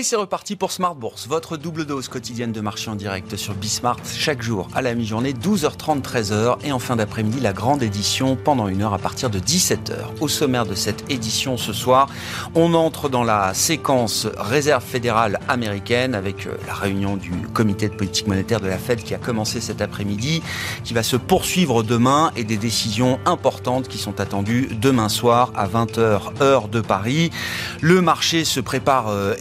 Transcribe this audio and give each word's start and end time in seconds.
Et 0.00 0.02
c'est 0.02 0.16
reparti 0.16 0.56
pour 0.56 0.72
Smart 0.72 0.94
Bourse, 0.94 1.26
votre 1.28 1.58
double 1.58 1.84
dose 1.84 2.08
quotidienne 2.08 2.52
de 2.52 2.62
marché 2.62 2.88
en 2.88 2.94
direct 2.94 3.36
sur 3.36 3.52
Bismart, 3.52 3.98
chaque 4.10 4.40
jour 4.40 4.66
à 4.74 4.80
la 4.80 4.94
mi-journée, 4.94 5.34
12h30, 5.34 6.00
13h, 6.00 6.56
et 6.64 6.72
en 6.72 6.78
fin 6.78 6.96
d'après-midi, 6.96 7.38
la 7.38 7.52
grande 7.52 7.82
édition 7.82 8.34
pendant 8.34 8.68
une 8.68 8.80
heure 8.80 8.94
à 8.94 8.98
partir 8.98 9.28
de 9.28 9.38
17h. 9.38 9.96
Au 10.22 10.26
sommaire 10.26 10.64
de 10.64 10.74
cette 10.74 11.10
édition 11.10 11.58
ce 11.58 11.74
soir, 11.74 12.08
on 12.54 12.72
entre 12.72 13.10
dans 13.10 13.24
la 13.24 13.52
séquence 13.52 14.26
réserve 14.38 14.82
fédérale 14.82 15.38
américaine 15.48 16.14
avec 16.14 16.46
euh, 16.46 16.56
la 16.66 16.72
réunion 16.72 17.18
du 17.18 17.32
comité 17.52 17.90
de 17.90 17.94
politique 17.94 18.26
monétaire 18.26 18.60
de 18.60 18.68
la 18.68 18.78
Fed 18.78 19.02
qui 19.02 19.14
a 19.14 19.18
commencé 19.18 19.60
cet 19.60 19.82
après-midi, 19.82 20.42
qui 20.82 20.94
va 20.94 21.02
se 21.02 21.16
poursuivre 21.16 21.82
demain 21.82 22.32
et 22.36 22.44
des 22.44 22.56
décisions 22.56 23.20
importantes 23.26 23.86
qui 23.86 23.98
sont 23.98 24.18
attendues 24.18 24.70
demain 24.80 25.10
soir 25.10 25.52
à 25.54 25.68
20h 25.68 26.40
heure 26.40 26.68
de 26.68 26.80
Paris. 26.80 27.30
Le 27.82 28.00
marché 28.00 28.46
se 28.46 28.60
prépare 28.60 29.08
euh, 29.08 29.34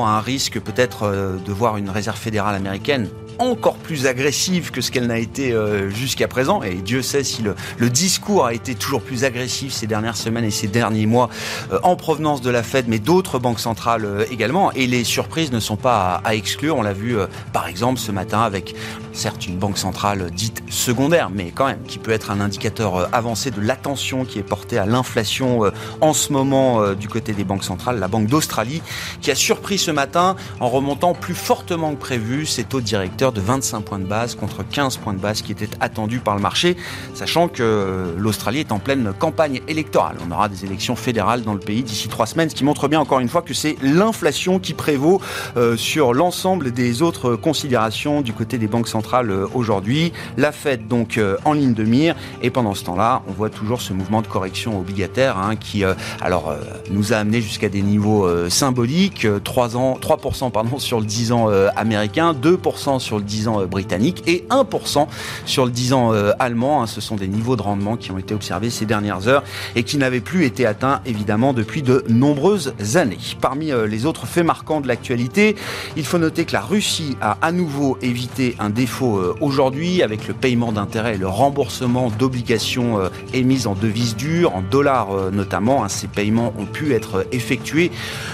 à 0.00 0.10
un 0.10 0.20
risque 0.20 0.58
peut-être 0.60 1.04
euh, 1.04 1.36
de 1.36 1.52
voir 1.52 1.76
une 1.76 1.90
réserve 1.90 2.18
fédérale 2.18 2.54
américaine 2.54 3.08
encore 3.38 3.76
plus 3.76 4.06
agressive 4.06 4.70
que 4.70 4.80
ce 4.80 4.90
qu'elle 4.90 5.06
n'a 5.06 5.18
été 5.18 5.52
euh, 5.52 5.90
jusqu'à 5.90 6.28
présent. 6.28 6.62
Et 6.62 6.74
Dieu 6.74 7.02
sait 7.02 7.24
si 7.24 7.42
le, 7.42 7.90
discours 7.90 8.46
a 8.46 8.54
été 8.54 8.74
toujours 8.74 9.02
plus 9.02 9.24
agressif 9.24 9.72
ces 9.72 9.86
dernières 9.86 10.16
semaines 10.16 10.44
et 10.44 10.50
ces 10.50 10.66
derniers 10.66 11.06
mois 11.06 11.28
euh, 11.72 11.78
en 11.82 11.96
provenance 11.96 12.40
de 12.40 12.50
la 12.50 12.62
Fed, 12.62 12.86
mais 12.88 12.98
d'autres 12.98 13.38
banques 13.38 13.60
centrales 13.60 14.04
euh, 14.04 14.24
également. 14.30 14.72
Et 14.72 14.86
les 14.86 15.04
surprises 15.04 15.52
ne 15.52 15.60
sont 15.60 15.76
pas 15.76 16.20
à, 16.24 16.28
à 16.28 16.34
exclure. 16.34 16.76
On 16.76 16.82
l'a 16.82 16.92
vu 16.92 17.16
par 17.52 17.66
exemple 17.66 17.98
ce 17.98 18.12
matin 18.12 18.40
avec 18.40 18.74
certes 19.12 19.46
une 19.46 19.58
banque 19.58 19.78
centrale 19.78 20.30
dite 20.30 20.62
secondaire, 20.68 21.30
mais 21.30 21.52
quand 21.54 21.66
même 21.66 21.82
qui 21.86 21.98
peut 21.98 22.12
être 22.12 22.30
un 22.30 22.40
indicateur 22.40 23.14
avancé 23.14 23.50
de 23.50 23.60
l'attention 23.60 24.24
qui 24.24 24.38
est 24.38 24.42
portée 24.42 24.78
à 24.78 24.86
l'inflation 24.86 25.70
en 26.00 26.12
ce 26.12 26.32
moment 26.32 26.92
du 26.94 27.08
côté 27.08 27.32
des 27.32 27.44
banques 27.44 27.64
centrales, 27.64 27.98
la 27.98 28.08
Banque 28.08 28.26
d'Australie, 28.26 28.82
qui 29.20 29.30
a 29.30 29.34
surpris 29.34 29.78
ce 29.78 29.90
matin 29.90 30.36
en 30.60 30.68
remontant 30.68 31.14
plus 31.14 31.34
fortement 31.34 31.94
que 31.94 32.00
prévu 32.00 32.46
ses 32.46 32.64
taux 32.64 32.80
directeurs 32.80 33.21
de 33.30 33.40
25 33.40 33.82
points 33.82 33.98
de 34.00 34.04
base 34.04 34.34
contre 34.34 34.64
15 34.68 34.96
points 34.96 35.12
de 35.12 35.20
base 35.20 35.42
qui 35.42 35.52
étaient 35.52 35.68
attendus 35.80 36.18
par 36.18 36.34
le 36.34 36.40
marché, 36.40 36.76
sachant 37.14 37.46
que 37.46 38.14
l'Australie 38.18 38.60
est 38.60 38.72
en 38.72 38.80
pleine 38.80 39.12
campagne 39.18 39.60
électorale. 39.68 40.16
On 40.26 40.32
aura 40.32 40.48
des 40.48 40.64
élections 40.64 40.96
fédérales 40.96 41.42
dans 41.42 41.54
le 41.54 41.60
pays 41.60 41.82
d'ici 41.82 42.08
trois 42.08 42.26
semaines, 42.26 42.50
ce 42.50 42.54
qui 42.54 42.64
montre 42.64 42.88
bien 42.88 42.98
encore 42.98 43.20
une 43.20 43.28
fois 43.28 43.42
que 43.42 43.54
c'est 43.54 43.76
l'inflation 43.82 44.58
qui 44.58 44.74
prévaut 44.74 45.20
euh, 45.56 45.76
sur 45.76 46.14
l'ensemble 46.14 46.72
des 46.72 47.02
autres 47.02 47.36
considérations 47.36 48.20
du 48.22 48.32
côté 48.32 48.58
des 48.58 48.66
banques 48.66 48.88
centrales 48.88 49.30
euh, 49.30 49.46
aujourd'hui. 49.54 50.12
La 50.36 50.52
Fed 50.52 50.88
donc 50.88 51.18
euh, 51.18 51.36
en 51.44 51.52
ligne 51.52 51.74
de 51.74 51.84
mire 51.84 52.16
et 52.42 52.50
pendant 52.50 52.74
ce 52.74 52.84
temps-là, 52.84 53.22
on 53.28 53.32
voit 53.32 53.50
toujours 53.50 53.80
ce 53.80 53.92
mouvement 53.92 54.22
de 54.22 54.26
correction 54.26 54.78
obligataire 54.78 55.38
hein, 55.38 55.56
qui 55.56 55.84
alors 56.20 56.54
nous 56.90 57.12
a 57.12 57.16
amené 57.16 57.40
jusqu'à 57.40 57.68
des 57.68 57.82
niveaux 57.82 58.28
symboliques, 58.48 59.26
3 59.44 59.76
ans 59.76 59.98
3% 60.00 60.50
pardon 60.50 60.78
sur 60.78 61.00
le 61.00 61.06
10 61.06 61.32
ans 61.32 61.48
américain, 61.76 62.32
2% 62.34 62.98
sur 62.98 63.11
sur 63.12 63.18
le 63.18 63.24
10 63.24 63.48
ans 63.48 63.60
euh, 63.60 63.66
britannique 63.66 64.22
et 64.26 64.46
1% 64.48 65.06
sur 65.44 65.66
le 65.66 65.70
10 65.70 65.92
ans 65.92 66.14
euh, 66.14 66.32
allemand. 66.38 66.82
Hein. 66.82 66.86
Ce 66.86 67.02
sont 67.02 67.16
des 67.16 67.28
niveaux 67.28 67.56
de 67.56 67.62
rendement 67.62 67.98
qui 67.98 68.10
ont 68.10 68.16
été 68.16 68.32
observés 68.32 68.70
ces 68.70 68.86
dernières 68.86 69.28
heures 69.28 69.42
et 69.76 69.82
qui 69.82 69.98
n'avaient 69.98 70.22
plus 70.22 70.46
été 70.46 70.64
atteints 70.64 71.02
évidemment 71.04 71.52
depuis 71.52 71.82
de 71.82 72.04
nombreuses 72.08 72.72
années. 72.94 73.18
Parmi 73.42 73.70
euh, 73.70 73.86
les 73.86 74.06
autres 74.06 74.24
faits 74.26 74.46
marquants 74.46 74.80
de 74.80 74.88
l'actualité, 74.88 75.56
il 75.94 76.06
faut 76.06 76.16
noter 76.16 76.46
que 76.46 76.54
la 76.54 76.62
Russie 76.62 77.18
a 77.20 77.36
à 77.42 77.52
nouveau 77.52 77.98
évité 78.00 78.56
un 78.58 78.70
défaut 78.70 79.20
aujourd'hui 79.42 80.02
avec 80.02 80.26
le 80.26 80.32
paiement 80.32 80.72
d'intérêts 80.72 81.16
et 81.16 81.18
le 81.18 81.28
remboursement 81.28 82.10
d'obligations 82.18 82.98
émises 83.34 83.66
en 83.66 83.74
devises 83.74 84.16
dures, 84.16 84.54
en 84.54 84.62
dollars 84.62 85.08
notamment. 85.32 85.84
Hein. 85.84 85.88
Ces 85.88 86.06
paiements 86.06 86.54
ont 86.58 86.64
pu 86.64 86.94
être 86.94 87.26
effectués 87.32 87.90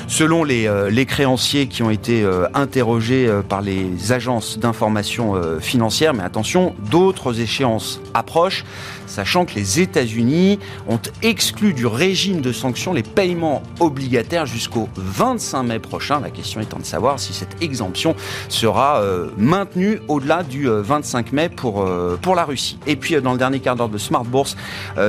selon 0.06 0.44
les, 0.44 0.70
les 0.90 1.06
créanciers 1.06 1.66
qui 1.66 1.82
ont 1.82 1.90
été 1.90 2.24
interrogés 2.54 3.28
par 3.48 3.62
les 3.62 4.12
agences 4.12 4.58
d'information 4.58 4.67
euh, 5.34 5.60
financière, 5.60 6.14
mais 6.14 6.22
attention, 6.22 6.74
d'autres 6.90 7.40
échéances 7.40 8.00
approchent 8.14 8.64
sachant 9.08 9.44
que 9.44 9.54
les 9.54 9.80
États-Unis 9.80 10.58
ont 10.88 11.00
exclu 11.22 11.72
du 11.72 11.86
régime 11.86 12.40
de 12.40 12.52
sanctions 12.52 12.92
les 12.92 13.02
paiements 13.02 13.62
obligataires 13.80 14.46
jusqu'au 14.46 14.88
25 14.96 15.62
mai 15.62 15.78
prochain. 15.78 16.20
La 16.20 16.30
question 16.30 16.60
étant 16.60 16.78
de 16.78 16.84
savoir 16.84 17.18
si 17.18 17.32
cette 17.32 17.62
exemption 17.62 18.14
sera 18.48 19.00
euh, 19.02 19.28
maintenue 19.36 20.00
au-delà 20.08 20.42
du 20.42 20.68
25 20.68 21.26
euh, 21.26 21.30
mai 21.32 21.48
pour, 21.48 21.82
euh, 21.82 22.18
pour 22.20 22.34
la 22.34 22.44
Russie. 22.44 22.78
Et 22.86 22.96
puis 22.96 23.20
dans 23.20 23.32
le 23.32 23.38
dernier 23.38 23.60
quart 23.60 23.76
d'heure 23.76 23.88
de 23.88 23.98
Smart 23.98 24.24
Bourse, 24.24 24.56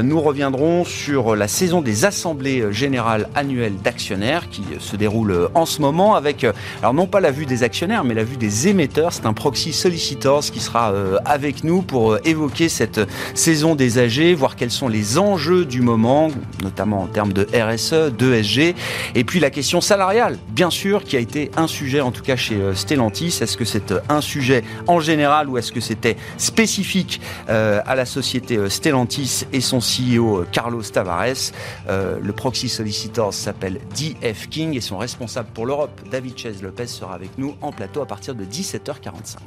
nous 0.03 0.21
reviendrons 0.21 0.85
sur 0.85 1.35
la 1.35 1.47
saison 1.47 1.81
des 1.81 2.05
assemblées 2.05 2.71
générales 2.71 3.27
annuelles 3.35 3.77
d'actionnaires 3.83 4.49
qui 4.49 4.63
se 4.79 4.95
déroule 4.95 5.49
en 5.53 5.65
ce 5.65 5.81
moment 5.81 6.15
avec, 6.15 6.45
alors 6.81 6.93
non 6.93 7.07
pas 7.07 7.19
la 7.19 7.31
vue 7.31 7.45
des 7.45 7.63
actionnaires, 7.63 8.03
mais 8.03 8.13
la 8.13 8.23
vue 8.23 8.37
des 8.37 8.67
émetteurs. 8.67 9.13
C'est 9.13 9.25
un 9.25 9.33
proxy 9.33 9.73
solicitors 9.73 10.43
qui 10.43 10.59
sera 10.59 10.93
avec 11.25 11.63
nous 11.63 11.81
pour 11.81 12.17
évoquer 12.25 12.69
cette 12.69 13.01
saison 13.33 13.75
des 13.75 13.88
voir 14.35 14.55
quels 14.55 14.71
sont 14.71 14.87
les 14.87 15.17
enjeux 15.17 15.65
du 15.65 15.81
moment, 15.81 16.29
notamment 16.63 17.01
en 17.01 17.07
termes 17.07 17.33
de 17.33 17.47
RSE, 17.53 18.11
d'ESG, 18.17 18.75
et 19.15 19.23
puis 19.23 19.39
la 19.39 19.49
question 19.49 19.81
salariale, 19.81 20.37
bien 20.49 20.69
sûr, 20.69 21.03
qui 21.03 21.17
a 21.17 21.19
été 21.19 21.51
un 21.57 21.67
sujet 21.67 22.01
en 22.01 22.11
tout 22.11 22.21
cas 22.21 22.35
chez 22.35 22.55
euh, 22.55 22.75
Stellantis. 22.75 23.39
Est-ce 23.41 23.57
que 23.57 23.65
c'est 23.65 23.91
euh, 23.91 23.99
un 24.09 24.21
sujet 24.21 24.63
en 24.87 24.99
général 24.99 25.49
ou 25.49 25.57
est-ce 25.57 25.71
que 25.71 25.79
c'était 25.79 26.17
spécifique 26.37 27.21
euh, 27.49 27.81
à 27.85 27.95
la 27.95 28.05
société 28.05 28.69
Stellantis 28.69 29.45
et 29.53 29.61
son 29.61 29.79
CEO 29.79 30.45
Carlos 30.51 30.83
Tavares? 30.83 31.51
Le 31.87 32.31
proxy 32.31 32.69
solicitor 32.69 33.33
s'appelle 33.33 33.79
DF 33.95 34.49
King 34.49 34.75
et 34.75 34.81
son 34.81 34.97
responsable 34.97 35.49
pour 35.53 35.65
l'Europe, 35.65 35.99
David 36.11 36.37
Chaise 36.37 36.61
Lopez, 36.61 36.87
sera 36.87 37.15
avec 37.15 37.37
nous 37.37 37.55
en 37.61 37.71
plateau 37.71 38.01
à 38.01 38.05
partir 38.05 38.35
de 38.35 38.45
17h45. 38.45 39.37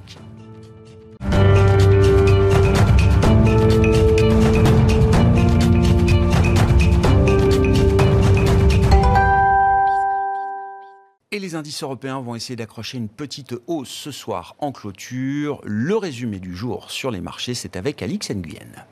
Les 11.42 11.56
indices 11.56 11.82
européens 11.82 12.20
vont 12.20 12.36
essayer 12.36 12.56
d'accrocher 12.56 12.96
une 12.96 13.08
petite 13.08 13.54
hausse 13.66 13.90
ce 13.90 14.12
soir 14.12 14.54
en 14.60 14.70
clôture. 14.70 15.60
Le 15.64 15.96
résumé 15.96 16.38
du 16.38 16.56
jour 16.56 16.90
sur 16.90 17.10
les 17.10 17.20
marchés, 17.20 17.54
c'est 17.54 17.76
avec 17.76 18.00
Alix 18.00 18.30
Nguyen. 18.30 18.86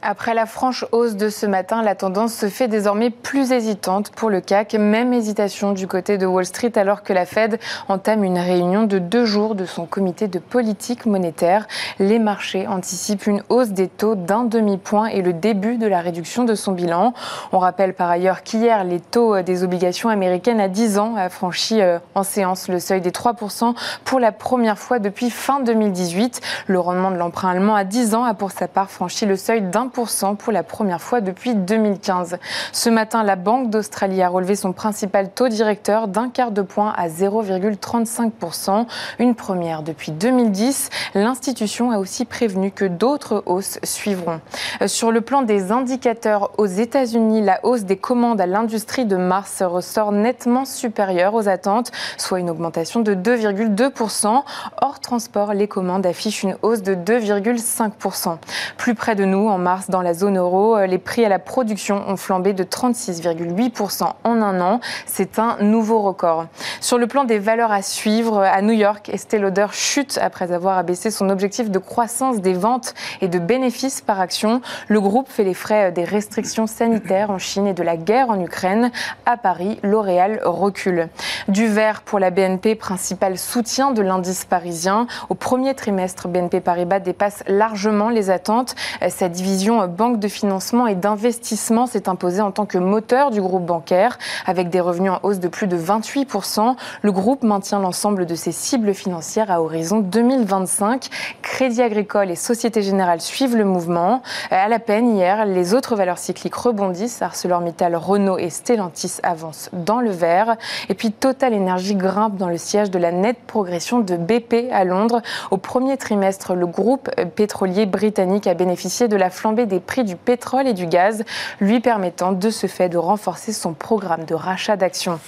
Après 0.00 0.32
la 0.32 0.46
franche 0.46 0.84
hausse 0.92 1.16
de 1.16 1.28
ce 1.28 1.44
matin, 1.44 1.82
la 1.82 1.96
tendance 1.96 2.32
se 2.32 2.48
fait 2.48 2.68
désormais 2.68 3.10
plus 3.10 3.50
hésitante 3.50 4.10
pour 4.10 4.30
le 4.30 4.40
CAC. 4.40 4.74
Même 4.74 5.12
hésitation 5.12 5.72
du 5.72 5.88
côté 5.88 6.18
de 6.18 6.26
Wall 6.26 6.46
Street 6.46 6.70
alors 6.76 7.02
que 7.02 7.12
la 7.12 7.26
Fed 7.26 7.58
entame 7.88 8.22
une 8.22 8.38
réunion 8.38 8.84
de 8.84 9.00
deux 9.00 9.24
jours 9.24 9.56
de 9.56 9.66
son 9.66 9.86
comité 9.86 10.28
de 10.28 10.38
politique 10.38 11.04
monétaire. 11.04 11.66
Les 11.98 12.20
marchés 12.20 12.68
anticipent 12.68 13.26
une 13.26 13.42
hausse 13.48 13.70
des 13.70 13.88
taux 13.88 14.14
d'un 14.14 14.44
demi-point 14.44 15.06
et 15.06 15.20
le 15.20 15.32
début 15.32 15.78
de 15.78 15.88
la 15.88 16.00
réduction 16.00 16.44
de 16.44 16.54
son 16.54 16.70
bilan. 16.70 17.12
On 17.50 17.58
rappelle 17.58 17.92
par 17.92 18.08
ailleurs 18.08 18.44
qu'hier, 18.44 18.84
les 18.84 19.00
taux 19.00 19.42
des 19.42 19.64
obligations 19.64 20.10
américaines 20.10 20.60
à 20.60 20.68
10 20.68 21.00
ans 21.00 21.16
a 21.16 21.28
franchi 21.28 21.82
euh, 21.82 21.98
en 22.14 22.22
séance 22.22 22.68
le 22.68 22.78
seuil 22.78 23.00
des 23.00 23.10
3% 23.10 23.74
pour 24.04 24.20
la 24.20 24.30
première 24.30 24.78
fois 24.78 25.00
depuis 25.00 25.30
fin 25.30 25.58
2018. 25.58 26.40
Le 26.68 26.78
rendement 26.78 27.10
de 27.10 27.16
l'emprunt 27.16 27.50
allemand 27.50 27.74
à 27.74 27.82
10 27.82 28.14
ans 28.14 28.22
a 28.22 28.34
pour 28.34 28.52
sa 28.52 28.68
part 28.68 28.92
franchi 28.92 29.26
le 29.26 29.34
seuil 29.34 29.60
d'un 29.62 29.87
pour 29.88 30.52
la 30.52 30.62
première 30.62 31.00
fois 31.00 31.20
depuis 31.20 31.54
2015. 31.54 32.38
Ce 32.72 32.90
matin, 32.90 33.22
la 33.22 33.36
Banque 33.36 33.70
d'Australie 33.70 34.22
a 34.22 34.28
relevé 34.28 34.56
son 34.56 34.72
principal 34.72 35.30
taux 35.30 35.48
directeur 35.48 36.08
d'un 36.08 36.28
quart 36.28 36.50
de 36.50 36.62
point 36.62 36.92
à 36.96 37.08
0,35%, 37.08 38.86
une 39.18 39.34
première 39.34 39.82
depuis 39.82 40.12
2010. 40.12 40.90
L'institution 41.14 41.90
a 41.90 41.98
aussi 41.98 42.24
prévenu 42.24 42.70
que 42.70 42.84
d'autres 42.84 43.42
hausses 43.46 43.78
suivront. 43.82 44.40
Sur 44.86 45.12
le 45.12 45.20
plan 45.20 45.42
des 45.42 45.72
indicateurs 45.72 46.50
aux 46.58 46.66
États-Unis, 46.66 47.42
la 47.42 47.60
hausse 47.64 47.84
des 47.84 47.96
commandes 47.96 48.40
à 48.40 48.46
l'industrie 48.46 49.04
de 49.04 49.16
mars 49.16 49.62
ressort 49.62 50.12
nettement 50.12 50.64
supérieure 50.64 51.34
aux 51.34 51.48
attentes, 51.48 51.90
soit 52.16 52.40
une 52.40 52.50
augmentation 52.50 53.00
de 53.00 53.14
2,2%. 53.14 54.42
Hors 54.80 55.00
transport, 55.00 55.54
les 55.54 55.68
commandes 55.68 56.06
affichent 56.06 56.42
une 56.42 56.56
hausse 56.62 56.82
de 56.82 56.94
2,5%. 56.94 58.38
Plus 58.76 58.94
près 58.94 59.14
de 59.14 59.24
nous, 59.24 59.48
en 59.48 59.58
mars, 59.58 59.77
dans 59.88 60.02
la 60.02 60.14
zone 60.14 60.38
euro. 60.38 60.76
Euh, 60.76 60.86
les 60.86 60.98
prix 60.98 61.24
à 61.24 61.28
la 61.28 61.38
production 61.38 62.08
ont 62.08 62.16
flambé 62.16 62.52
de 62.52 62.64
36,8% 62.64 64.12
en 64.24 64.42
un 64.42 64.60
an. 64.60 64.80
C'est 65.06 65.38
un 65.38 65.56
nouveau 65.60 66.00
record. 66.00 66.46
Sur 66.80 66.98
le 66.98 67.06
plan 67.06 67.24
des 67.24 67.38
valeurs 67.38 67.72
à 67.72 67.82
suivre, 67.82 68.40
à 68.40 68.60
New 68.62 68.72
York, 68.72 69.08
Estée 69.08 69.38
Lauder 69.38 69.66
chute 69.72 70.18
après 70.20 70.52
avoir 70.52 70.78
abaissé 70.78 71.10
son 71.10 71.30
objectif 71.30 71.70
de 71.70 71.78
croissance 71.78 72.40
des 72.40 72.54
ventes 72.54 72.94
et 73.20 73.28
de 73.28 73.38
bénéfices 73.38 74.00
par 74.00 74.20
action. 74.20 74.60
Le 74.88 75.00
groupe 75.00 75.28
fait 75.28 75.44
les 75.44 75.54
frais 75.54 75.92
des 75.92 76.04
restrictions 76.04 76.66
sanitaires 76.66 77.30
en 77.30 77.38
Chine 77.38 77.66
et 77.66 77.74
de 77.74 77.82
la 77.82 77.96
guerre 77.96 78.30
en 78.30 78.40
Ukraine. 78.40 78.90
À 79.26 79.36
Paris, 79.36 79.78
L'Oréal 79.82 80.40
recule. 80.44 81.08
Du 81.48 81.66
vert 81.66 82.02
pour 82.02 82.18
la 82.18 82.30
BNP, 82.30 82.74
principal 82.74 83.38
soutien 83.38 83.90
de 83.90 84.02
l'indice 84.02 84.44
parisien. 84.44 85.06
Au 85.28 85.34
premier 85.34 85.74
trimestre, 85.74 86.28
BNP 86.28 86.60
Paribas 86.60 87.00
dépasse 87.00 87.44
largement 87.46 88.08
les 88.08 88.30
attentes. 88.30 88.74
Sa 89.08 89.28
division 89.28 89.67
banque 89.86 90.18
de 90.18 90.28
financement 90.28 90.86
et 90.86 90.94
d'investissement 90.94 91.86
s'est 91.86 92.08
imposée 92.08 92.40
en 92.40 92.50
tant 92.50 92.66
que 92.66 92.78
moteur 92.78 93.30
du 93.30 93.40
groupe 93.40 93.64
bancaire. 93.64 94.18
Avec 94.46 94.70
des 94.70 94.80
revenus 94.80 95.12
en 95.12 95.20
hausse 95.22 95.40
de 95.40 95.48
plus 95.48 95.66
de 95.66 95.76
28%, 95.76 96.76
le 97.02 97.12
groupe 97.12 97.42
maintient 97.42 97.80
l'ensemble 97.80 98.26
de 98.26 98.34
ses 98.34 98.52
cibles 98.52 98.94
financières 98.94 99.50
à 99.50 99.60
horizon 99.60 100.00
2025. 100.00 101.08
Crédit 101.42 101.82
Agricole 101.82 102.30
et 102.30 102.36
Société 102.36 102.82
Générale 102.82 103.20
suivent 103.20 103.56
le 103.56 103.64
mouvement. 103.64 104.22
À 104.50 104.68
la 104.68 104.78
peine, 104.78 105.16
hier, 105.16 105.44
les 105.44 105.74
autres 105.74 105.96
valeurs 105.96 106.18
cycliques 106.18 106.54
rebondissent. 106.54 107.22
ArcelorMittal, 107.22 107.96
Renault 107.96 108.38
et 108.38 108.50
Stellantis 108.50 109.16
avancent 109.22 109.70
dans 109.72 110.00
le 110.00 110.10
vert. 110.10 110.56
Et 110.88 110.94
puis 110.94 111.12
Total 111.12 111.54
Energy 111.54 111.94
grimpe 111.94 112.36
dans 112.36 112.48
le 112.48 112.58
siège 112.58 112.90
de 112.90 112.98
la 112.98 113.12
nette 113.12 113.40
progression 113.46 114.00
de 114.00 114.16
BP 114.16 114.70
à 114.72 114.84
Londres. 114.84 115.20
Au 115.50 115.56
premier 115.56 115.96
trimestre, 115.96 116.54
le 116.54 116.66
groupe 116.66 117.10
pétrolier 117.34 117.86
britannique 117.86 118.46
a 118.46 118.54
bénéficié 118.54 119.08
de 119.08 119.16
la 119.16 119.30
flambée 119.30 119.57
des 119.66 119.80
prix 119.80 120.04
du 120.04 120.16
pétrole 120.16 120.66
et 120.66 120.74
du 120.74 120.86
gaz, 120.86 121.24
lui 121.60 121.80
permettant 121.80 122.32
de 122.32 122.50
ce 122.50 122.66
fait 122.66 122.88
de 122.88 122.98
renforcer 122.98 123.52
son 123.52 123.74
programme 123.74 124.24
de 124.24 124.34
rachat 124.34 124.76
d'actions. 124.76 125.20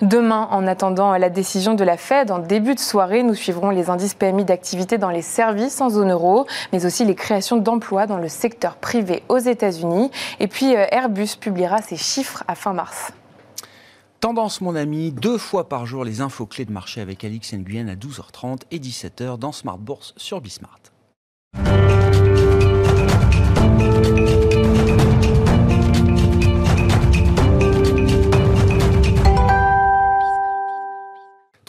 Demain, 0.00 0.48
en 0.50 0.66
attendant 0.66 1.16
la 1.16 1.30
décision 1.30 1.74
de 1.74 1.84
la 1.84 1.96
Fed, 1.96 2.30
en 2.30 2.38
début 2.38 2.74
de 2.74 2.80
soirée, 2.80 3.22
nous 3.22 3.34
suivrons 3.34 3.70
les 3.70 3.90
indices 3.90 4.14
PMI 4.14 4.44
d'activité 4.44 4.98
dans 4.98 5.10
les 5.10 5.22
services 5.22 5.80
en 5.80 5.90
zone 5.90 6.10
euro, 6.10 6.46
mais 6.72 6.86
aussi 6.86 7.04
les 7.04 7.14
créations 7.14 7.56
d'emplois 7.56 8.06
dans 8.06 8.18
le 8.18 8.28
secteur 8.28 8.76
privé 8.76 9.22
aux 9.28 9.38
États-Unis. 9.38 10.10
Et 10.40 10.48
puis 10.48 10.74
euh, 10.74 10.86
Airbus 10.90 11.36
publiera 11.40 11.82
ses 11.82 11.96
chiffres 11.96 12.44
à 12.48 12.54
fin 12.54 12.72
mars. 12.72 13.12
Tendance, 14.20 14.60
mon 14.60 14.76
ami, 14.76 15.10
deux 15.10 15.36
fois 15.36 15.68
par 15.68 15.84
jour 15.84 16.04
les 16.04 16.20
infos 16.20 16.46
clés 16.46 16.64
de 16.64 16.70
marché 16.70 17.00
avec 17.00 17.24
Alix 17.24 17.54
Nguyen 17.54 17.88
à 17.88 17.96
12h30 17.96 18.60
et 18.70 18.78
17h 18.78 19.36
dans 19.36 19.50
Smart 19.50 19.78
Bourse 19.78 20.14
sur 20.16 20.40
Bismart. 20.40 20.78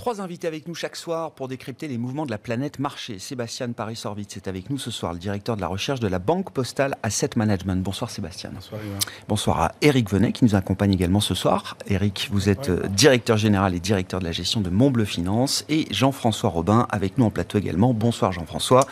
Trois 0.03 0.19
invités 0.19 0.49
avec 0.49 0.67
nous 0.67 0.75
chaque 0.75 0.97
soir 0.97 1.31
pour 1.31 1.47
décrypter 1.47 1.87
les 1.87 1.97
mouvements 1.97 2.25
de 2.25 2.31
la 2.31 2.37
planète 2.37 2.77
marché. 2.77 3.19
Sébastien 3.19 3.71
Paris-Sorvitz 3.71 4.35
est 4.35 4.49
avec 4.49 4.69
nous 4.69 4.77
ce 4.77 4.91
soir, 4.91 5.13
le 5.13 5.19
directeur 5.19 5.55
de 5.55 5.61
la 5.61 5.67
recherche 5.67 6.01
de 6.01 6.09
la 6.09 6.19
Banque 6.19 6.51
Postale 6.51 6.97
Asset 7.03 7.29
Management. 7.37 7.81
Bonsoir 7.81 8.11
Sébastien. 8.11 8.51
Bonsoir 8.53 8.81
Bonsoir 9.29 9.61
à 9.61 9.71
Eric 9.79 10.11
Venet 10.11 10.33
qui 10.33 10.43
nous 10.43 10.55
accompagne 10.55 10.91
également 10.91 11.21
ce 11.21 11.33
soir. 11.33 11.77
Eric, 11.87 12.27
vous 12.33 12.49
êtes 12.49 12.67
euh, 12.67 12.85
directeur 12.89 13.37
général 13.37 13.75
et 13.75 13.79
directeur 13.79 14.19
de 14.19 14.25
la 14.25 14.33
gestion 14.33 14.59
de 14.59 14.69
Montbleu 14.69 15.05
Finance 15.05 15.63
et 15.69 15.87
Jean-François 15.89 16.49
Robin 16.49 16.85
avec 16.89 17.17
nous 17.17 17.23
en 17.23 17.29
plateau 17.29 17.57
également. 17.57 17.93
Bonsoir 17.93 18.33
Jean-François. 18.33 18.85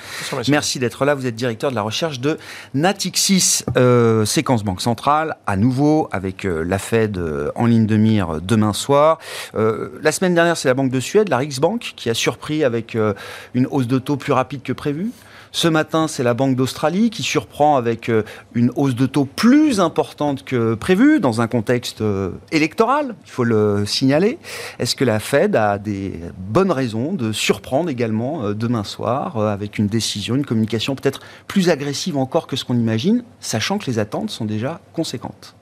Merci 0.47 0.79
d'être 0.79 1.03
là. 1.03 1.13
Vous 1.13 1.25
êtes 1.25 1.35
directeur 1.35 1.71
de 1.71 1.75
la 1.75 1.81
recherche 1.81 2.21
de 2.21 2.37
Natixis, 2.73 3.65
euh, 3.75 4.23
séquence 4.23 4.63
Banque 4.63 4.79
Centrale, 4.79 5.35
à 5.45 5.57
nouveau 5.57 6.07
avec 6.13 6.45
euh, 6.45 6.63
la 6.63 6.79
Fed 6.79 7.21
en 7.55 7.65
ligne 7.65 7.85
de 7.85 7.97
mire 7.97 8.39
demain 8.41 8.71
soir. 8.71 9.19
la 9.53 10.11
semaine 10.13 10.35
dernière, 10.35 10.55
c'est 10.55 10.69
la 10.69 10.73
Banque 10.73 10.89
de 10.89 11.00
Suède, 11.01 11.29
la 11.29 11.37
Riksbank, 11.37 11.93
qui 11.95 12.09
a 12.09 12.13
surpris 12.13 12.63
avec 12.63 12.95
euh, 12.95 13.13
une 13.53 13.67
hausse 13.69 13.87
de 13.87 13.99
taux 13.99 14.17
plus 14.17 14.33
rapide 14.33 14.61
que 14.61 14.73
prévu. 14.73 15.11
Ce 15.53 15.67
matin, 15.67 16.07
c'est 16.07 16.23
la 16.23 16.33
Banque 16.33 16.55
d'Australie 16.55 17.09
qui 17.09 17.23
surprend 17.23 17.75
avec 17.75 18.07
euh, 18.07 18.23
une 18.53 18.71
hausse 18.75 18.95
de 18.95 19.05
taux 19.05 19.25
plus 19.25 19.81
importante 19.81 20.45
que 20.45 20.75
prévu 20.75 21.19
dans 21.19 21.41
un 21.41 21.47
contexte 21.47 22.01
euh, 22.01 22.31
électoral, 22.53 23.15
il 23.25 23.31
faut 23.31 23.43
le 23.43 23.85
signaler. 23.85 24.39
Est-ce 24.79 24.95
que 24.95 25.03
la 25.03 25.19
Fed 25.19 25.57
a 25.57 25.77
des 25.77 26.13
bonnes 26.37 26.71
raisons 26.71 27.11
de 27.11 27.33
surprendre 27.33 27.89
également 27.89 28.51
demain 28.51 28.85
soir 28.85 29.37
avec 29.37 29.77
une 29.77 29.87
décision, 29.87 30.35
une 30.35 30.45
communication 30.45 30.95
peut-être 30.95 31.19
plus 31.47 31.69
agressive 31.69 32.15
encore 32.15 32.47
que 32.47 32.55
ce 32.55 32.63
qu'on 32.63 32.77
imagine, 32.77 33.23
sachant 33.41 33.77
que 33.77 33.87
les 33.87 33.99
attentes 33.99 34.29
sont 34.29 34.45
déjà 34.45 34.79
conséquentes? 34.93 35.55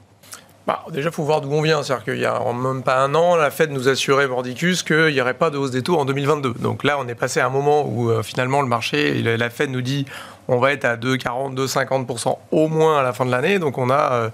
Bah, 0.69 0.85
déjà, 0.91 1.09
il 1.09 1.11
faut 1.11 1.23
voir 1.23 1.41
d'où 1.41 1.51
on 1.51 1.63
vient. 1.63 1.81
C'est-à-dire 1.81 2.05
qu'il 2.05 2.19
y 2.19 2.27
a 2.27 2.39
même 2.53 2.83
pas 2.83 2.99
un 2.99 3.15
an, 3.15 3.35
la 3.35 3.49
Fed 3.49 3.71
nous 3.71 3.87
assurait 3.87 4.27
mordicus 4.27 4.83
qu'il 4.83 5.07
n'y 5.07 5.19
aurait 5.19 5.33
pas 5.33 5.49
de 5.49 5.57
hausse 5.57 5.71
des 5.71 5.81
taux 5.81 5.97
en 5.97 6.05
2022. 6.05 6.53
Donc 6.59 6.83
là, 6.83 6.97
on 6.99 7.07
est 7.07 7.15
passé 7.15 7.39
à 7.39 7.47
un 7.47 7.49
moment 7.49 7.87
où 7.87 8.11
euh, 8.11 8.21
finalement 8.21 8.61
le 8.61 8.67
marché, 8.67 9.19
la 9.23 9.49
Fed 9.49 9.71
nous 9.71 9.81
dit 9.81 10.05
on 10.49 10.57
va 10.57 10.73
être 10.73 10.83
à 10.83 10.97
2,40, 10.97 11.53
2,50% 11.55 12.37
au 12.51 12.67
moins 12.67 12.99
à 12.99 13.03
la 13.03 13.13
fin 13.13 13.23
de 13.23 13.29
l'année. 13.29 13.59
Donc 13.59 13.77
on 13.77 13.91
a, 13.91 14.31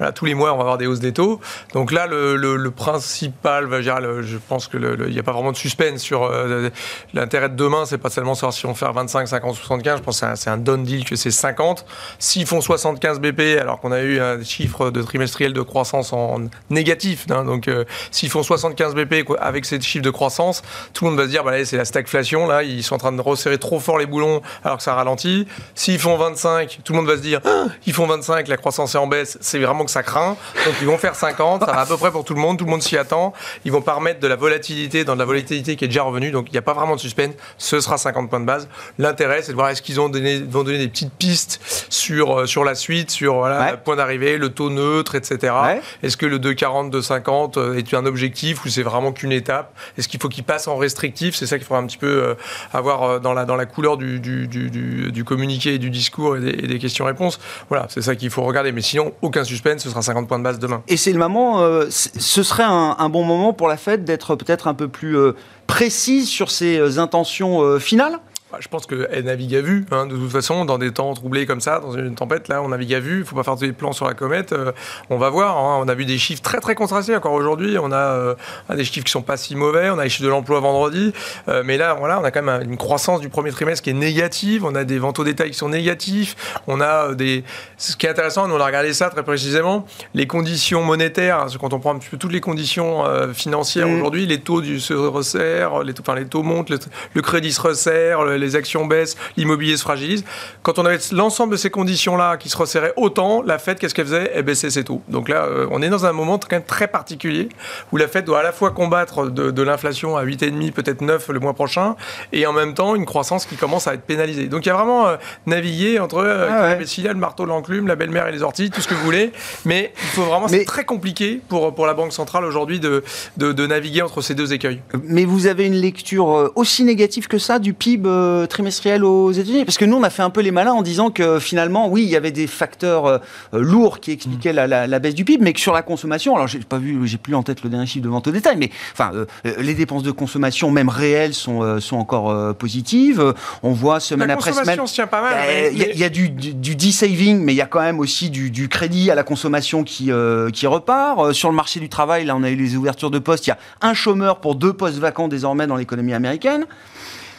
euh, 0.00 0.12
tous 0.14 0.24
les 0.24 0.32
mois, 0.32 0.54
on 0.54 0.56
va 0.56 0.62
avoir 0.62 0.78
des 0.78 0.86
hausses 0.86 0.98
des 0.98 1.12
taux. 1.12 1.40
Donc 1.74 1.92
là, 1.92 2.06
le, 2.06 2.70
principal, 2.70 3.68
je 3.82 4.36
pense 4.48 4.66
qu'il 4.66 4.80
n'y 4.80 5.18
a 5.18 5.22
pas 5.22 5.32
vraiment 5.32 5.52
de 5.52 5.56
suspense 5.56 6.00
sur 6.00 6.24
euh, 6.24 6.70
l'intérêt 7.12 7.50
de 7.50 7.54
demain. 7.54 7.84
C'est 7.84 7.98
pas 7.98 8.08
seulement 8.08 8.34
savoir 8.34 8.54
si 8.54 8.64
on 8.64 8.74
fait 8.74 8.86
25, 8.90 9.28
50, 9.28 9.54
75. 9.56 9.98
Je 9.98 10.02
pense 10.02 10.20
que 10.20 10.26
c'est 10.36 10.48
un, 10.48 10.56
done 10.56 10.84
deal 10.84 11.04
que 11.04 11.16
c'est 11.16 11.30
50. 11.30 11.84
S'ils 12.18 12.46
font 12.46 12.62
75 12.62 13.20
BP, 13.20 13.60
alors 13.60 13.80
qu'on 13.80 13.92
a 13.92 14.00
eu 14.00 14.20
un 14.20 14.42
chiffre 14.42 14.90
de 14.90 15.02
trimestriel 15.02 15.52
de 15.52 15.60
croissance 15.60 16.14
en 16.14 16.40
négatif, 16.70 17.26
hein, 17.30 17.44
donc 17.44 17.68
euh, 17.68 17.84
s'ils 18.10 18.30
font 18.30 18.42
75 18.42 18.94
BP 18.94 19.30
avec 19.38 19.66
ces 19.66 19.78
chiffres 19.82 20.04
de 20.04 20.10
croissance, 20.10 20.62
tout 20.94 21.04
le 21.04 21.10
monde 21.10 21.20
va 21.20 21.26
se 21.26 21.30
dire, 21.30 21.44
bah, 21.44 21.62
c'est 21.66 21.76
la 21.76 21.84
stagflation. 21.84 22.46
Là, 22.46 22.62
ils 22.62 22.82
sont 22.82 22.94
en 22.94 22.98
train 22.98 23.12
de 23.12 23.20
resserrer 23.20 23.58
trop 23.58 23.80
fort 23.80 23.98
les 23.98 24.06
boulons 24.06 24.40
alors 24.64 24.78
que 24.78 24.82
ça 24.82 24.94
ralentit. 24.94 25.46
S'ils 25.74 25.98
font 25.98 26.16
25, 26.16 26.80
tout 26.84 26.92
le 26.92 26.98
monde 26.98 27.08
va 27.08 27.16
se 27.16 27.22
dire 27.22 27.40
ah, 27.44 27.66
ils 27.86 27.92
font 27.92 28.06
25, 28.06 28.48
la 28.48 28.56
croissance 28.56 28.94
est 28.94 28.98
en 28.98 29.06
baisse, 29.06 29.38
c'est 29.40 29.58
vraiment 29.58 29.84
que 29.84 29.90
ça 29.90 30.02
craint. 30.02 30.36
Donc 30.64 30.74
ils 30.80 30.86
vont 30.86 30.98
faire 30.98 31.14
50, 31.14 31.60
ça 31.64 31.72
va 31.72 31.80
à 31.80 31.86
peu 31.86 31.96
près 31.96 32.10
pour 32.10 32.24
tout 32.24 32.34
le 32.34 32.40
monde, 32.40 32.58
tout 32.58 32.64
le 32.64 32.70
monde 32.70 32.82
s'y 32.82 32.96
attend. 32.96 33.32
Ils 33.64 33.72
vont 33.72 33.82
pas 33.82 33.94
remettre 33.94 34.20
de 34.20 34.28
la 34.28 34.36
volatilité 34.36 35.04
dans 35.04 35.14
de 35.14 35.18
la 35.18 35.24
volatilité 35.24 35.76
qui 35.76 35.84
est 35.84 35.88
déjà 35.88 36.02
revenue, 36.02 36.30
donc 36.30 36.46
il 36.48 36.52
n'y 36.52 36.58
a 36.58 36.62
pas 36.62 36.74
vraiment 36.74 36.96
de 36.96 37.00
suspense. 37.00 37.34
Ce 37.58 37.80
sera 37.80 37.98
50 37.98 38.30
points 38.30 38.40
de 38.40 38.44
base. 38.44 38.68
L'intérêt, 38.98 39.42
c'est 39.42 39.52
de 39.52 39.56
voir 39.56 39.70
est-ce 39.70 39.82
qu'ils 39.82 39.96
vont 39.96 40.08
donner 40.08 40.38
des 40.40 40.88
petites 40.88 41.12
pistes 41.12 41.86
sur, 41.90 42.40
euh, 42.40 42.46
sur 42.46 42.64
la 42.64 42.74
suite, 42.74 43.10
sur 43.10 43.34
voilà, 43.34 43.72
le 43.72 43.76
point 43.78 43.96
d'arrivée, 43.96 44.38
le 44.38 44.50
taux 44.50 44.70
neutre, 44.70 45.14
etc. 45.14 45.54
Est-ce 46.02 46.16
que 46.16 46.26
le 46.26 46.38
2,40, 46.38 46.90
2,50 46.90 47.58
euh, 47.58 47.76
est 47.76 47.94
un 47.94 48.06
objectif 48.06 48.64
ou 48.64 48.68
c'est 48.68 48.82
vraiment 48.82 49.12
qu'une 49.12 49.32
étape? 49.32 49.74
Est-ce 49.96 50.08
qu'il 50.08 50.20
faut 50.20 50.28
qu'il 50.28 50.44
passe 50.44 50.68
en 50.68 50.76
restrictif? 50.76 51.34
C'est 51.34 51.46
ça 51.46 51.58
qu'il 51.58 51.66
faudra 51.66 51.82
un 51.82 51.86
petit 51.86 51.98
peu 51.98 52.06
euh, 52.06 52.34
avoir 52.72 53.20
dans 53.20 53.32
la, 53.32 53.44
dans 53.44 53.56
la 53.56 53.66
couleur 53.66 53.96
du, 53.96 54.20
du, 54.20 54.46
du, 54.46 54.70
du 55.10 55.24
communiqué 55.24 55.47
du 55.56 55.90
discours 55.90 56.36
et 56.36 56.40
des, 56.40 56.78
questions-réponses. 56.78 57.38
Voilà, 57.68 57.86
c'est 57.88 58.02
ça 58.02 58.14
qu'il 58.14 58.30
faut 58.30 58.42
regarder. 58.42 58.72
Mais 58.72 58.82
sinon, 58.82 59.12
aucun 59.22 59.44
suspense, 59.44 59.82
ce 59.82 59.90
sera 59.90 60.02
50 60.02 60.28
points 60.28 60.38
de 60.38 60.44
base 60.44 60.58
demain. 60.58 60.82
Et 60.88 60.96
c'est 60.96 61.12
le 61.12 61.18
moment, 61.18 61.62
euh, 61.62 61.86
ce 61.90 62.42
serait 62.42 62.64
un, 62.64 63.08
bon 63.08 63.24
moment 63.24 63.52
pour 63.52 63.68
la 63.68 63.76
Fed 63.76 64.04
d'être 64.04 64.36
peut-être 64.36 64.68
un 64.68 64.74
peu 64.74 64.88
plus 64.88 65.16
euh, 65.16 65.32
précise 65.66 66.28
sur 66.28 66.50
ses 66.50 66.78
euh, 66.78 66.98
intentions 66.98 67.78
finales? 67.78 68.12
bah, 68.12 68.27
je 68.60 68.68
pense 68.68 68.86
qu'elle 68.86 69.24
navigue 69.24 69.54
à 69.54 69.60
vue, 69.60 69.84
hein, 69.90 70.06
de 70.06 70.16
toute 70.16 70.30
façon, 70.30 70.64
dans 70.64 70.78
des 70.78 70.90
temps 70.90 71.12
troublés 71.12 71.44
comme 71.44 71.60
ça, 71.60 71.80
dans 71.80 71.92
une 71.92 72.14
tempête, 72.14 72.48
là, 72.48 72.62
on 72.62 72.68
navigue 72.68 72.94
à 72.94 73.00
vue. 73.00 73.16
Il 73.16 73.20
ne 73.20 73.24
faut 73.24 73.36
pas 73.36 73.42
faire 73.42 73.56
des 73.56 73.72
plans 73.72 73.92
sur 73.92 74.06
la 74.06 74.14
comète. 74.14 74.52
Euh, 74.52 74.72
on 75.10 75.18
va 75.18 75.28
voir. 75.28 75.58
Hein. 75.58 75.82
on 75.84 75.88
a 75.88 75.94
vu 75.94 76.06
des 76.06 76.18
chiffres 76.18 76.42
très, 76.42 76.58
très 76.58 76.74
contrastés 76.74 77.14
encore 77.14 77.32
aujourd'hui. 77.32 77.76
On 77.78 77.92
a 77.92 77.96
euh, 77.96 78.34
des 78.74 78.84
chiffres 78.84 79.04
qui 79.04 79.12
sont 79.12 79.22
pas 79.22 79.36
si 79.36 79.54
mauvais. 79.54 79.90
On 79.90 79.98
a 79.98 80.04
les 80.04 80.10
chiffres 80.10 80.24
de 80.24 80.30
l'emploi 80.30 80.60
vendredi. 80.60 81.12
Euh, 81.48 81.62
mais 81.64 81.76
là, 81.76 81.94
voilà, 81.94 82.20
on 82.20 82.24
a 82.24 82.30
quand 82.30 82.42
même 82.42 82.62
une 82.62 82.78
croissance 82.78 83.20
du 83.20 83.28
premier 83.28 83.52
trimestre 83.52 83.84
qui 83.84 83.90
est 83.90 83.94
négative. 83.94 84.64
On 84.64 84.74
a 84.74 84.84
des 84.84 84.98
ventes 84.98 85.18
au 85.18 85.24
détail 85.24 85.50
qui 85.50 85.58
sont 85.58 85.68
négatifs. 85.68 86.34
On 86.66 86.80
a 86.80 87.14
des. 87.14 87.44
Ce 87.76 87.96
qui 87.96 88.06
est 88.06 88.10
intéressant, 88.10 88.50
on 88.50 88.60
a 88.60 88.64
regardé 88.64 88.94
ça 88.94 89.10
très 89.10 89.22
précisément. 89.22 89.86
Les 90.14 90.26
conditions 90.26 90.82
monétaires, 90.82 91.46
quand 91.60 91.74
on 91.74 91.80
prend 91.80 91.94
un 91.94 91.98
petit 91.98 92.08
peu 92.08 92.16
toutes 92.16 92.32
les 92.32 92.40
conditions 92.40 93.04
financières 93.34 93.88
mmh. 93.88 93.94
aujourd'hui, 93.94 94.26
les 94.26 94.40
taux 94.40 94.60
du, 94.60 94.80
se 94.80 94.94
resserrent, 94.94 95.82
les 95.82 95.92
taux, 95.92 96.02
enfin, 96.02 96.14
les 96.14 96.26
taux 96.26 96.42
montent, 96.42 96.70
le, 96.70 97.22
crédit 97.22 97.52
se 97.52 97.60
resserre, 97.60 98.24
les 98.38 98.56
actions 98.56 98.86
baissent, 98.86 99.16
l'immobilier 99.36 99.76
se 99.76 99.82
fragilise. 99.82 100.24
Quand 100.62 100.78
on 100.78 100.86
avait 100.86 100.98
l'ensemble 101.12 101.52
de 101.52 101.56
ces 101.56 101.70
conditions-là 101.70 102.36
qui 102.36 102.48
se 102.48 102.56
resserraient 102.56 102.92
autant, 102.96 103.42
la 103.42 103.58
Fed, 103.58 103.78
qu'est-ce 103.78 103.94
qu'elle 103.94 104.06
faisait? 104.06 104.30
Elle 104.34 104.44
baissait 104.44 104.70
ses 104.70 104.84
taux. 104.84 105.02
Donc 105.08 105.28
là, 105.28 105.44
euh, 105.44 105.66
on 105.70 105.82
est 105.82 105.88
dans 105.88 106.06
un 106.06 106.12
moment 106.12 106.38
quand 106.38 106.56
même 106.56 106.64
très 106.64 106.88
particulier 106.88 107.48
où 107.92 107.96
la 107.96 108.08
Fed 108.08 108.24
doit 108.24 108.40
à 108.40 108.42
la 108.42 108.52
fois 108.52 108.70
combattre 108.70 109.30
de, 109.30 109.62
l'inflation 109.62 110.16
à 110.16 110.24
8,5, 110.24 110.72
peut-être 110.72 111.00
9 111.00 111.28
le 111.28 111.40
mois 111.40 111.54
prochain, 111.54 111.96
et 112.32 112.46
en 112.46 112.52
même 112.52 112.74
temps 112.74 112.94
une 112.94 113.06
croissance 113.06 113.44
qui 113.44 113.56
commence 113.56 113.86
à 113.86 113.94
être 113.94 114.02
pénalisée. 114.02 114.46
Donc 114.46 114.64
il 114.64 114.68
y 114.68 114.72
a 114.72 114.74
vraiment 114.74 115.08
euh, 115.08 115.16
naviguer 115.46 115.98
entre 115.98 116.18
euh, 116.18 116.48
ah 116.48 116.74
le 116.74 117.14
marteau, 117.14 117.44
l'enclume, 117.44 117.86
la 117.86 117.96
belle-mère 117.96 118.26
et 118.28 118.32
les 118.32 118.42
orties, 118.42 118.70
tout 118.70 118.80
ce 118.80 118.88
que 118.88 118.94
vous 118.94 119.04
voulez. 119.04 119.32
Mais 119.64 119.92
il 120.02 120.08
faut 120.08 120.22
vraiment, 120.22 120.48
c'est 120.48 120.64
très 120.64 120.84
compliqué 120.84 121.40
pour, 121.48 121.74
pour 121.74 121.86
la 121.86 121.94
Banque 121.94 122.12
centrale 122.12 122.44
aujourd'hui 122.44 122.80
de, 122.80 123.02
de, 123.36 123.52
de, 123.52 123.66
naviguer 123.66 124.02
entre 124.02 124.20
ces 124.20 124.34
deux 124.34 124.52
écueils. 124.52 124.80
Mais 125.04 125.24
vous 125.24 125.46
avez 125.46 125.66
une 125.66 125.74
lecture 125.74 126.52
aussi 126.54 126.84
négative 126.84 127.28
que 127.28 127.38
ça 127.38 127.58
du 127.58 127.74
PIB 127.74 128.08
trimestriel 128.48 129.04
aux 129.04 129.32
États-Unis 129.32 129.64
Parce 129.64 129.78
que 129.78 129.84
nous, 129.84 129.96
on 129.96 130.02
a 130.02 130.10
fait 130.10 130.22
un 130.22 130.30
peu 130.30 130.40
les 130.40 130.50
malins 130.50 130.72
en 130.72 130.82
disant 130.82 131.10
que 131.10 131.38
finalement, 131.38 131.88
oui, 131.88 132.02
il 132.02 132.08
y 132.08 132.16
avait 132.16 132.30
des 132.30 132.46
facteurs 132.46 133.06
euh, 133.06 133.18
lourds 133.52 134.00
qui 134.00 134.12
expliquaient 134.12 134.52
la, 134.52 134.98
baisse 134.98 135.14
du 135.14 135.24
PIB, 135.24 135.42
mais 135.42 135.52
que 135.52 135.60
sur 135.60 135.72
la 135.72 135.82
consommation, 135.82 136.34
alors 136.34 136.48
j'ai 136.48 136.58
pas 136.60 136.78
vu, 136.78 137.06
j'ai 137.06 137.18
plus 137.18 137.34
en 137.34 137.42
tête 137.42 137.62
le 137.62 137.70
dernier 137.70 137.86
chiffre 137.86 138.04
de 138.04 138.08
vente 138.08 138.26
au 138.26 138.30
détail, 138.30 138.56
mais 138.56 138.70
enfin, 138.92 139.12
euh, 139.14 139.26
les 139.58 139.74
dépenses 139.74 140.02
de 140.02 140.10
consommation, 140.10 140.70
même 140.70 140.88
réelles, 140.88 141.34
sont, 141.34 141.62
euh, 141.62 141.80
sont 141.80 141.96
encore 141.96 142.54
positives. 142.56 143.34
On 143.62 143.72
voit 143.72 144.00
semaine 144.00 144.30
après 144.30 144.52
semaine. 144.52 144.66
La 144.66 144.76
consommation 144.76 144.94
tient 144.94 145.06
pas 145.06 145.22
mal. 145.22 145.72
Il 145.72 145.98
y, 145.98 146.04
a 146.04 146.08
du, 146.08 146.30
du, 146.30 146.54
du 146.54 146.92
saving 146.92 147.42
mais 147.42 147.52
il 147.52 147.56
y 147.56 147.62
a 147.62 147.66
quand 147.66 147.80
même 147.80 148.00
aussi 148.00 148.30
du, 148.30 148.68
crédit 148.68 149.10
à 149.10 149.14
la 149.14 149.22
consommation 149.22 149.84
qui, 149.84 150.10
qui 150.52 150.66
repart. 150.66 151.32
sur 151.32 151.50
le 151.50 151.54
marché 151.54 151.80
du 151.80 151.88
travail, 151.88 152.24
là, 152.24 152.36
on 152.36 152.42
a 152.42 152.50
eu 152.50 152.56
les 152.56 152.76
ouvertures 152.76 153.10
de 153.10 153.18
postes. 153.18 153.46
Il 153.46 153.50
y 153.50 153.52
a 153.52 153.58
un 153.82 153.94
chômeur 153.94 154.40
pour 154.40 154.54
deux 154.54 154.72
postes 154.72 154.98
vacants 154.98 155.28
désormais 155.28 155.66
dans 155.66 155.76
l'économie 155.76 156.14
américaine. 156.14 156.66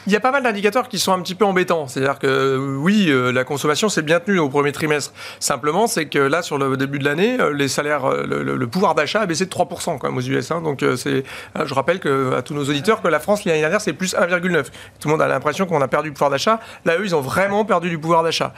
Il 0.09 0.13
y 0.13 0.15
a 0.15 0.19
pas 0.19 0.31
mal 0.31 0.41
d'indicateurs 0.41 0.89
qui 0.89 0.97
sont 0.97 1.13
un 1.13 1.21
petit 1.21 1.35
peu 1.35 1.45
embêtants. 1.45 1.87
C'est-à-dire 1.87 2.17
que 2.17 2.57
oui, 2.57 3.09
euh, 3.09 3.31
la 3.31 3.43
consommation 3.43 3.89
s'est 3.89 4.01
bien 4.01 4.19
tenue 4.19 4.39
au 4.39 4.49
premier 4.49 4.71
trimestre. 4.71 5.13
Simplement, 5.39 5.85
c'est 5.85 6.07
que 6.07 6.17
là, 6.17 6.41
sur 6.41 6.57
le 6.57 6.77
début 6.77 6.97
de 6.97 7.05
l'année, 7.05 7.39
euh, 7.39 7.53
les 7.53 7.67
salaires, 7.67 8.05
euh, 8.05 8.25
le, 8.25 8.67
pouvoir 8.67 8.95
d'achat 8.95 9.21
a 9.21 9.27
baissé 9.27 9.45
de 9.45 9.51
3% 9.51 9.99
quand 9.99 10.07
même 10.09 10.17
aux 10.17 10.21
US. 10.21 10.49
Hein. 10.49 10.61
Donc, 10.61 10.83
c'est, 10.97 11.23
je 11.63 11.73
rappelle 11.75 11.99
que, 11.99 12.33
à 12.33 12.41
tous 12.41 12.55
nos 12.55 12.63
auditeurs 12.63 13.03
que 13.03 13.07
la 13.07 13.19
France, 13.19 13.45
l'année 13.45 13.59
dernière, 13.59 13.81
c'est 13.81 13.93
plus 13.93 14.15
1,9. 14.15 14.63
Tout 14.99 15.07
le 15.07 15.11
monde 15.11 15.21
a 15.21 15.27
l'impression 15.27 15.67
qu'on 15.67 15.79
a 15.79 15.87
perdu 15.87 16.07
le 16.09 16.13
pouvoir 16.15 16.31
d'achat. 16.31 16.59
Là, 16.85 16.97
eux, 16.97 17.05
ils 17.05 17.15
ont 17.15 17.21
vraiment 17.21 17.63
perdu 17.63 17.91
du 17.91 17.99
pouvoir 17.99 18.23
d'achat. 18.23 18.55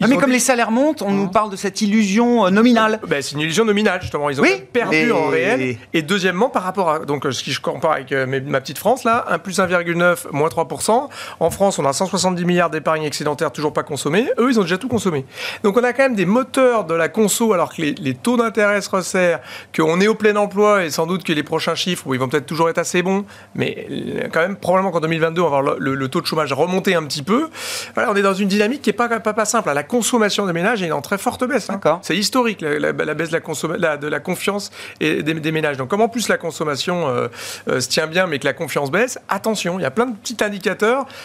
Ah, 0.00 0.06
mais 0.06 0.16
comme 0.16 0.32
les 0.32 0.38
salaires 0.38 0.70
montent, 0.70 1.02
on 1.02 1.10
nous 1.10 1.28
parle 1.28 1.50
de 1.50 1.56
cette 1.56 1.82
illusion 1.82 2.50
nominale. 2.50 2.98
Ben, 3.06 3.20
c'est 3.20 3.34
une 3.34 3.40
illusion 3.40 3.66
nominale, 3.66 4.00
justement. 4.00 4.30
Ils 4.30 4.40
ont 4.40 4.44
perdu 4.72 5.12
en 5.12 5.26
réel. 5.26 5.76
Et 5.92 6.00
deuxièmement, 6.00 6.48
par 6.48 6.62
rapport 6.62 6.88
à. 6.90 6.98
Donc, 7.00 7.26
ce 7.30 7.44
qui 7.44 7.52
je 7.52 7.60
compare 7.60 7.92
avec 7.92 8.10
ma 8.10 8.62
petite 8.62 8.78
France, 8.78 9.04
là, 9.04 9.26
1 9.28 9.38
plus 9.38 9.58
1,9, 9.58 10.28
moins 10.32 10.48
3%. 10.48 10.93
En 11.40 11.50
France, 11.50 11.78
on 11.78 11.84
a 11.84 11.92
170 11.92 12.44
milliards 12.44 12.70
d'épargne 12.70 13.04
excédentaire 13.04 13.52
toujours 13.52 13.72
pas 13.72 13.82
consommés. 13.82 14.26
Eux, 14.38 14.50
ils 14.50 14.58
ont 14.58 14.62
déjà 14.62 14.78
tout 14.78 14.88
consommé. 14.88 15.24
Donc, 15.62 15.76
on 15.76 15.84
a 15.84 15.92
quand 15.92 16.02
même 16.02 16.14
des 16.14 16.26
moteurs 16.26 16.84
de 16.84 16.94
la 16.94 17.08
conso, 17.08 17.52
alors 17.52 17.74
que 17.74 17.82
les, 17.82 18.14
taux 18.14 18.36
d'intérêt 18.36 18.80
se 18.80 18.90
resserrent, 18.90 19.40
qu'on 19.74 20.00
est 20.00 20.08
au 20.08 20.14
plein 20.14 20.36
emploi 20.36 20.84
et 20.84 20.90
sans 20.90 21.06
doute 21.06 21.24
que 21.24 21.32
les 21.32 21.42
prochains 21.42 21.74
chiffres, 21.74 22.06
ils 22.12 22.18
vont 22.18 22.28
peut-être 22.28 22.46
toujours 22.46 22.68
être 22.68 22.78
assez 22.78 23.02
bons, 23.02 23.24
mais 23.54 23.86
quand 24.32 24.40
même, 24.40 24.56
probablement 24.56 24.90
qu'en 24.90 25.00
2022, 25.00 25.40
on 25.40 25.44
va 25.44 25.60
voir 25.60 25.76
le, 25.78 26.08
taux 26.08 26.20
de 26.20 26.26
chômage 26.26 26.52
remonter 26.52 26.94
un 26.94 27.04
petit 27.04 27.22
peu. 27.22 27.48
Voilà, 27.94 28.10
on 28.10 28.16
est 28.16 28.22
dans 28.22 28.34
une 28.34 28.48
dynamique 28.48 28.82
qui 28.82 28.90
n'est 28.90 28.94
pas, 28.94 29.08
pas, 29.08 29.32
pas, 29.32 29.44
simple. 29.44 29.70
La 29.72 29.82
consommation 29.82 30.46
des 30.46 30.52
ménages 30.52 30.82
est 30.82 30.92
en 30.92 31.00
très 31.00 31.18
forte 31.18 31.44
baisse. 31.44 31.70
Hein. 31.70 31.80
C'est 32.02 32.16
historique, 32.16 32.60
la, 32.60 32.92
baisse 32.92 33.30
de 33.30 33.76
la, 33.76 33.96
de 33.96 34.08
la 34.08 34.20
confiance 34.20 34.70
et 35.00 35.22
des, 35.22 35.52
ménages. 35.52 35.76
Donc, 35.76 35.88
comme 35.88 36.00
en 36.00 36.08
plus 36.08 36.28
la 36.28 36.38
consommation 36.38 37.08
euh, 37.08 37.28
euh, 37.68 37.80
se 37.80 37.88
tient 37.88 38.06
bien, 38.06 38.26
mais 38.26 38.38
que 38.38 38.44
la 38.44 38.52
confiance 38.52 38.90
baisse, 38.90 39.18
attention, 39.28 39.78
il 39.78 39.82
y 39.82 39.86
a 39.86 39.90
plein 39.90 40.06
de 40.06 40.16
petits 40.16 40.42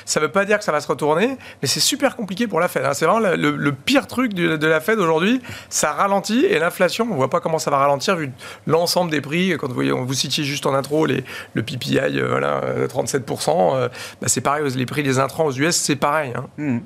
Ça 0.06 0.20
ne 0.20 0.26
veut 0.26 0.32
pas 0.32 0.46
dire 0.46 0.58
que 0.58 0.64
ça 0.64 0.72
va 0.72 0.82
se 0.82 0.88
retourner, 0.88 1.38
mais 1.62 1.68
c'est 1.68 1.80
super 1.80 2.16
compliqué 2.16 2.48
pour 2.48 2.60
la 2.60 2.68
Fed. 2.68 2.86
Hein. 2.86 2.94
C'est 2.94 3.06
vraiment 3.06 3.28
le, 3.36 3.72
pire 3.72 4.08
truc 4.08 4.34
de, 4.34 4.68
la 4.68 4.80
Fed 4.80 5.00
aujourd'hui. 5.00 5.42
Ça 5.70 5.92
ralentit 5.92 6.46
et 6.46 6.60
l'inflation, 6.60 7.06
on 7.06 7.14
ne 7.14 7.16
voit 7.16 7.30
pas 7.30 7.40
comment 7.40 7.60
ça 7.60 7.72
va 7.72 7.78
ralentir 7.78 8.16
vu 8.16 8.32
l'ensemble 8.68 9.12
des 9.12 9.22
prix. 9.22 9.56
Quand 9.58 9.72
vous, 9.72 10.14
citiez 10.14 10.44
juste 10.44 10.66
en 10.66 10.74
intro 10.74 11.06
le 11.06 11.64
PPI, 11.64 12.00
euh, 12.00 12.28
voilà, 12.30 12.62
37%. 12.88 13.76
Euh, 13.76 13.90
bah, 14.22 14.28
c'est 14.28 14.42
pareil, 14.42 14.64
les 14.76 14.86
prix 14.86 15.04
des 15.04 15.20
intrants 15.20 15.46
aux 15.46 15.54
US, 15.54 15.76
c'est 15.76 15.96
pareil. 15.96 16.34
Hein. 16.36 16.46
Mmh. 16.58 16.80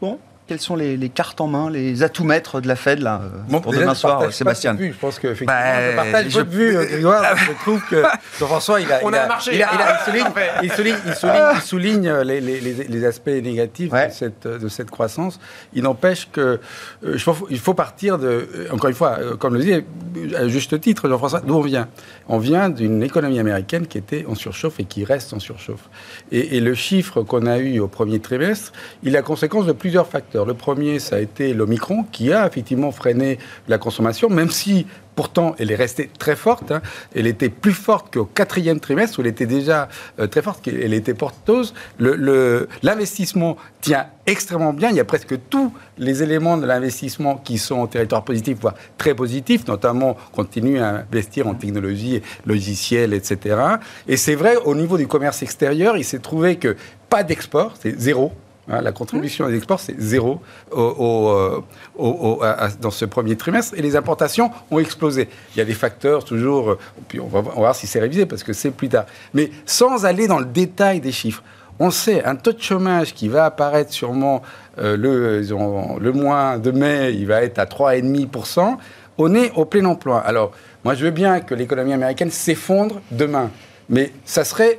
Bon, 0.00 0.18
quelles 0.50 0.58
sont 0.58 0.74
les, 0.74 1.08
cartes 1.10 1.40
en 1.40 1.46
main, 1.46 1.70
les 1.70 2.02
atouts 2.02 2.24
maîtres 2.24 2.60
de 2.60 2.66
la 2.66 2.74
Fed 2.74 2.98
là, 2.98 3.22
euh, 3.22 3.60
pour 3.60 3.72
demain 3.72 3.94
soir, 3.94 4.32
Sébastien 4.32 4.76
Je 4.76 4.88
pense 5.00 5.20
que 5.20 5.28
bah, 5.44 5.92
je 5.92 5.94
partage 5.94 6.28
je... 6.28 6.38
votre 6.40 6.50
vue, 6.50 6.72
Grégoire. 6.90 7.36
je 7.36 7.52
trouve 7.62 7.80
que 7.88 8.02
Jean-François, 8.40 8.80
il 8.80 8.90
a, 8.90 8.98
On 9.04 9.10
il, 9.10 9.14
a, 9.14 9.28
marché. 9.28 9.54
Il, 9.54 9.62
a, 9.62 9.68
il, 9.72 10.64
il, 10.64 10.72
souligne, 10.72 10.96
il, 11.06 11.14
souligne, 11.14 11.36
il 11.54 11.60
souligne 11.60 12.12
les, 12.24 12.40
les, 12.40 12.60
les, 12.60 13.04
aspects 13.04 13.28
négatifs 13.28 13.92
de, 13.92 14.10
cette, 14.10 14.48
de 14.48 14.68
cette 14.68 14.90
croissance. 14.90 15.38
Il 15.72 15.84
n'empêche 15.84 16.28
que 16.32 16.58
euh, 17.04 17.18
il 17.48 17.60
faut 17.60 17.74
partir 17.74 18.18
de, 18.18 18.26
euh, 18.26 18.66
encore 18.72 18.90
une 18.90 18.96
fois, 18.96 19.18
comme 19.38 19.54
le 19.54 19.60
disait 19.60 19.84
à 20.36 20.48
juste 20.48 20.80
titre 20.80 21.08
Jean-François, 21.08 21.42
d'où 21.46 21.54
on 21.54 21.60
vient 21.60 21.86
On 22.26 22.38
vient 22.38 22.70
d'une 22.70 23.04
économie 23.04 23.38
américaine 23.38 23.86
qui 23.86 23.98
était 23.98 24.26
en 24.26 24.34
surchauffe 24.34 24.80
et 24.80 24.84
qui 24.84 25.04
reste 25.04 25.32
en 25.32 25.38
surchauffe. 25.38 25.88
Et, 26.32 26.56
et 26.56 26.60
le 26.60 26.74
chiffre 26.74 27.22
qu'on 27.22 27.46
a 27.46 27.58
eu 27.58 27.78
au 27.78 27.86
premier 27.86 28.18
trimestre, 28.18 28.72
il 29.04 29.10
est 29.10 29.12
la 29.12 29.22
conséquence 29.22 29.64
de 29.64 29.72
plusieurs 29.72 30.08
facteurs. 30.08 30.39
Le 30.44 30.54
premier, 30.54 30.98
ça 30.98 31.16
a 31.16 31.18
été 31.18 31.54
l'Omicron, 31.54 32.04
qui 32.10 32.32
a 32.32 32.46
effectivement 32.46 32.92
freiné 32.92 33.38
la 33.68 33.78
consommation, 33.78 34.28
même 34.28 34.50
si 34.50 34.86
pourtant 35.20 35.54
elle 35.58 35.70
est 35.70 35.76
restée 35.76 36.10
très 36.18 36.36
forte. 36.36 36.72
Hein. 36.72 36.80
Elle 37.14 37.26
était 37.26 37.50
plus 37.50 37.74
forte 37.74 38.14
qu'au 38.14 38.24
quatrième 38.24 38.80
trimestre, 38.80 39.18
où 39.18 39.22
elle 39.22 39.28
était 39.28 39.46
déjà 39.46 39.88
euh, 40.18 40.26
très 40.26 40.40
forte, 40.40 40.66
elle 40.66 40.94
était 40.94 41.14
porteuse. 41.14 41.74
L'investissement 41.98 43.56
tient 43.80 44.06
extrêmement 44.26 44.72
bien. 44.72 44.88
Il 44.88 44.96
y 44.96 45.00
a 45.00 45.04
presque 45.04 45.34
tous 45.50 45.72
les 45.98 46.22
éléments 46.22 46.56
de 46.56 46.64
l'investissement 46.64 47.36
qui 47.36 47.58
sont 47.58 47.76
en 47.76 47.86
territoire 47.86 48.24
positif, 48.24 48.58
voire 48.60 48.74
très 48.96 49.14
positif, 49.14 49.66
notamment 49.66 50.16
continue 50.32 50.78
à 50.78 51.04
investir 51.10 51.46
en 51.46 51.54
technologie, 51.54 52.22
logiciels, 52.46 53.12
etc. 53.12 53.56
Et 54.08 54.16
c'est 54.16 54.34
vrai, 54.34 54.56
au 54.64 54.74
niveau 54.74 54.96
du 54.96 55.06
commerce 55.06 55.42
extérieur, 55.42 55.96
il 55.96 56.04
s'est 56.04 56.20
trouvé 56.20 56.56
que 56.56 56.76
pas 57.10 57.24
d'export, 57.24 57.74
c'est 57.78 57.98
zéro. 57.98 58.32
Hein, 58.68 58.82
la 58.82 58.92
contribution 58.92 59.48
des 59.48 59.56
exports, 59.56 59.80
c'est 59.80 59.98
zéro 59.98 60.40
euh, 60.76 61.60
dans 62.80 62.90
ce 62.90 63.04
premier 63.04 63.36
trimestre. 63.36 63.74
Et 63.76 63.82
les 63.82 63.96
importations 63.96 64.50
ont 64.70 64.78
explosé. 64.78 65.28
Il 65.54 65.58
y 65.58 65.60
a 65.60 65.64
des 65.64 65.74
facteurs 65.74 66.24
toujours, 66.24 66.70
euh, 66.70 66.78
puis 67.08 67.20
on 67.20 67.26
va, 67.26 67.40
voir 67.40 67.74
si 67.74 67.86
c'est 67.86 68.00
révisé 68.00 68.26
parce 68.26 68.42
que 68.42 68.52
c'est 68.52 68.70
plus 68.70 68.88
tard. 68.88 69.06
Mais 69.34 69.50
sans 69.66 70.04
aller 70.04 70.26
dans 70.26 70.38
le 70.38 70.44
détail 70.44 71.00
des 71.00 71.12
chiffres, 71.12 71.42
on 71.78 71.90
sait 71.90 72.22
un 72.24 72.36
taux 72.36 72.52
de 72.52 72.60
chômage 72.60 73.14
qui 73.14 73.28
va 73.28 73.46
apparaître 73.46 73.92
sûrement 73.92 74.42
euh, 74.78 74.96
le, 74.96 75.40
le 75.40 76.12
mois 76.12 76.58
de 76.58 76.70
mai, 76.70 77.14
il 77.14 77.26
va 77.26 77.42
être 77.42 77.58
à 77.58 77.64
3,5%. 77.64 78.76
On 79.18 79.34
est 79.34 79.50
au 79.52 79.64
plein 79.64 79.84
emploi. 79.86 80.20
Alors, 80.20 80.52
moi, 80.84 80.94
je 80.94 81.04
veux 81.04 81.10
bien 81.10 81.40
que 81.40 81.54
l'économie 81.54 81.92
américaine 81.92 82.30
s'effondre 82.30 83.00
demain. 83.10 83.50
Mais 83.88 84.12
ça 84.24 84.44
serait 84.44 84.78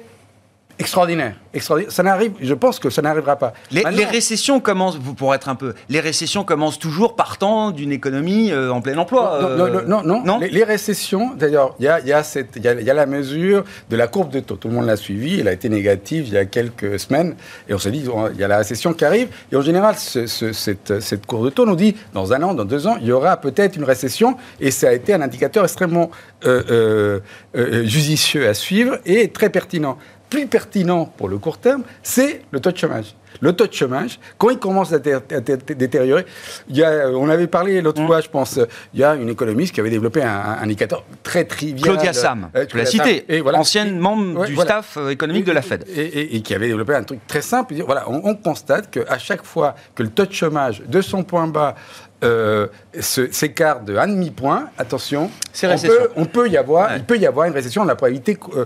extraordinaire. 0.82 1.36
extraordinaire. 1.54 1.92
Ça 1.92 2.04
n'arrive, 2.04 2.34
je 2.42 2.54
pense 2.54 2.80
que 2.80 2.90
ça 2.90 3.02
n'arrivera 3.02 3.36
pas. 3.36 3.54
Les, 3.72 3.84
récessions 4.06 4.60
commencent, 4.60 4.98
pour 5.18 5.34
être 5.34 5.50
un 5.50 5.56
peu, 5.56 5.74
les 5.90 6.00
récessions 6.00 6.44
commencent 6.44 6.80
toujours 6.80 7.16
partant 7.16 7.72
d'une 7.72 7.92
économie 7.92 8.52
euh, 8.52 8.72
en 8.72 8.82
plein 8.82 8.98
emploi. 8.98 9.40
Non, 9.58 9.68
non, 9.88 10.04
non, 10.04 10.24
non. 10.24 10.40
Les, 10.40 10.64
récessions, 10.64 11.34
d'ailleurs, 11.36 11.76
il 11.80 11.86
y 11.86 11.88
a, 11.88 12.00
y, 12.00 12.12
a 12.12 12.22
y, 12.22 12.68
a, 12.68 12.74
y 12.82 12.90
a, 12.90 12.94
la 12.94 13.06
mesure 13.06 13.64
de 13.90 13.96
la 13.96 14.08
courbe 14.08 14.32
de 14.32 14.40
taux. 14.40 14.56
Tout 14.56 14.68
le 14.68 14.74
monde 14.74 14.86
l'a 14.86 14.98
suivi, 14.98 15.40
elle 15.40 15.48
a 15.48 15.54
été 15.54 15.70
négative 15.70 16.26
il 16.28 16.34
y 16.34 16.38
a 16.38 16.46
quelques 16.46 17.00
semaines, 17.00 17.36
et 17.70 17.74
on 17.74 17.80
s'est 17.80 17.92
dit, 17.92 18.04
il 18.34 18.40
y 18.40 18.44
a 18.44 18.48
la 18.48 18.58
récession 18.58 18.94
qui 18.94 19.06
arrive, 19.06 19.30
et 19.52 19.56
en 19.56 19.62
général, 19.62 19.96
ce, 19.98 20.26
cette, 20.28 21.00
cette 21.00 21.26
courbe 21.26 21.46
de 21.46 21.50
taux 21.50 21.66
nous 21.66 21.76
dit, 21.76 21.96
dans 22.14 22.34
un 22.34 22.42
an, 22.44 22.54
dans 22.54 22.66
deux 22.66 22.88
ans, 22.88 22.98
il 23.00 23.08
y 23.08 23.12
aura 23.12 23.38
peut-être 23.38 23.76
une 23.76 23.84
récession, 23.84 24.38
et 24.60 24.72
ça 24.72 24.90
a 24.90 24.94
été 24.94 25.14
un 25.14 25.22
indicateur 25.22 25.64
extrêmement 25.64 26.12
euh, 26.46 26.64
euh, 26.70 27.20
euh 27.56 27.86
judicieux 27.86 28.48
à 28.48 28.54
suivre 28.54 29.00
et 29.06 29.30
très 29.30 29.50
pertinent 29.50 29.98
plus 30.32 30.48
pertinent 30.48 31.06
pour 31.06 31.28
le 31.28 31.38
court 31.38 31.60
terme, 31.60 31.84
c'est 32.02 32.42
le 32.52 32.60
taux 32.62 32.72
de 32.72 32.78
chômage. 32.78 33.16
Le 33.42 33.54
taux 33.54 33.68
de 33.68 33.74
chômage, 33.74 34.18
quand 34.38 34.50
il 34.50 34.60
commence 34.60 34.94
à, 34.94 35.00
détériorer, 35.00 36.26
il 36.70 36.78
y 36.78 36.84
a, 36.84 37.10
on 37.10 37.30
avait 37.30 37.48
parlé 37.48 37.82
l'autre 37.82 38.02
mmh. 38.02 38.08
fois, 38.08 38.22
je 38.22 38.30
pense, 38.30 38.60
il 38.94 39.00
y 39.00 39.04
a 39.04 39.16
une 39.16 39.30
économiste 39.30 39.74
qui 39.74 39.82
avait 39.82 39.90
développé 39.90 40.24
un, 40.24 40.58
indicateur 40.62 41.04
très 41.22 41.44
trivial. 41.44 41.96
Claudia 41.96 42.14
Sam, 42.14 42.50
euh, 42.56 42.66
tu 42.66 42.78
l'as 42.78 42.86
cité, 42.86 43.26
et 43.28 43.42
voilà. 43.42 43.60
ancienne 43.60 44.00
membre 44.00 44.46
du 44.46 44.56
staff 44.56 44.98
euh, 44.98 45.10
économique 45.10 45.46
de 45.46 45.52
la 45.52 45.62
Fed. 45.62 45.86
Et, 45.96 46.42
qui 46.42 46.56
avait 46.56 46.68
développé 46.68 46.96
un 46.96 47.04
truc 47.04 47.20
très 47.28 47.42
simple. 47.42 47.76
Voilà, 47.86 48.10
on, 48.10 48.22
on 48.24 48.36
constate 48.36 48.90
qu'à 48.90 49.18
chaque 49.18 49.44
fois 49.44 49.76
que 49.96 50.04
le 50.04 50.10
taux 50.10 50.26
de 50.26 50.34
chômage 50.34 50.82
de 50.88 51.02
son 51.02 51.24
point 51.24 51.48
bas 51.48 51.76
euh, 52.24 52.68
s'écarte 53.00 53.84
de 53.86 53.98
un 53.98 54.08
demi-point, 54.08 54.70
attention, 54.78 55.32
on 55.64 55.78
peut, 55.78 56.10
on 56.16 56.26
peut, 56.26 56.48
y 56.50 56.56
avoir, 56.56 56.96
il 56.96 57.04
peut 57.04 57.18
y 57.18 57.26
avoir 57.26 57.48
une 57.48 57.54
récession 57.54 57.82
de 57.82 57.88
la 57.88 57.96
probabilité. 57.96 58.38
Euh, 58.56 58.66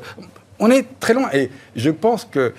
on 0.60 0.70
est 0.72 1.00
très 1.00 1.14
loin. 1.14 1.30
Et 1.34 1.50
je 1.76 1.90
pense 1.90 2.26
que 2.26 2.54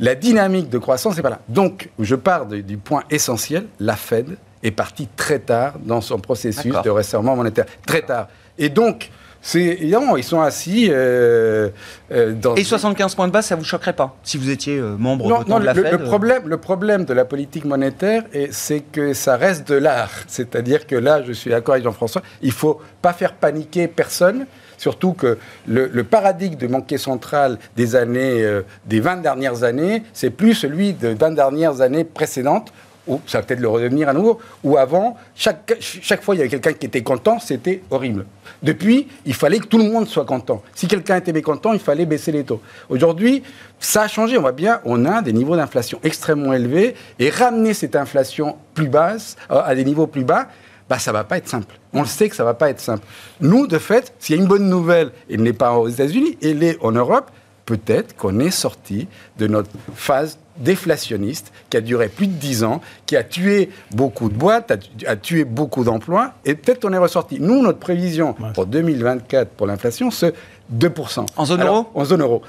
la 0.00 0.14
dynamique 0.14 0.68
de 0.68 0.78
croissance 0.78 1.16
n'est 1.16 1.22
pas 1.22 1.30
là. 1.30 1.40
Donc, 1.48 1.90
je 1.98 2.14
pars 2.14 2.46
du 2.46 2.76
point 2.76 3.04
essentiel. 3.10 3.66
La 3.80 3.96
Fed 3.96 4.36
est 4.62 4.70
partie 4.70 5.08
très 5.16 5.38
tard 5.38 5.74
dans 5.84 6.00
son 6.00 6.18
processus 6.18 6.74
de 6.82 6.90
resserrement 6.90 7.36
monétaire. 7.36 7.66
Très 7.86 8.02
tard. 8.02 8.28
Et 8.58 8.68
donc, 8.68 9.10
c'est 9.44 9.60
évidemment, 9.60 10.16
ils 10.16 10.22
sont 10.22 10.40
assis 10.40 10.86
euh, 10.88 11.68
euh, 12.12 12.32
dans. 12.32 12.54
Et 12.54 12.62
75 12.62 13.16
points 13.16 13.26
de 13.26 13.32
base, 13.32 13.46
ça 13.46 13.56
vous 13.56 13.64
choquerait 13.64 13.92
pas 13.92 14.14
si 14.22 14.38
vous 14.38 14.50
étiez 14.50 14.78
euh, 14.78 14.96
membre 14.96 15.44
de 15.44 15.64
la 15.64 15.74
Fed 15.74 15.90
le 15.90 15.98
problème, 15.98 16.42
le 16.46 16.56
problème 16.58 17.04
de 17.04 17.12
la 17.12 17.24
politique 17.24 17.64
monétaire, 17.64 18.22
c'est 18.52 18.80
que 18.80 19.12
ça 19.14 19.36
reste 19.36 19.68
de 19.68 19.74
l'art. 19.74 20.12
C'est-à-dire 20.28 20.86
que 20.86 20.94
là, 20.94 21.24
je 21.24 21.32
suis 21.32 21.50
d'accord 21.50 21.74
avec 21.74 21.82
Jean-François, 21.82 22.22
il 22.40 22.52
faut 22.52 22.80
pas 23.02 23.12
faire 23.12 23.34
paniquer 23.34 23.88
personne. 23.88 24.46
Surtout 24.82 25.12
que 25.12 25.38
le, 25.68 26.02
paradigme 26.02 26.56
de 26.56 26.66
banquier 26.66 26.98
central 26.98 27.58
des 27.76 27.94
années, 27.94 28.42
euh, 28.42 28.62
des 28.84 28.98
20 28.98 29.18
dernières 29.18 29.62
années, 29.62 30.02
c'est 30.12 30.30
plus 30.30 30.54
celui 30.54 30.92
de 30.92 31.10
20 31.10 31.36
dernières 31.36 31.82
années 31.82 32.02
précédentes 32.02 32.72
ou 33.06 33.20
ça 33.26 33.38
va 33.38 33.44
peut-être 33.44 33.60
le 33.60 33.68
redevenir 33.68 34.08
à 34.08 34.12
nouveau, 34.12 34.40
ou 34.62 34.76
avant, 34.76 35.16
chaque, 35.34 35.76
chaque 35.80 36.22
fois 36.22 36.34
il 36.34 36.38
y 36.38 36.40
avait 36.40 36.50
quelqu'un 36.50 36.72
qui 36.72 36.86
était 36.86 37.02
content, 37.02 37.38
c'était 37.38 37.82
horrible. 37.90 38.26
Depuis, 38.62 39.08
il 39.24 39.34
fallait 39.34 39.58
que 39.58 39.66
tout 39.66 39.78
le 39.78 39.84
monde 39.84 40.06
soit 40.06 40.24
content. 40.24 40.62
Si 40.74 40.86
quelqu'un 40.86 41.16
était 41.16 41.32
mécontent, 41.32 41.72
il 41.72 41.80
fallait 41.80 42.06
baisser 42.06 42.30
les 42.30 42.44
taux. 42.44 42.60
Aujourd'hui, 42.88 43.42
ça 43.80 44.02
a 44.02 44.08
changé, 44.08 44.38
on 44.38 44.40
voit 44.40 44.52
bien, 44.52 44.80
on 44.84 45.04
a 45.04 45.22
des 45.22 45.32
niveaux 45.32 45.56
d'inflation 45.56 45.98
extrêmement 46.04 46.52
élevés, 46.52 46.94
et 47.18 47.30
ramener 47.30 47.74
cette 47.74 47.96
inflation 47.96 48.56
plus 48.74 48.88
basse, 48.88 49.36
euh, 49.50 49.62
à 49.64 49.74
des 49.74 49.84
niveaux 49.84 50.06
plus 50.06 50.24
bas, 50.24 50.48
bah, 50.92 50.98
ça 50.98 51.10
va 51.10 51.24
pas 51.24 51.38
être 51.38 51.48
simple. 51.48 51.74
On 51.94 52.02
le 52.02 52.06
sait 52.06 52.28
que 52.28 52.36
ça 52.36 52.44
va 52.44 52.52
pas 52.52 52.68
être 52.68 52.78
simple. 52.78 53.02
Nous, 53.40 53.66
de 53.66 53.78
fait, 53.78 54.12
s'il 54.18 54.36
y 54.36 54.38
a 54.38 54.42
une 54.42 54.46
bonne 54.46 54.68
nouvelle, 54.68 55.10
elle 55.30 55.40
n'est 55.40 55.54
pas 55.54 55.72
aux 55.78 55.88
États-Unis, 55.88 56.36
elle 56.42 56.62
est 56.62 56.76
en 56.84 56.92
Europe, 56.92 57.30
peut-être 57.64 58.14
qu'on 58.14 58.38
est 58.40 58.50
sorti 58.50 59.08
de 59.38 59.46
notre 59.46 59.70
phase 59.94 60.38
déflationniste 60.58 61.50
qui 61.70 61.78
a 61.78 61.80
duré 61.80 62.10
plus 62.10 62.26
de 62.26 62.34
10 62.34 62.64
ans, 62.64 62.82
qui 63.06 63.16
a 63.16 63.24
tué 63.24 63.70
beaucoup 63.92 64.28
de 64.28 64.34
boîtes, 64.34 64.70
a, 65.06 65.16
tué 65.16 65.44
beaucoup 65.44 65.82
d'emplois, 65.82 66.34
et 66.44 66.54
peut-être 66.54 66.84
on 66.84 66.92
est 66.92 66.98
ressorti. 66.98 67.40
Nous, 67.40 67.62
notre 67.62 67.78
prévision 67.78 68.34
pour 68.52 68.66
2024 68.66 69.48
pour 69.48 69.66
l'inflation, 69.66 70.10
c'est 70.10 70.34
2%. 70.76 71.24
En 71.38 71.46
zone 71.46 71.62
euro? 71.62 71.88
En 71.94 72.04
zone 72.04 72.20
euro 72.20 72.42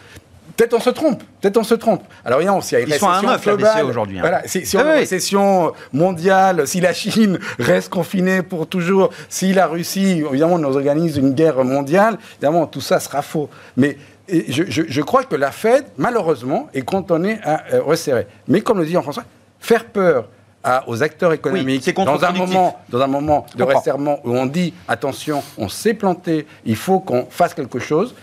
Peut-être 0.55 0.73
on 0.75 0.79
se 0.79 0.91
trompe, 0.91 1.23
peut-être 1.41 1.57
on 1.57 1.63
se 1.63 1.73
trompe. 1.73 2.03
Alors 2.23 2.39
évidemment, 2.39 2.61
s'il 2.61 2.77
y 2.77 2.81
a 2.81 2.83
une 2.83 2.89
Ils 2.89 2.93
récession 2.93 3.55
globale, 3.55 3.85
aujourd'hui, 3.85 4.17
hein. 4.19 4.21
Voilà, 4.21 4.41
si, 4.47 4.65
si 4.65 4.77
on 4.77 4.81
Ah 4.81 4.83
a 4.83 4.85
une 4.85 4.93
oui. 4.93 4.99
récession 4.99 5.71
mondiale, 5.91 6.67
si 6.67 6.79
la 6.79 6.93
Chine 6.93 7.39
reste 7.59 7.89
confinée 7.89 8.43
pour 8.43 8.67
toujours, 8.67 9.09
si 9.29 9.51
la 9.53 9.65
Russie, 9.67 10.23
évidemment, 10.29 10.59
nous 10.59 10.75
organise 10.75 11.17
une 11.17 11.31
guerre 11.33 11.63
mondiale, 11.63 12.17
évidemment, 12.33 12.67
tout 12.67 12.81
ça 12.81 12.99
sera 12.99 13.21
faux. 13.23 13.49
Mais 13.77 13.97
et 14.29 14.45
je, 14.51 14.63
je- 14.69 14.83
je 14.87 15.01
crois 15.01 15.23
que 15.23 15.35
la 15.35 15.51
Fed, 15.51 15.85
malheureusement, 15.97 16.67
est 16.73 16.83
cantonnée 16.83 17.39
à 17.43 17.63
euh, 17.73 17.81
resserrer. 17.81 18.27
Mais 18.47 18.61
comme 18.61 18.79
le 18.79 18.85
dit 18.85 18.93
Jean-François, 18.93 19.23
faire 19.59 19.85
peur 19.85 20.29
à- 20.63 20.87
aux 20.87 21.01
acteurs 21.03 21.33
économiques 21.33 21.93
dans 21.95 22.23
un 22.23 22.31
moment, 22.31 22.79
dans 22.89 23.01
un 23.01 23.07
moment 23.07 23.45
de 23.55 23.63
resserrement 23.63 24.19
où 24.23 24.31
on 24.37 24.45
dit 24.45 24.73
attention, 24.87 25.41
on 25.57 25.67
s'est 25.67 25.93
planté, 25.93 26.45
il 26.65 26.75
faut 26.77 26.99
qu'on 26.99 27.25
fasse 27.29 27.53
quelque 27.53 27.79
chose. 27.79 28.13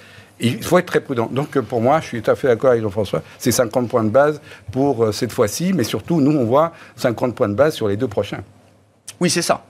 Il 0.42 0.62
faut 0.62 0.78
être 0.78 0.86
très 0.86 1.00
prudent. 1.00 1.28
Donc 1.30 1.56
euh, 1.56 1.62
pour 1.62 1.80
moi, 1.80 2.00
je 2.00 2.06
suis 2.06 2.22
tout 2.22 2.30
à 2.30 2.34
fait 2.34 2.48
d'accord 2.48 2.70
avec 2.70 2.82
Jean-François, 2.82 3.22
c'est 3.38 3.52
50 3.52 3.88
points 3.88 4.04
de 4.04 4.08
base 4.10 4.40
pour 4.72 5.04
euh, 5.04 5.12
cette 5.12 5.32
fois-ci, 5.32 5.72
mais 5.72 5.84
surtout, 5.84 6.20
nous, 6.20 6.32
on 6.36 6.44
voit 6.44 6.72
50 6.96 7.34
points 7.34 7.48
de 7.48 7.54
base 7.54 7.74
sur 7.74 7.88
les 7.88 7.96
deux 7.96 8.08
prochains. 8.08 8.40
Oui, 9.20 9.28
c'est 9.30 9.42
ça. 9.42 9.62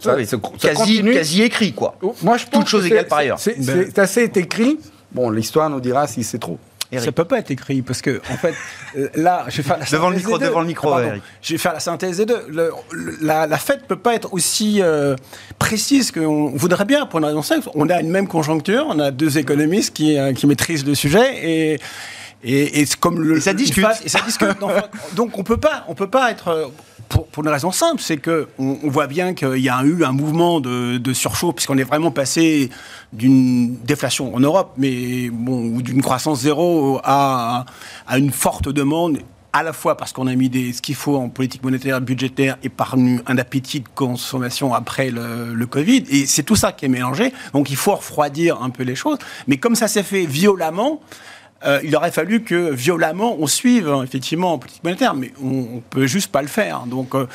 Ça, 0.00 0.14
Oui, 0.16 0.22
oui. 0.22 0.26
ça- 0.26 0.36
ça 0.58 0.68
Quasi, 0.68 0.96
continue. 0.96 1.12
quasi 1.14 1.42
écrit, 1.42 1.72
quoi. 1.72 1.96
Moi, 2.22 2.36
je 2.36 2.46
pense 2.46 2.70
que 2.70 2.76
égales 2.84 2.98
c'est- 3.02 3.04
par 3.08 3.18
ailleurs. 3.18 3.38
C'est 3.38 3.58
Ben- 3.64 3.84
c'est 3.86 3.98
assez 4.00 4.24
écrit. 4.34 4.78
Bon, 5.12 5.30
l'histoire 5.30 5.68
nous 5.70 5.80
dira 5.80 6.06
si 6.06 6.24
c'est 6.24 6.38
trop. 6.38 6.58
Eric. 6.92 7.04
Ça 7.06 7.12
peut 7.12 7.24
pas 7.24 7.38
être 7.38 7.50
écrit 7.50 7.80
parce 7.82 8.02
que 8.02 8.20
en 8.30 8.36
fait 8.36 8.54
euh, 8.98 9.08
là 9.14 9.46
je 9.48 9.56
vais 9.56 9.62
faire 9.62 9.78
la 9.78 9.84
Devant 9.86 10.10
le 10.10 10.16
synthèse 10.16 10.26
micro, 10.26 10.38
des 10.38 10.44
deux. 10.44 10.48
devant 10.50 10.60
le 10.60 10.66
micro, 10.66 10.92
Ah. 10.92 11.02
Eric. 11.04 11.22
Je 11.40 11.52
vais 11.54 11.58
faire 11.58 11.72
la 11.72 11.80
synthèse 11.80 12.16
des 12.18 12.26
deux. 12.26 12.42
Le- 12.48 12.70
le- 12.92 13.16
la, 13.22 13.46
la 13.46 13.56
Fed 13.58 13.82
peut 13.88 13.96
pas 13.96 14.14
être 14.14 14.32
aussi 14.34 14.80
euh, 14.82 15.16
précise 15.58 16.12
qu'on 16.12 16.50
voudrait 16.50 16.84
bien 16.84 17.06
pour 17.06 17.18
une 17.18 17.24
raison 17.24 17.42
simple. 17.42 17.68
On 17.74 17.88
a 17.88 18.00
une 18.00 18.10
même 18.10 18.28
conjoncture, 18.28 18.84
on 18.88 18.98
a 18.98 19.10
deux 19.10 19.38
économistes 19.38 19.94
qui, 19.94 20.18
euh, 20.18 20.32
qui 20.34 20.46
maîtrisent 20.46 20.84
le 20.86 20.94
sujet 20.94 21.38
et 21.42 21.80
et, 22.44 22.84
comme 22.98 23.22
le 23.22 23.36
Et 23.36 23.40
ça 23.40 23.54
discute. 23.54 23.86
et 24.04 24.08
ça 24.08 24.20
discute. 24.26 24.48
Donc 25.14 25.38
on 25.38 25.44
peut 25.44 25.56
pas 25.58 25.84
on 25.88 25.94
peut 25.94 26.10
pas 26.10 26.30
être 26.32 26.48
euh, 26.48 26.66
pour, 27.12 27.26
pour 27.26 27.42
une 27.44 27.50
raison 27.50 27.70
simple, 27.70 28.00
c'est 28.00 28.16
que 28.16 28.48
on, 28.58 28.78
on 28.82 28.88
voit 28.88 29.06
bien 29.06 29.34
qu'il 29.34 29.58
y 29.58 29.68
a 29.68 29.82
eu 29.84 30.02
un 30.02 30.12
mouvement 30.12 30.60
de, 30.60 30.96
de 30.96 31.12
surchauffe 31.12 31.54
puisqu'on 31.54 31.76
est 31.76 31.84
vraiment 31.84 32.10
passé 32.10 32.70
d'une 33.12 33.76
déflation 33.84 34.34
en 34.34 34.40
Europe, 34.40 34.72
mais 34.78 35.28
bon, 35.30 35.74
ou 35.74 35.82
d'une 35.82 36.00
croissance 36.00 36.40
zéro 36.40 37.00
à, 37.04 37.66
à 38.06 38.18
une 38.18 38.32
forte 38.32 38.70
demande 38.70 39.18
à 39.52 39.62
la 39.62 39.74
fois 39.74 39.98
parce 39.98 40.12
qu'on 40.12 40.26
a 40.26 40.34
mis 40.34 40.48
des, 40.48 40.72
ce 40.72 40.80
qu'il 40.80 40.94
faut 40.94 41.16
en 41.16 41.28
politique 41.28 41.62
monétaire, 41.62 42.00
budgétaire 42.00 42.56
et 42.62 42.70
par 42.70 42.94
un 42.94 43.38
appétit 43.38 43.80
de 43.80 43.88
consommation 43.94 44.72
après 44.72 45.10
le, 45.10 45.52
le 45.52 45.66
Covid. 45.66 46.04
Et 46.10 46.24
c'est 46.24 46.42
tout 46.42 46.56
ça 46.56 46.72
qui 46.72 46.86
est 46.86 46.88
mélangé. 46.88 47.34
Donc 47.52 47.68
il 47.68 47.76
faut 47.76 47.94
refroidir 47.94 48.62
un 48.62 48.70
peu 48.70 48.82
les 48.82 48.94
choses. 48.94 49.18
Mais 49.46 49.58
comme 49.58 49.74
ça 49.74 49.88
s'est 49.88 50.02
fait 50.02 50.24
violemment, 50.24 51.00
euh, 51.64 51.80
il 51.84 51.94
aurait 51.96 52.10
fallu 52.10 52.42
que 52.42 52.70
violemment 52.70 53.36
on 53.38 53.46
suive 53.46 53.88
hein, 53.88 54.02
effectivement 54.02 54.54
en 54.54 54.58
politique 54.58 54.84
monétaire, 54.84 55.14
mais 55.14 55.32
on, 55.42 55.76
on 55.76 55.82
peut 55.90 56.06
juste 56.06 56.30
pas 56.32 56.42
le 56.42 56.48
faire. 56.48 56.84
Donc 56.86 57.14
euh, 57.14 57.26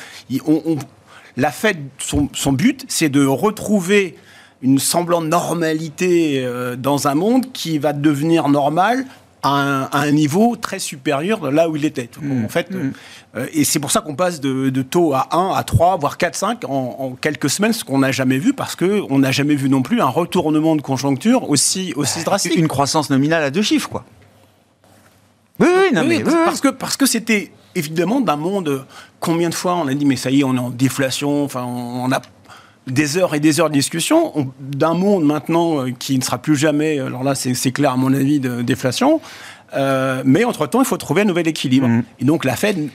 la 1.36 1.50
Fed, 1.50 1.78
son, 1.98 2.28
son 2.34 2.52
but, 2.52 2.84
c'est 2.88 3.08
de 3.08 3.24
retrouver 3.24 4.16
une 4.60 4.78
semblante 4.78 5.26
normalité 5.26 6.44
euh, 6.44 6.76
dans 6.76 7.08
un 7.08 7.14
monde 7.14 7.52
qui 7.52 7.78
va 7.78 7.92
devenir 7.92 8.48
normal 8.48 9.04
à 9.42 9.50
un, 9.50 9.82
à 9.84 10.00
un 10.00 10.10
niveau 10.10 10.56
très 10.56 10.78
supérieur 10.78 11.38
de 11.40 11.48
là 11.48 11.68
où 11.68 11.76
il 11.76 11.84
était. 11.84 12.08
En 12.44 12.48
fait, 12.48 12.68
euh, 13.36 13.46
et 13.52 13.64
c'est 13.64 13.78
pour 13.78 13.90
ça 13.90 14.00
qu'on 14.00 14.14
passe 14.16 14.40
de, 14.40 14.70
de 14.70 14.82
taux 14.82 15.14
à 15.14 15.28
1, 15.36 15.54
à 15.54 15.62
3, 15.62 15.96
voire 15.98 16.18
4, 16.18 16.34
5 16.34 16.64
en, 16.64 16.68
en 16.98 17.10
quelques 17.12 17.50
semaines, 17.50 17.72
ce 17.72 17.84
qu'on 17.84 17.98
n'a 17.98 18.10
jamais 18.12 18.38
vu, 18.38 18.52
parce 18.52 18.74
qu'on 18.76 19.18
n'a 19.18 19.30
jamais 19.30 19.54
vu 19.54 19.68
non 19.68 19.82
plus 19.82 20.00
un 20.00 20.06
retournement 20.08 20.76
de 20.76 20.82
conjoncture 20.82 21.48
aussi, 21.50 21.92
aussi 21.96 22.24
drastique. 22.24 22.56
Une 22.56 22.68
croissance 22.68 23.10
nominale 23.10 23.42
à 23.42 23.50
deux 23.50 23.62
chiffres, 23.62 23.88
quoi. 23.88 24.04
Oui, 25.60 25.66
oui, 25.68 25.94
non, 25.94 26.02
Oui, 26.02 26.22
mais. 26.24 26.32
parce 26.44 26.60
que 26.60 26.68
parce 26.68 26.96
que 26.96 27.06
c'était 27.06 27.50
évidemment 27.74 28.20
d'un 28.20 28.36
monde. 28.36 28.86
Combien 29.20 29.48
de 29.48 29.54
fois 29.54 29.74
on 29.74 29.88
a 29.88 29.94
dit 29.94 30.04
mais 30.04 30.14
ça 30.16 30.30
y 30.30 30.40
est, 30.40 30.44
on 30.44 30.54
est 30.54 30.60
en 30.60 30.70
déflation. 30.70 31.42
Enfin, 31.44 31.64
on 31.64 32.10
a 32.12 32.20
des 32.88 33.16
heures 33.18 33.34
et 33.34 33.40
des 33.40 33.60
heures 33.60 33.68
de 33.68 33.74
discussion 33.74 34.32
on- 34.38 34.48
d'un 34.60 34.94
monde 34.94 35.24
maintenant 35.24 35.80
euh, 35.86 35.90
qui 35.90 36.18
ne 36.18 36.22
sera 36.22 36.38
plus 36.38 36.56
jamais. 36.56 36.98
Alors 36.98 37.22
là, 37.24 37.34
c'est 37.34 37.72
clair 37.72 37.92
à 37.92 37.96
mon 37.96 38.12
avis 38.14 38.40
de 38.40 38.62
déflation. 38.62 39.20
Euh, 39.76 40.22
mais 40.24 40.44
entre 40.44 40.66
temps, 40.66 40.80
il 40.80 40.86
faut 40.86 40.96
trouver 40.96 41.22
un 41.22 41.26
nouvel 41.26 41.46
équilibre. 41.48 41.88
Mhm. 41.88 42.02
Et 42.20 42.24
donc 42.24 42.44
la 42.44 42.56
Fed 42.56 42.88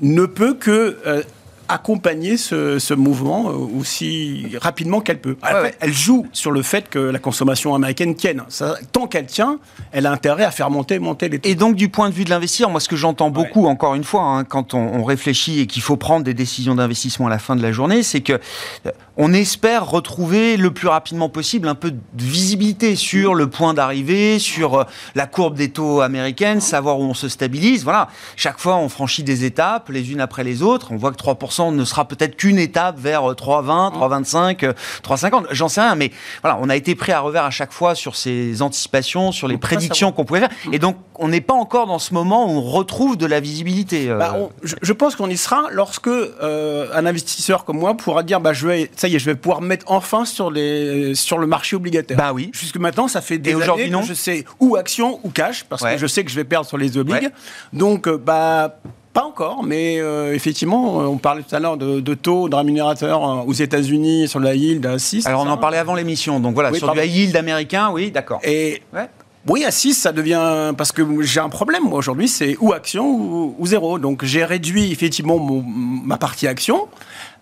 ne 0.00 0.26
peut 0.26 0.54
que 0.54 0.98
euh, 1.06 1.22
accompagner 1.66 2.36
ce, 2.36 2.78
ce 2.78 2.92
mouvement 2.92 3.48
euh, 3.48 3.54
aussi 3.80 4.46
rapidement 4.60 5.00
qu'elle 5.00 5.18
peut. 5.20 5.36
Elle, 5.42 5.54
Ouais, 5.54 5.60
fait- 5.60 5.66
ouais. 5.68 5.74
elle 5.80 5.92
joue 5.94 6.26
sur 6.32 6.50
le 6.52 6.60
fait 6.62 6.90
que 6.90 6.98
la 6.98 7.18
consommation 7.18 7.74
américaine 7.74 8.14
tienne. 8.14 8.42
Ça, 8.48 8.76
tant 8.92 9.06
qu'elle 9.06 9.24
tient, 9.26 9.58
elle 9.90 10.04
a 10.06 10.12
intérêt 10.12 10.44
à 10.44 10.50
faire 10.50 10.68
monter, 10.70 10.98
monter 10.98 11.30
les 11.30 11.38
taux. 11.38 11.48
Et 11.48 11.54
donc, 11.54 11.74
du 11.74 11.88
point 11.88 12.10
de 12.10 12.14
vue 12.14 12.24
de 12.24 12.30
l'investisseur, 12.30 12.68
moi, 12.68 12.80
ce 12.80 12.88
que 12.88 12.96
j'entends 12.96 13.30
beaucoup, 13.30 13.66
encore 13.66 13.94
une 13.94 14.04
fois, 14.04 14.22
hein, 14.24 14.44
quand 14.44 14.74
on, 14.74 14.78
on 15.00 15.04
réfléchit 15.04 15.60
et 15.60 15.66
qu'il 15.66 15.80
faut 15.82 15.96
prendre 15.96 16.22
des 16.22 16.34
décisions 16.34 16.74
d'investissement 16.74 17.28
à 17.28 17.30
la 17.30 17.38
fin 17.38 17.56
de 17.56 17.62
la 17.62 17.72
journée, 17.72 18.02
c'est 18.02 18.20
que 18.20 18.34
euh, 18.34 18.90
on 19.16 19.32
espère 19.32 19.88
retrouver 19.88 20.56
le 20.56 20.72
plus 20.72 20.88
rapidement 20.88 21.28
possible 21.28 21.68
un 21.68 21.74
peu 21.76 21.90
de 21.92 21.98
visibilité 22.24 22.96
sur 22.96 23.34
le 23.34 23.48
point 23.48 23.72
d'arrivée, 23.74 24.38
sur 24.38 24.74
euh, 24.80 24.84
la 25.14 25.26
courbe 25.26 25.54
des 25.56 25.70
taux 25.70 26.00
américaines, 26.00 26.60
savoir 26.60 26.98
où 26.98 27.04
on 27.04 27.14
se 27.14 27.28
stabilise. 27.28 27.84
Voilà, 27.84 28.08
chaque 28.36 28.58
fois, 28.58 28.76
on 28.76 28.88
franchit 28.88 29.22
des 29.22 29.44
étapes, 29.44 29.88
les 29.90 30.10
unes 30.12 30.20
après 30.20 30.42
les 30.44 30.62
autres. 30.62 30.88
On 30.90 30.96
voit 30.96 31.12
que 31.12 31.16
3% 31.22 31.74
ne 31.74 31.84
sera 31.84 32.06
peut-être 32.08 32.36
qu'une 32.36 32.58
étape 32.58 32.98
vers 32.98 33.30
euh, 33.30 33.34
3,20, 33.34 33.92
3,25, 33.94 34.64
euh, 34.66 34.72
3,50. 35.04 35.44
J'en 35.52 35.68
sais 35.68 35.80
rien, 35.80 35.94
mais 35.94 36.10
voilà, 36.42 36.58
on 36.60 36.68
a 36.68 36.76
été 36.76 36.94
pris 36.94 37.12
à 37.12 37.20
revers 37.20 37.44
à 37.44 37.50
chaque 37.50 37.72
fois 37.72 37.94
sur 37.94 38.16
ces 38.16 38.62
anticipations, 38.62 39.30
sur 39.32 39.46
les 39.48 39.54
prédictions 39.58 40.10
qu'on 40.12 40.24
pouvait 40.24 40.40
faire. 40.40 40.50
Et 40.72 40.78
donc, 40.80 40.96
on 41.16 41.28
n'est 41.28 41.40
pas 41.40 41.54
encore 41.54 41.86
dans 41.86 42.00
ce 42.00 42.12
moment 42.14 42.46
où 42.46 42.50
on 42.58 42.62
retrouve 42.62 43.16
de 43.16 43.26
la 43.26 43.38
visibilité. 43.38 44.08
euh. 44.10 44.18
Bah, 44.18 44.34
on- 44.36 44.50
je, 44.64 44.74
je 44.82 44.92
pense 44.92 45.14
qu'on 45.14 45.30
y 45.30 45.36
sera 45.36 45.62
lorsque 45.70 46.08
euh, 46.08 46.88
un 46.92 47.06
investisseur 47.06 47.64
comme 47.64 47.78
moi 47.78 47.96
pourra 47.96 48.22
dire 48.24 48.40
bah 48.40 48.52
je 48.52 48.66
vais 48.66 48.90
ça 49.04 49.08
y 49.08 49.16
est 49.16 49.18
je 49.18 49.26
vais 49.26 49.34
pouvoir 49.34 49.60
me 49.60 49.66
mettre 49.66 49.84
enfin 49.88 50.24
sur 50.24 50.50
les 50.50 51.14
sur 51.14 51.36
le 51.38 51.46
marché 51.46 51.76
obligataire. 51.76 52.16
Bah 52.16 52.32
oui. 52.34 52.50
Jusque 52.54 52.78
maintenant 52.78 53.06
ça 53.06 53.20
fait 53.20 53.36
des 53.38 53.50
Et 53.50 53.54
années 53.62 53.90
non 53.90 54.00
que 54.00 54.06
je 54.06 54.14
sais 54.14 54.44
ou 54.60 54.76
action 54.76 55.20
ou 55.24 55.30
cash 55.30 55.64
parce 55.64 55.82
Ouais. 55.82 55.94
que 55.94 56.00
je 56.00 56.06
sais 56.06 56.24
que 56.24 56.30
je 56.30 56.36
vais 56.36 56.44
perdre 56.44 56.66
sur 56.66 56.78
les 56.78 56.96
obliges. 56.96 57.22
Ouais. 57.24 57.30
Donc 57.74 58.06
euh, 58.08 58.16
bah 58.16 58.78
pas 59.12 59.24
encore, 59.24 59.62
mais 59.62 60.00
euh, 60.00 60.34
effectivement, 60.34 61.00
euh, 61.02 61.04
on 61.04 61.18
parlait 61.18 61.42
tout 61.48 61.54
à 61.54 61.60
l'heure 61.60 61.76
de, 61.76 62.00
de 62.00 62.14
taux 62.14 62.48
de 62.48 62.56
rémunérateurs 62.56 63.22
euh, 63.24 63.42
aux 63.46 63.52
États-Unis 63.52 64.26
sur 64.26 64.40
la 64.40 64.56
yield 64.56 64.84
à 64.86 64.98
6. 64.98 65.26
Alors, 65.28 65.42
on 65.42 65.48
en 65.48 65.56
parlait 65.56 65.78
avant 65.78 65.94
l'émission. 65.94 66.40
Donc 66.40 66.54
voilà, 66.54 66.72
Oui, 66.72 66.78
sur 66.78 66.88
pardon. 66.88 67.00
du 67.00 67.06
high 67.06 67.14
yield 67.14 67.36
américain, 67.36 67.90
oui, 67.92 68.10
d'accord. 68.10 68.40
Et 68.42 68.82
Ouais. 68.92 69.08
oui, 69.48 69.64
à 69.64 69.70
6, 69.70 69.94
ça 69.94 70.10
devient. 70.10 70.72
Parce 70.76 70.90
que 70.90 71.02
j'ai 71.22 71.38
un 71.38 71.48
problème, 71.48 71.84
moi, 71.84 71.96
aujourd'hui, 71.98 72.26
c'est 72.26 72.56
ou 72.60 72.72
action 72.72 73.06
ou, 73.08 73.54
ou 73.56 73.66
zéro. 73.68 74.00
Donc, 74.00 74.24
j'ai 74.24 74.44
réduit 74.44 74.90
effectivement 74.90 75.38
mon- 75.38 75.62
ma 75.62 76.16
partie 76.16 76.48
action, 76.48 76.88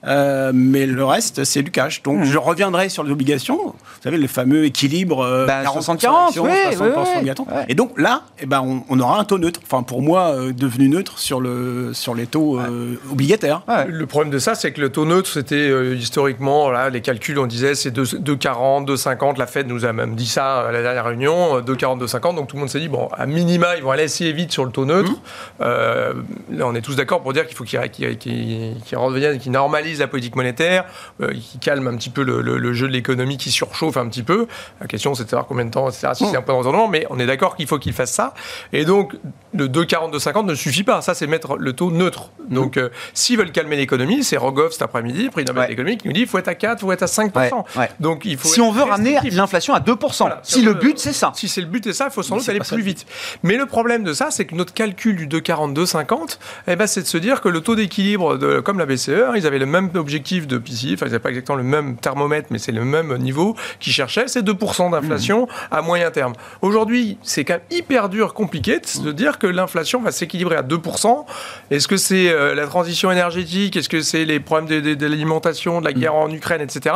euh, 0.07 0.51
mais 0.55 0.87
le 0.87 1.05
reste, 1.05 1.45
c'est 1.45 1.62
du 1.62 1.71
cash. 1.71 2.03
Donc, 2.03 2.25
je 2.25 2.38
reviendrai 2.38 2.88
sur 2.88 3.05
les 3.05 3.11
obligations. 3.12 3.57
Vous 3.67 3.75
savez, 4.03 4.19
le 4.19 4.27
fameux 4.27 4.65
équilibre 4.65 5.21
euh, 5.21 5.47
Bah, 5.47 5.62
40% 5.65 5.99
60-40, 5.99 6.27
action, 6.29 6.45
oui, 6.45 6.51
60% 6.51 6.77
oui, 6.81 6.91
oui. 6.97 7.11
obligations. 7.17 7.47
Ouais. 7.51 7.65
Et 7.69 7.75
donc, 7.75 7.99
là, 7.99 8.23
eh 8.41 8.47
ben, 8.47 8.61
on, 8.61 8.83
on 8.88 9.01
aura 9.01 9.19
un 9.21 9.25
taux 9.25 9.38
neutre. 9.38 9.61
Enfin, 9.65 9.83
pour 9.83 10.03
moi, 10.03 10.31
euh, 10.35 10.53
devenu 10.53 10.88
neutre 10.88 11.19
sur, 11.19 11.41
le, 11.41 11.93
sur 11.95 12.15
les 12.15 12.27
taux 12.27 12.59
euh, 12.59 12.97
obligataires. 13.11 13.62
Ouais. 13.69 13.87
Le 13.87 14.07
problème 14.07 14.33
de 14.33 14.38
ça, 14.38 14.55
c'est 14.55 14.73
que 14.73 14.81
le 14.81 14.91
taux 14.91 15.05
neutre, 15.05 15.29
c'était 15.29 15.55
euh, 15.57 15.95
historiquement, 15.95 16.71
là, 16.71 16.91
les 16.91 17.01
calculs, 17.01 17.38
on 17.38 17.47
disait 17.47 17.75
c'est 17.75 17.91
2 17.91 18.03
2,40, 18.03 18.87
2,50. 18.87 19.38
La 19.38 19.47
Fed 19.47 19.69
nous 19.69 19.85
a 19.85 19.93
même 19.93 20.15
dit 20.15 20.27
ça 20.27 20.67
à 20.69 20.73
la 20.73 20.83
dernière 20.83 21.05
réunion, 21.05 21.59
euh, 21.59 21.61
2,40, 21.61 22.01
2,50. 22.05 22.35
Donc 22.35 22.49
tout 22.49 22.57
le 22.57 22.61
monde 22.61 22.69
s'est 22.71 22.81
dit, 22.81 22.88
bon, 22.88 23.09
à 23.17 23.27
minima, 23.27 23.77
ils 23.77 23.83
vont 23.83 23.91
aller 23.91 24.05
assez 24.05 24.33
vite 24.33 24.53
sur 24.53 24.65
le 24.65 24.71
taux 24.73 24.85
neutre. 24.85 25.12
Euh, 25.61 26.12
là, 26.51 26.67
on 26.67 26.75
est 26.75 26.81
tous 26.81 26.97
d'accord 26.97 27.23
pour 27.23 27.33
dire 27.33 27.47
qu'il 27.47 27.57
faut 27.57 27.65
qu'ils 27.65 28.19
qu'ils 28.19 28.97
reviennent, 28.99 29.38
qu'ils 29.38 29.53
normalisent 29.53 29.91
la 30.00 30.09
politique 30.09 30.37
monétaire, 30.37 30.85
euh, 31.20 31.33
qu'ils 31.33 31.61
calment 31.61 31.88
un 31.88 31.96
petit 31.96 32.11
peu 32.11 32.22
le, 32.22 32.40
le- 32.42 32.59
le 32.59 32.72
jeu 32.72 32.87
de 32.88 32.92
l'économie 32.92 33.37
qui 33.37 33.50
surchauffe 33.50 33.96
un 33.96 34.07
petit 34.09 34.22
peu. 34.22 34.46
La 34.81 34.87
question, 34.87 35.14
c'est 35.14 35.24
de 35.24 35.28
savoir 35.31 35.46
combien 35.46 35.64
de 35.64 35.70
temps, 35.70 35.88
etc., 35.88 36.09
si 36.14 36.26
c'est 36.26 36.37
un 36.37 36.42
point 36.42 36.55
de 36.55 36.59
retournement, 36.59 36.88
mais 36.88 37.07
on 37.11 37.18
est 37.18 37.26
d'accord 37.26 37.57
qu'il 37.57 37.66
faut 37.66 37.78
qu'ils 37.78 37.92
fassent 37.92 38.12
ça. 38.12 38.35
Et 38.72 38.85
donc, 38.85 39.14
le 39.55 39.68
2,40, 39.68 40.12
2,50 40.12 40.46
ne 40.46 40.55
suffit 40.55 40.85
pas. 40.85 41.02
Ça, 41.02 41.14
c'est 41.14 41.26
mettre 41.26 41.57
le 41.57 41.72
taux 41.72 41.90
neutre. 41.90 42.31
Donc, 42.48 42.76
euh, 42.76 42.88
s'ils 43.14 43.37
veulent 43.38 43.52
calmer 43.52 43.76
l'économie, 43.76 44.24
c'est 44.24 44.37
Rogov 44.37 44.72
cet 44.72 44.83
après-midi, 44.83 45.28
prix 45.31 45.44
Nobel 45.44 45.62
Ouais. 45.62 45.68
d'économie, 45.68 45.98
qui 45.98 46.07
nous 46.09 46.12
dit 46.14 46.20
qu'il 46.20 46.28
faut 46.28 46.38
être 46.38 46.48
à 46.48 46.55
4, 46.55 46.78
il 46.78 46.81
faut 46.81 46.92
être 46.92 47.02
à 47.02 47.07
5%. 47.07 47.35
Ouais, 47.35 47.52
ouais. 47.76 47.90
Donc, 48.00 48.22
il 48.24 48.37
faut 48.37 48.48
Si 48.48 48.61
on 48.61 48.72
veut 48.72 48.83
ramener 48.83 49.18
l'inflation 49.31 49.74
à 49.74 49.81
2%, 49.81 50.24
Voilà. 50.26 50.40
si 50.42 50.62
le 50.62 50.74
but 50.74 50.98
c'est 50.98 51.12
ça. 51.12 51.33
Si 51.35 51.48
c'est 51.48 51.61
le 51.61 51.66
but 51.66 51.87
et 51.87 51.92
ça, 51.92 52.07
il 52.09 52.12
faut 52.12 52.22
sans 52.22 52.35
Mais 52.35 52.38
doute 52.38 52.44
c'est 52.46 52.50
aller 52.52 52.64
ça 52.64 52.74
plus 52.74 52.83
vite. 52.85 53.07
Mais 53.42 53.57
le 53.57 53.66
problème 53.66 54.05
de 54.05 54.12
ça, 54.12 54.31
c'est 54.31 54.44
que 54.44 54.55
notre 54.55 54.72
calcul 54.74 55.16
du 55.16 55.26
2,40-2,50, 55.26 56.38
eh 56.68 56.76
ben, 56.76 56.87
c'est 56.87 57.02
de 57.02 57.07
se 57.07 57.18
dire 57.18 57.40
que 57.40 57.48
le 57.48 57.61
taux 57.61 57.74
d'équilibre, 57.76 58.37
comme 58.62 58.78
la 58.78 58.87
BCE, 58.87 59.11
ils 59.37 59.46
avaient 59.46 59.59
le 59.59 59.66
même 59.66 59.82
objectif 59.95 60.47
de 60.47 60.59
PCI, 60.59 60.95
enfin, 60.95 61.07
ils 61.07 61.11
n'avaient 61.11 61.18
pas 61.18 61.29
exactement 61.31 61.57
le 61.57 61.64
même 61.64 61.97
thermomètre, 61.97 62.49
mais 62.51 62.59
c'est 62.59 62.73
le 62.73 62.85
même 62.85 63.16
niveau 63.18 63.57
qu'ils 63.81 63.92
cherchaient, 63.92 64.29
c'est 64.29 64.42
2% 64.42 64.90
d'inflation 64.90 65.49
à 65.71 65.83
moyen 65.83 66.11
terme. 66.11 66.33
Aujourd'hui, 66.61 67.18
c'est 67.23 67.45
quand 67.45 67.55
même 67.55 67.62
hyper 67.71 68.09
dur, 68.09 68.35
compliqué 68.35 68.81
de 69.03 69.12
dire 69.12 69.38
que 69.38 69.47
l'inflation 69.47 70.01
va 70.01 70.12
s'équilibrer 70.12 70.57
à 70.57 70.62
2%. 70.62 71.25
Est-ce 71.71 71.88
que 71.88 71.97
c'est 71.97 72.31
euh, 72.31 72.55
la 72.55 72.66
transition 72.66 73.11
énergétique? 73.11 73.77
Est-ce 73.77 73.88
que 73.88 74.01
c'est 74.01 74.25
les 74.25 74.40
problèmes 74.40 74.83
de 74.83 75.07
l'alimentation, 75.07 75.81
de 75.81 75.87
la 75.87 75.92
guerre 75.92 76.14
en 76.14 76.31
Ukraine, 76.31 76.61
etc. 76.61 76.95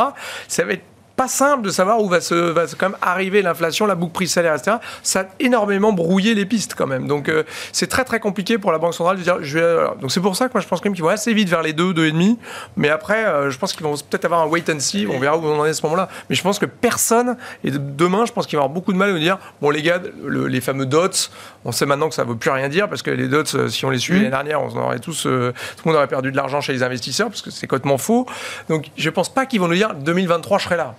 Ça 0.48 0.64
va 0.64 0.72
être 0.72 0.84
pas 1.16 1.28
simple 1.28 1.62
de 1.62 1.70
savoir 1.70 2.00
où 2.02 2.08
va 2.08 2.20
se 2.20 2.34
va 2.34 2.66
quand 2.78 2.90
même 2.90 2.98
arriver 3.00 3.40
l'inflation, 3.40 3.86
la 3.86 3.94
boucle 3.94 4.12
prix 4.12 4.28
salaire, 4.28 4.54
etc. 4.54 4.76
Ça 5.02 5.20
a 5.20 5.24
énormément 5.40 5.92
brouillé 5.92 6.34
les 6.34 6.44
pistes 6.44 6.74
quand 6.76 6.86
même. 6.86 7.06
Donc 7.06 7.28
euh, 7.28 7.42
c'est 7.72 7.86
très 7.86 8.04
très 8.04 8.20
compliqué 8.20 8.58
pour 8.58 8.70
la 8.70 8.78
banque 8.78 8.94
centrale 8.94 9.16
de 9.16 9.22
dire 9.22 9.38
je 9.40 9.58
vais. 9.58 10.00
Donc 10.00 10.12
c'est 10.12 10.20
pour 10.20 10.36
ça 10.36 10.48
que 10.48 10.52
moi 10.52 10.60
je 10.60 10.68
pense 10.68 10.80
quand 10.80 10.86
même 10.86 10.94
qu'ils 10.94 11.04
vont 11.04 11.10
assez 11.10 11.32
vite 11.32 11.48
vers 11.48 11.62
les 11.62 11.72
2, 11.72 11.94
2,5. 11.94 12.36
Mais 12.76 12.90
après, 12.90 13.24
euh, 13.24 13.50
je 13.50 13.58
pense 13.58 13.72
qu'ils 13.72 13.82
vont 13.82 13.94
peut-être 13.94 14.26
avoir 14.26 14.42
un 14.42 14.46
wait 14.46 14.70
and 14.70 14.80
see. 14.80 15.06
On 15.10 15.18
verra 15.18 15.38
où 15.38 15.44
on 15.44 15.58
en 15.58 15.64
est 15.64 15.70
à 15.70 15.74
ce 15.74 15.82
moment-là. 15.84 16.08
Mais 16.28 16.36
je 16.36 16.42
pense 16.42 16.58
que 16.58 16.66
personne 16.66 17.36
et 17.64 17.70
demain, 17.70 18.26
je 18.26 18.32
pense 18.32 18.46
qu'il 18.46 18.58
va 18.58 18.64
avoir 18.64 18.74
beaucoup 18.74 18.92
de 18.92 18.98
mal 18.98 19.08
à 19.08 19.12
nous 19.12 19.18
dire 19.18 19.38
bon 19.62 19.70
les 19.70 19.82
gars, 19.82 20.00
les 20.28 20.60
fameux 20.60 20.86
dots, 20.86 21.08
on 21.64 21.72
sait 21.72 21.86
maintenant 21.86 22.10
que 22.10 22.14
ça 22.14 22.24
ne 22.24 22.28
veut 22.28 22.36
plus 22.36 22.50
rien 22.50 22.68
dire 22.68 22.90
parce 22.90 23.02
que 23.02 23.10
les 23.10 23.28
dots, 23.28 23.42
euh, 23.54 23.68
si 23.68 23.86
on 23.86 23.90
les 23.90 23.98
suit 23.98 24.14
mmh. 24.14 24.16
l'année 24.16 24.30
dernière, 24.30 24.62
on 24.62 24.76
aurait 24.76 24.98
tous, 24.98 25.22
tout 25.22 25.28
le 25.28 25.52
monde 25.86 25.96
aurait 25.96 26.08
perdu 26.08 26.30
de 26.30 26.36
l'argent 26.36 26.60
chez 26.60 26.74
les 26.74 26.82
investisseurs 26.82 27.28
parce 27.28 27.40
que 27.40 27.50
c'est 27.50 27.66
complètement 27.66 27.98
faux. 27.98 28.26
Donc 28.68 28.90
je 28.98 29.08
pense 29.08 29.32
pas 29.32 29.46
qu'ils 29.46 29.60
vont 29.60 29.68
nous 29.68 29.74
dire 29.74 29.94
2023 29.94 30.58
je 30.58 30.64
serai 30.64 30.76
là 30.76 30.94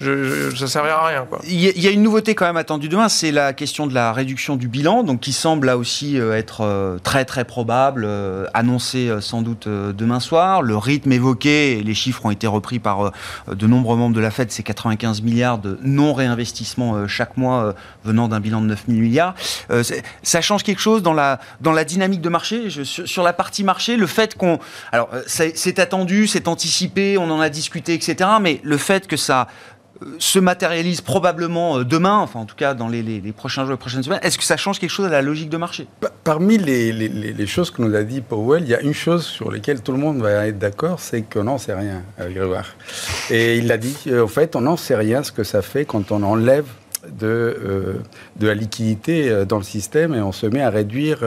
je, 0.00 0.54
ça 0.56 0.66
servira 0.66 1.04
à 1.04 1.08
rien. 1.08 1.26
Il 1.44 1.60
y, 1.60 1.86
a 1.86 1.90
une 1.90 2.02
nouveauté 2.02 2.34
quand 2.34 2.46
même 2.46 2.56
attendue 2.56 2.88
demain, 2.88 3.10
c'est 3.10 3.32
la 3.32 3.52
question 3.52 3.86
de 3.86 3.92
la 3.92 4.14
réduction 4.14 4.56
du 4.56 4.66
bilan, 4.66 5.02
donc 5.02 5.20
qui 5.20 5.32
semble 5.32 5.66
là 5.66 5.76
aussi 5.76 6.18
euh, 6.18 6.34
être 6.34 6.62
euh, 6.62 6.98
très 6.98 7.26
très 7.26 7.44
probable, 7.44 8.04
euh, 8.06 8.46
annoncé 8.54 9.10
sans 9.20 9.42
doute 9.42 9.68
demain 9.68 10.18
soir. 10.18 10.62
Le 10.62 10.76
rythme 10.76 11.12
évoqué, 11.12 11.82
les 11.82 11.94
chiffres 11.94 12.24
ont 12.24 12.30
été 12.30 12.46
repris 12.46 12.78
par 12.78 13.12
de 13.46 13.66
nombreux 13.66 13.96
membres 13.96 14.14
de 14.14 14.20
la 14.20 14.30
Fed, 14.30 14.50
c'est 14.50 14.62
95 14.62 15.20
milliards 15.20 15.58
de 15.58 15.78
non-réinvestissement 15.82 17.06
chaque 17.06 17.36
mois 17.36 17.74
venant 18.04 18.28
d'un 18.28 18.40
bilan 18.40 18.62
de 18.62 18.66
9 18.68 18.84
000 18.88 19.00
milliards. 19.00 19.34
ça 20.22 20.40
change 20.40 20.62
quelque 20.62 20.80
chose 20.80 21.02
dans 21.02 21.12
la, 21.12 21.40
dans 21.60 21.72
la 21.72 21.84
dynamique 21.84 22.22
de 22.22 22.28
marché 22.30 22.70
sur, 22.70 23.22
la 23.22 23.32
partie 23.32 23.64
marché, 23.64 23.96
le 23.96 24.06
fait 24.06 24.34
qu'on... 24.34 24.58
Alors 24.92 25.10
c'est 25.26 25.78
attendu, 25.78 26.26
c'est 26.26 26.48
anticipé, 26.48 27.18
on 27.18 27.30
en 27.30 27.40
a 27.40 27.50
discuté, 27.50 27.92
etc. 27.94 28.30
Mais 28.40 28.60
le 28.62 28.78
fait 28.78 29.06
que 29.06 29.16
ça 29.16 29.46
se 30.18 30.38
matérialise 30.38 31.00
probablement 31.00 31.78
euh, 31.78 31.84
demain, 31.84 32.18
enfin 32.18 32.40
en 32.40 32.44
tout 32.44 32.56
cas 32.56 32.74
dans 32.74 32.88
les, 32.88 33.20
prochains 33.36 33.62
jours, 33.62 33.72
les 33.72 33.78
prochaines 33.78 34.02
semaines. 34.02 34.20
Est-ce 34.22 34.38
que 34.38 34.44
ça 34.44 34.56
change 34.56 34.78
quelque 34.78 34.90
chose 34.90 35.06
à 35.06 35.10
la 35.10 35.22
logique 35.22 35.50
de 35.50 35.56
marché? 35.56 35.86
Parmi 36.24 36.58
les, 36.58 37.46
choses 37.46 37.70
que 37.70 37.82
nous 37.82 37.94
a 37.94 38.02
dit 38.02 38.20
Powell, 38.20 38.62
il 38.62 38.68
y 38.68 38.74
a 38.74 38.80
une 38.80 38.94
chose 38.94 39.24
sur 39.24 39.50
laquelle 39.50 39.82
tout 39.82 39.92
le 39.92 39.98
monde 39.98 40.20
va 40.20 40.46
être 40.46 40.58
d'accord, 40.58 41.00
c'est 41.00 41.22
qu'on 41.22 41.44
n'en 41.44 41.58
sait 41.58 41.74
rien 41.74 42.02
avec 42.18 42.34
Grégoire. 42.34 42.76
Et 43.30 43.58
il 43.58 43.66
l'a 43.66 43.76
dit, 43.76 43.96
euh, 44.06 44.24
en 44.24 44.28
fait, 44.28 44.56
on 44.56 44.62
n'en 44.62 44.76
sait 44.76 44.96
rien 44.96 45.22
ce 45.22 45.32
que 45.32 45.44
ça 45.44 45.62
fait 45.62 45.84
quand 45.84 46.12
on 46.12 46.22
enlève 46.22 46.66
euh, 47.22 47.94
de 48.36 48.46
la 48.46 48.54
liquidité 48.54 49.44
dans 49.48 49.56
le 49.56 49.64
système 49.64 50.14
et 50.14 50.20
on 50.20 50.32
se 50.32 50.46
met 50.46 50.62
à 50.62 50.70
réduire 50.70 51.20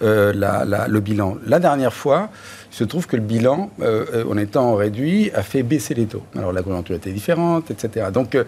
le 0.00 0.98
bilan. 1.00 1.36
La 1.46 1.58
dernière 1.58 1.92
fois, 1.92 2.30
il 2.70 2.76
se 2.76 2.84
trouve 2.84 3.06
que 3.06 3.16
le 3.16 3.22
bilan, 3.22 3.70
euh, 3.80 4.06
euh, 4.14 4.24
en 4.30 4.36
étant 4.36 4.74
réduit, 4.74 5.30
a 5.34 5.42
fait 5.42 5.62
baisser 5.62 5.94
les 5.94 6.06
taux. 6.06 6.22
Alors 6.36 6.52
la 6.52 6.62
conjoncture 6.62 6.96
était 6.96 7.10
différente, 7.10 7.70
etc. 7.70 8.06
Donc 8.12 8.34
euh, 8.34 8.44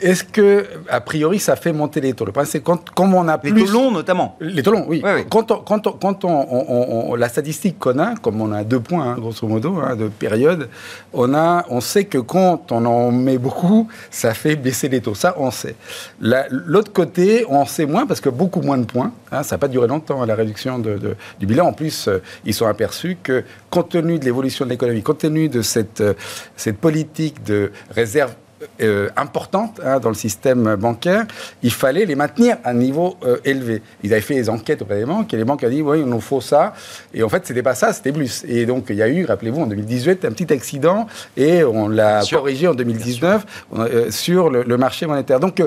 est-ce 0.00 0.24
que, 0.24 0.66
a 0.88 1.00
priori, 1.00 1.38
ça 1.38 1.56
fait 1.56 1.72
monter 1.72 2.00
les 2.00 2.12
taux? 2.14 2.24
Le 2.24 2.32
problème, 2.32 2.50
c'est 2.50 2.60
quand, 2.60 2.90
comme 2.90 3.14
on 3.14 3.28
a 3.28 3.38
plus... 3.38 3.52
Les 3.52 3.64
taux 3.64 3.72
longs, 3.72 3.90
notamment. 3.90 4.36
Les 4.40 4.62
taux 4.62 4.72
longs, 4.72 4.86
oui. 4.88 5.02
Quand, 5.30 5.50
on, 5.50 5.56
quand, 5.56 5.86
on, 5.86 5.92
quand 5.92 6.24
on, 6.24 7.14
la 7.14 7.28
statistique 7.28 7.78
qu'on 7.78 7.98
a, 7.98 8.14
comme 8.16 8.40
on 8.40 8.52
a 8.52 8.64
deux 8.64 8.80
points, 8.80 9.12
hein, 9.12 9.16
grosso 9.18 9.46
modo, 9.46 9.78
hein, 9.78 9.96
de 9.96 10.08
période, 10.08 10.68
on, 11.12 11.34
a, 11.34 11.64
on 11.68 11.80
sait 11.80 12.04
que 12.04 12.18
quand 12.18 12.72
on 12.72 12.84
en 12.84 13.10
met 13.10 13.38
beaucoup, 13.38 13.88
ça 14.10 14.34
fait 14.34 14.56
baisser 14.56 14.88
les 14.88 15.00
taux. 15.00 15.14
Ça, 15.14 15.34
on 15.38 15.50
sait. 15.50 15.74
L'autre 16.20 16.92
côté, 16.92 17.44
on 17.48 17.64
sait 17.66 17.86
moins 17.86 18.06
parce 18.06 18.20
que 18.20 18.28
beaucoup 18.28 18.60
moins 18.60 18.78
de 18.78 18.84
points. 18.84 19.12
Hein, 19.32 19.42
ça 19.42 19.54
n'a 19.54 19.58
pas 19.58 19.68
duré 19.68 19.86
longtemps, 19.86 20.24
la 20.24 20.34
réduction 20.34 20.78
de, 20.78 21.16
du 21.38 21.46
bilan. 21.46 21.66
En 21.66 21.72
plus, 21.72 22.08
euh, 22.08 22.22
ils 22.44 22.54
sont 22.54 22.66
aperçus 22.66 23.16
que, 23.22 23.44
compte 23.70 23.90
tenu 23.90 24.18
de 24.18 24.24
l'évolution 24.24 24.64
de 24.64 24.70
l'économie, 24.70 25.02
compte 25.02 25.18
tenu 25.18 25.48
de 25.48 25.62
cette, 25.62 26.00
euh, 26.00 26.14
cette 26.56 26.78
politique 26.78 27.44
de 27.44 27.70
réserve 27.90 28.34
euh, 28.82 29.08
importantes 29.16 29.80
hein, 29.84 30.00
dans 30.00 30.10
le 30.10 30.14
système 30.14 30.76
bancaire, 30.76 31.24
il 31.62 31.72
fallait 31.72 32.04
les 32.04 32.14
maintenir 32.14 32.58
à 32.62 32.70
un 32.70 32.74
niveau 32.74 33.16
euh, 33.24 33.38
élevé. 33.44 33.82
Ils 34.02 34.12
avaient 34.12 34.20
fait 34.20 34.34
des 34.34 34.50
enquêtes 34.50 34.82
auprès 34.82 34.98
des 34.98 35.06
banques 35.06 35.32
et 35.32 35.36
les 35.38 35.44
banques 35.44 35.62
ont 35.64 35.70
dit 35.70 35.80
oui, 35.80 36.00
il 36.00 36.06
nous 36.06 36.20
faut 36.20 36.40
ça. 36.42 36.74
Et 37.14 37.22
en 37.22 37.28
fait, 37.28 37.46
c'était 37.46 37.62
pas 37.62 37.74
ça, 37.74 37.92
c'était 37.92 38.12
plus. 38.12 38.44
Et 38.46 38.66
donc, 38.66 38.86
il 38.90 38.96
y 38.96 39.02
a 39.02 39.08
eu, 39.08 39.24
rappelez-vous, 39.24 39.62
en 39.62 39.66
2018, 39.66 40.26
un 40.26 40.32
petit 40.32 40.52
accident 40.52 41.06
et 41.36 41.64
on 41.64 41.88
l'a 41.88 42.22
corrigé 42.30 42.68
en 42.68 42.74
2019 42.74 43.46
euh, 43.78 44.10
sur 44.10 44.50
le, 44.50 44.76
marché 44.76 45.06
monétaire. 45.06 45.40
Donc, 45.40 45.62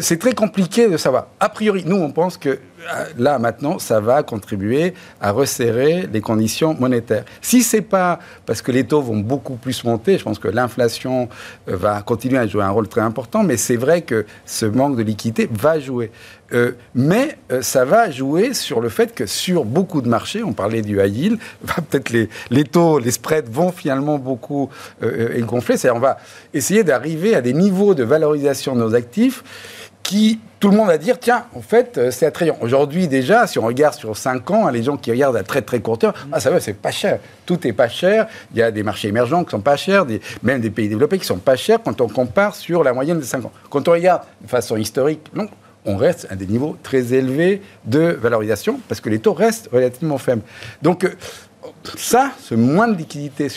c'est 0.00 0.18
très 0.18 0.32
compliqué 0.32 0.88
de 0.88 0.96
savoir. 0.96 1.26
A 1.38 1.48
priori, 1.48 1.84
nous, 1.86 1.96
on 1.96 2.10
pense 2.10 2.38
que 2.38 2.58
là 3.18 3.38
maintenant, 3.38 3.78
ça 3.78 4.00
va 4.00 4.22
contribuer 4.22 4.94
à 5.20 5.32
resserrer 5.32 6.08
les 6.12 6.20
conditions 6.20 6.74
monétaires. 6.74 7.24
Si 7.40 7.62
c'est 7.62 7.82
pas 7.82 8.18
parce 8.46 8.62
que 8.62 8.72
les 8.72 8.84
taux 8.84 9.02
vont 9.02 9.18
beaucoup 9.18 9.56
plus 9.56 9.84
monter, 9.84 10.18
je 10.18 10.24
pense 10.24 10.38
que 10.38 10.48
l'inflation 10.48 11.28
euh, 11.68 11.76
va 11.76 12.02
continuer 12.02 12.38
à 12.38 12.46
jouer 12.46 12.62
un 12.62 12.70
rôle 12.70 12.88
très 12.88 13.00
important, 13.00 13.42
mais 13.42 13.56
c'est 13.56 13.76
vrai 13.76 14.02
que 14.02 14.26
ce 14.46 14.66
manque 14.66 14.96
de 14.96 15.02
liquidité 15.02 15.48
va 15.52 15.78
jouer. 15.78 16.10
Euh, 16.52 16.72
mais 16.94 17.38
euh, 17.50 17.62
ça 17.62 17.84
va 17.84 18.10
jouer 18.10 18.52
sur 18.52 18.80
le 18.80 18.90
fait 18.90 19.14
que 19.14 19.26
sur 19.26 19.64
beaucoup 19.64 20.02
de 20.02 20.08
marchés, 20.08 20.42
on 20.42 20.52
parlait 20.52 20.82
du 20.82 21.00
high 21.02 21.16
yield, 21.16 21.38
peut-être 21.90 22.10
les, 22.10 22.64
taux, 22.64 22.98
les 22.98 23.10
spreads 23.10 23.50
vont 23.50 23.72
finalement 23.72 24.18
beaucoup 24.18 24.70
gonfler. 25.40 25.76
C'est-à-dire 25.76 25.96
on 25.96 26.04
va 26.04 26.18
essayer 26.52 26.84
d'arriver 26.84 27.34
à 27.34 27.40
des 27.40 27.52
niveaux 27.52 27.94
de 27.94 28.04
valorisation 28.04 28.74
de 28.74 28.80
nos 28.80 28.94
actifs 28.94 29.42
qui 30.02 30.40
tout 30.62 30.70
le 30.70 30.76
monde 30.76 30.86
va 30.86 30.98
dire 30.98 31.18
tiens, 31.18 31.46
en 31.56 31.60
fait, 31.60 31.98
euh, 31.98 32.10
c'est 32.12 32.24
attrayant. 32.24 32.56
Aujourd'hui, 32.60 33.08
déjà, 33.08 33.48
si 33.48 33.58
on 33.58 33.66
regarde 33.66 33.94
sur 33.94 34.16
5 34.16 34.48
ans, 34.52 34.66
hein, 34.68 34.70
les 34.70 34.84
gens 34.84 34.96
qui 34.96 35.10
regardent 35.10 35.36
à 35.36 35.42
très 35.42 35.60
très 35.60 35.80
court 35.80 35.98
terme, 35.98 36.12
ah, 36.30 36.38
ça 36.38 36.50
va, 36.50 36.60
c'est 36.60 36.74
pas 36.74 36.92
cher. 36.92 37.18
Tout 37.46 37.66
est 37.66 37.72
pas 37.72 37.88
cher. 37.88 38.28
Il 38.52 38.58
y 38.58 38.62
a 38.62 38.70
des 38.70 38.84
marchés 38.84 39.08
émergents 39.08 39.42
qui 39.42 39.50
sont 39.50 39.60
pas 39.60 39.76
chers, 39.76 40.06
des, 40.06 40.20
même 40.44 40.60
des 40.60 40.70
pays 40.70 40.88
développés 40.88 41.18
qui 41.18 41.26
sont 41.26 41.38
pas 41.38 41.56
chers 41.56 41.82
quand 41.82 42.00
on 42.00 42.08
compare 42.08 42.54
sur 42.54 42.84
la 42.84 42.92
moyenne 42.92 43.18
de 43.18 43.24
5 43.24 43.44
ans. 43.44 43.52
Quand 43.70 43.88
on 43.88 43.90
regarde 43.90 44.22
de 44.40 44.48
façon 44.48 44.76
historique, 44.76 45.20
non, 45.34 45.48
on 45.84 45.96
reste 45.96 46.28
à 46.30 46.36
des 46.36 46.46
niveaux 46.46 46.76
très 46.84 47.12
élevés 47.12 47.60
de 47.84 48.16
valorisation 48.20 48.78
parce 48.88 49.00
que 49.00 49.08
les 49.08 49.18
taux 49.18 49.32
restent 49.32 49.68
relativement 49.72 50.18
faibles. 50.18 50.42
Donc, 50.80 51.02
euh, 51.02 51.10
ça, 51.96 52.32
ce 52.40 52.54
moins 52.54 52.88
de 52.88 52.96
liquidité 52.96 53.48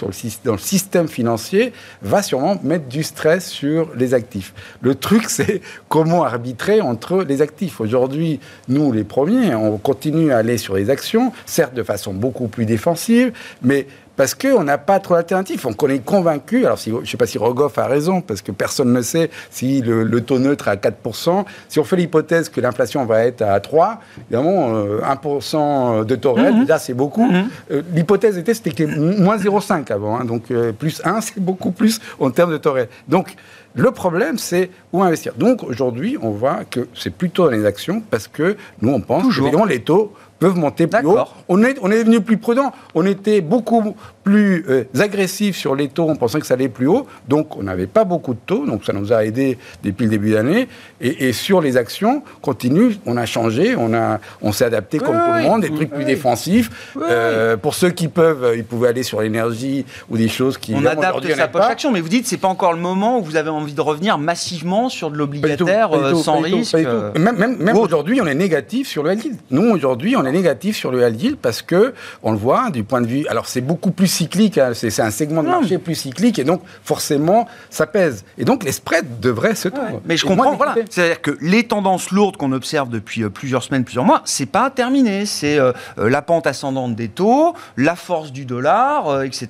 dans 0.43 0.53
le 0.53 0.57
système 0.57 1.07
financier 1.07 1.73
va 2.01 2.21
sûrement 2.21 2.57
mettre 2.63 2.85
du 2.87 3.03
stress 3.03 3.49
sur 3.49 3.89
les 3.95 4.13
actifs. 4.13 4.53
Le 4.81 4.95
truc, 4.95 5.23
c'est 5.29 5.61
comment 5.89 6.23
arbitrer 6.23 6.81
entre 6.81 7.23
les 7.23 7.41
actifs. 7.41 7.81
Aujourd'hui, 7.81 8.39
nous, 8.67 8.91
les 8.91 9.03
premiers, 9.03 9.55
on 9.55 9.77
continue 9.77 10.31
à 10.31 10.37
aller 10.37 10.57
sur 10.57 10.75
les 10.75 10.89
actions, 10.89 11.31
certes 11.45 11.73
de 11.73 11.83
façon 11.83 12.13
beaucoup 12.13 12.47
plus 12.47 12.65
défensive, 12.65 13.31
mais 13.61 13.87
parce 14.15 14.33
qu'on 14.33 14.63
n'a 14.63 14.77
pas 14.77 14.99
trop 14.99 15.15
d'alternatives. 15.15 15.63
Donc 15.63 15.81
on 15.81 15.87
est 15.87 16.03
convaincu, 16.03 16.65
alors 16.65 16.79
si, 16.79 16.91
je 16.91 16.95
ne 16.95 17.05
sais 17.05 17.17
pas 17.17 17.27
si 17.27 17.37
Rogoff 17.37 17.77
a 17.77 17.87
raison, 17.87 18.21
parce 18.21 18.41
que 18.41 18.51
personne 18.51 18.93
ne 18.93 19.01
sait 19.01 19.29
si 19.49 19.81
le, 19.81 20.21
taux 20.21 20.39
neutre 20.39 20.67
est 20.67 20.71
à 20.71 20.75
4%. 20.75 21.45
Si 21.69 21.79
on 21.79 21.83
fait 21.83 21.95
l'hypothèse 21.95 22.49
que 22.49 22.61
l'inflation 22.61 23.05
va 23.05 23.25
être 23.25 23.41
à 23.41 23.59
3, 23.59 24.01
évidemment, 24.29 24.73
1% 24.73 25.55
euh, 25.55 26.03
de 26.03 26.15
taux 26.15 26.33
réel, 26.33 26.59
déjà 26.61 26.75
mhm. 26.75 26.79
c'est 26.81 26.93
beaucoup. 26.93 27.25
Mhm. 27.25 27.47
Euh, 27.71 27.81
l'hypothèse 27.93 28.37
était 28.37 28.53
c'était 28.53 28.85
moins 28.85 29.37
0,5 29.37 29.91
avant, 29.91 30.19
hein. 30.19 30.25
donc 30.25 30.51
euh, 30.51 30.71
plus 30.71 31.01
1, 31.03 31.21
c'est 31.21 31.39
beaucoup 31.39 31.71
plus 31.71 31.99
en 32.19 32.31
termes 32.31 32.51
de 32.51 32.57
taux 32.57 32.73
réel. 32.73 32.89
Donc 33.07 33.35
le 33.75 33.91
problème, 33.91 34.37
c'est 34.37 34.69
où 34.93 35.03
investir. 35.03 35.33
Donc 35.35 35.63
aujourd'hui, 35.63 36.17
on 36.21 36.29
voit 36.29 36.61
que 36.63 36.87
c'est 36.93 37.09
plutôt 37.09 37.45
dans 37.45 37.51
les 37.51 37.65
actions, 37.65 38.01
parce 38.09 38.27
que 38.27 38.55
nous, 38.81 38.91
on 38.91 39.01
pense 39.01 39.35
que 39.35 39.67
les 39.67 39.81
taux 39.81 40.13
peuvent 40.39 40.57
monter 40.57 40.87
plus 40.87 41.05
haut. 41.05 41.17
On 41.47 41.63
est, 41.63 41.77
on 41.81 41.91
est 41.91 41.99
devenu 41.99 42.21
plus 42.21 42.37
prudent. 42.37 42.71
On 42.93 43.05
était 43.05 43.41
beaucoup 43.41 43.95
plus 44.23 44.65
euh, 44.69 44.83
agressif 44.99 45.55
sur 45.55 45.75
les 45.75 45.87
taux, 45.87 46.07
on 46.09 46.15
pensait 46.15 46.39
que 46.39 46.47
ça 46.47 46.55
allait 46.55 46.67
plus 46.67 46.87
haut. 46.87 47.05
Donc, 47.27 47.55
on 47.57 47.63
n'avait 47.63 47.85
pas 47.85 48.03
beaucoup 48.03 48.33
de 48.33 48.39
taux. 48.43 48.65
Donc, 48.65 48.83
ça 48.83 48.91
nous 48.91 49.13
a 49.13 49.23
aidé 49.23 49.57
depuis 49.83 50.05
le 50.05 50.09
début 50.09 50.31
d'année. 50.31 50.67
Et, 50.99 51.31
sur 51.31 51.61
les 51.61 51.77
actions, 51.77 52.23
continue, 52.41 52.97
on 53.05 53.17
a 53.17 53.25
changé, 53.25 53.75
on, 53.77 53.93
a, 53.93 54.19
on 54.41 54.51
s'est 54.51 54.65
adapté 54.65 54.97
comme 54.97 55.15
tout 55.15 55.33
le 55.37 55.43
monde, 55.43 55.61
des 55.61 55.69
trucs 55.69 55.91
plus 55.91 56.05
défensifs. 56.05 56.95
Euh, 56.97 57.55
pour 57.55 57.75
ceux 57.75 57.91
qui 57.91 58.07
peuvent, 58.07 58.53
ils 58.55 58.63
pouvaient 58.63 58.89
aller 58.89 59.03
sur 59.03 59.21
l'énergie 59.21 59.85
ou 60.09 60.17
des 60.17 60.27
choses 60.27 60.57
qui. 60.57 60.73
On 60.73 60.85
adapte 60.85 61.31
sa 61.35 61.47
poche 61.47 61.65
action, 61.65 61.91
mais 61.91 62.01
vous 62.01 62.09
dites 62.09 62.25
c'est 62.25 62.37
pas 62.37 62.47
encore 62.47 62.73
le 62.73 62.79
moment 62.79 63.19
où 63.19 63.23
vous 63.23 63.35
avez 63.35 63.49
envie 63.49 63.73
de 63.73 63.81
revenir 63.81 64.17
massivement 64.17 64.89
sur 64.89 65.11
de 65.11 65.17
l'obligataire 65.17 65.93
euh, 65.93 66.15
sans 66.15 66.39
risque. 66.39 66.75
Même, 66.75 67.37
même, 67.37 67.57
même 67.57 67.77
aujourd'hui, 67.77 68.21
on 68.21 68.25
est 68.25 68.35
négatif 68.35 68.87
sur 68.87 69.03
le 69.03 69.13
yield. 69.13 69.37
Nous, 69.51 69.69
aujourd'hui, 69.69 70.15
on 70.15 70.25
est 70.25 70.31
négatif 70.35 70.75
sur 70.75 70.91
le 70.91 71.07
high 71.07 71.21
yield 71.21 71.37
parce 71.37 71.61
que 71.61 71.93
on 72.21 72.31
le 72.31 72.37
voit 72.37 72.69
du 72.69 72.83
point 72.83 73.01
de 73.01 73.07
vue. 73.07 73.25
Alors, 73.27 73.47
c'est 73.47 73.61
beaucoup 73.61 73.91
plus 73.91 74.07
cyclique, 74.07 74.57
hein. 74.57 74.71
c'est 74.73 74.99
un 74.99 75.11
segment 75.11 75.43
de 75.43 75.47
marché 75.47 75.77
plus 75.77 75.95
cyclique, 75.95 76.39
et 76.39 76.43
donc 76.43 76.61
forcément, 76.83 77.47
ça 77.69 77.87
pèse. 77.87 78.25
Et 78.37 78.45
donc 78.45 78.63
les 78.63 78.71
spreads 78.71 79.19
devraient 79.21 79.55
se 79.55 79.69
tendre. 79.69 80.01
mais 80.05 80.17
je 80.17 80.25
comprends, 80.25 80.55
voilà. 80.55 80.75
C'est-à-dire 80.89 81.21
que 81.21 81.37
les 81.41 81.63
tendances 81.63 82.11
lourdes 82.11 82.37
qu'on 82.37 82.51
observe 82.51 82.89
depuis 82.89 83.23
euh, 83.23 83.29
plusieurs 83.29 83.63
semaines, 83.63 83.83
plusieurs 83.83 84.05
mois, 84.05 84.21
c'est 84.25 84.45
pas 84.45 84.69
terminé. 84.69 85.25
C'est 85.25 85.57
euh, 85.57 85.71
euh, 85.97 86.09
la 86.09 86.21
pente 86.21 86.47
ascendante 86.47 86.95
des 86.95 87.07
taux, 87.07 87.53
la 87.77 87.95
force 87.95 88.31
du 88.31 88.45
dollar, 88.45 89.23
etc., 89.23 89.47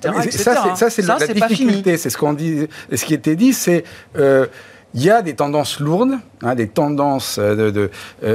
Ça, 0.76 0.90
c'est 0.90 1.02
la, 1.02 1.16
difficulté. 1.48 1.96
C'est 1.96 2.10
ce 2.10 2.18
qu'on 2.18 2.32
dit, 2.32 2.66
ce 2.92 3.04
qui 3.04 3.14
était 3.14 3.36
dit, 3.36 3.52
c'est 3.52 3.84
il 4.96 5.02
y 5.02 5.10
a 5.10 5.20
des 5.20 5.34
tendances 5.34 5.78
lourdes, 5.78 6.14
hein, 6.42 6.54
des 6.54 6.68
tendances 6.68 7.38
de, 7.38 7.70
de, 7.70 7.90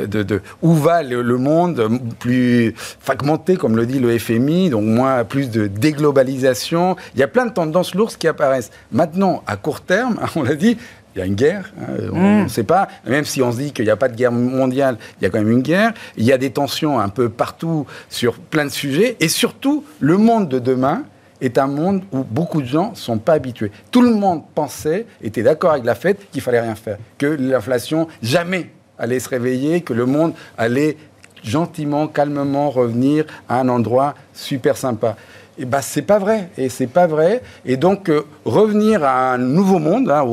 de, 0.06 0.42
où 0.62 0.74
va 0.76 1.02
le, 1.02 1.38
monde 1.38 2.00
plus 2.20 2.76
fragmenté, 3.00 3.58
comme 3.58 3.76
le 3.76 3.88
dit 3.88 4.00
le 4.00 4.18
FMI, 4.18 4.70
donc 4.70 4.84
moins 4.84 5.24
plus 5.24 5.50
de 5.50 5.66
déglobalisation. 5.66 6.96
Il 7.16 7.20
y 7.20 7.24
a 7.24 7.28
plein 7.28 7.48
de 7.48 7.52
tendances 7.52 7.96
lourdes 7.96 8.16
qui 8.16 8.28
apparaissent. 8.28 8.70
Maintenant, 8.92 9.44
à 9.48 9.58
court 9.58 9.82
terme, 9.82 10.20
on 10.36 10.44
l'a 10.44 10.54
dit, 10.54 10.78
il 11.16 11.20
y 11.20 11.22
a 11.24 11.26
une 11.26 11.34
guerre, 11.34 11.74
hein, 11.82 11.94
on 12.14 12.42
ne 12.42 12.44
mm. 12.44 12.50
sait 12.50 12.64
pas, 12.64 12.88
même 13.08 13.26
si 13.26 13.42
on 13.42 13.52
se 13.52 13.58
dit 13.58 13.74
qu'il 13.74 13.86
n'y 13.86 13.92
a 13.92 13.98
pas 13.98 14.08
de 14.08 14.16
guerre 14.16 14.32
mondiale, 14.32 14.98
il 15.20 15.24
y 15.24 15.28
a 15.28 15.32
quand 15.32 15.40
même 15.40 15.52
une 15.52 15.64
guerre, 15.64 15.94
il 16.16 16.24
y 16.26 16.32
a 16.32 16.38
des 16.38 16.52
tensions 16.52 17.00
un 17.00 17.10
peu 17.10 17.28
partout 17.30 17.88
sur 18.10 18.36
plein 18.36 18.66
de 18.66 18.70
sujets, 18.70 19.18
et 19.20 19.30
surtout, 19.30 19.84
le 20.00 20.18
monde 20.18 20.48
de 20.48 20.60
demain 20.60 21.04
est 21.42 21.58
un 21.58 21.68
monde 21.68 22.04
où 22.12 22.24
beaucoup 22.24 22.62
de 22.62 22.68
gens 22.68 22.92
ne 22.92 22.96
sont 22.96 23.18
pas 23.18 23.34
habitués. 23.34 23.72
Tout 23.92 24.02
le 24.02 24.14
monde 24.14 24.44
pensait, 24.56 25.06
était 25.22 25.44
d'accord 25.44 25.72
avec 25.72 25.86
la 25.86 25.96
fête, 25.96 26.30
qu'il 26.32 26.42
fallait 26.42 26.62
rien 26.62 26.76
faire, 26.76 26.98
que 27.18 27.26
l'inflation 27.26 28.08
jamais 28.22 28.70
allait 28.98 29.20
se 29.20 29.30
réveiller, 29.30 29.82
que 29.82 29.94
le 29.94 30.06
monde 30.06 30.34
allait 30.58 30.98
gentiment, 31.44 32.08
calmement 32.08 32.70
revenir 32.70 33.26
à 33.50 33.60
un 33.60 33.70
endroit 33.70 34.14
super 34.34 34.78
sympa. 34.78 35.16
Et 35.58 35.66
ben 35.66 35.82
c'est 35.82 36.04
pas 36.04 36.20
vrai, 36.20 36.50
et 36.58 36.70
c'est 36.70 36.88
pas 36.88 37.08
vrai. 37.08 37.42
Et 37.66 37.78
donc 37.78 38.10
euh, 38.10 38.22
revenir 38.46 39.04
à 39.04 39.34
un 39.34 39.38
nouveau 39.38 39.80
monde 39.80 40.10
hein, 40.10 40.24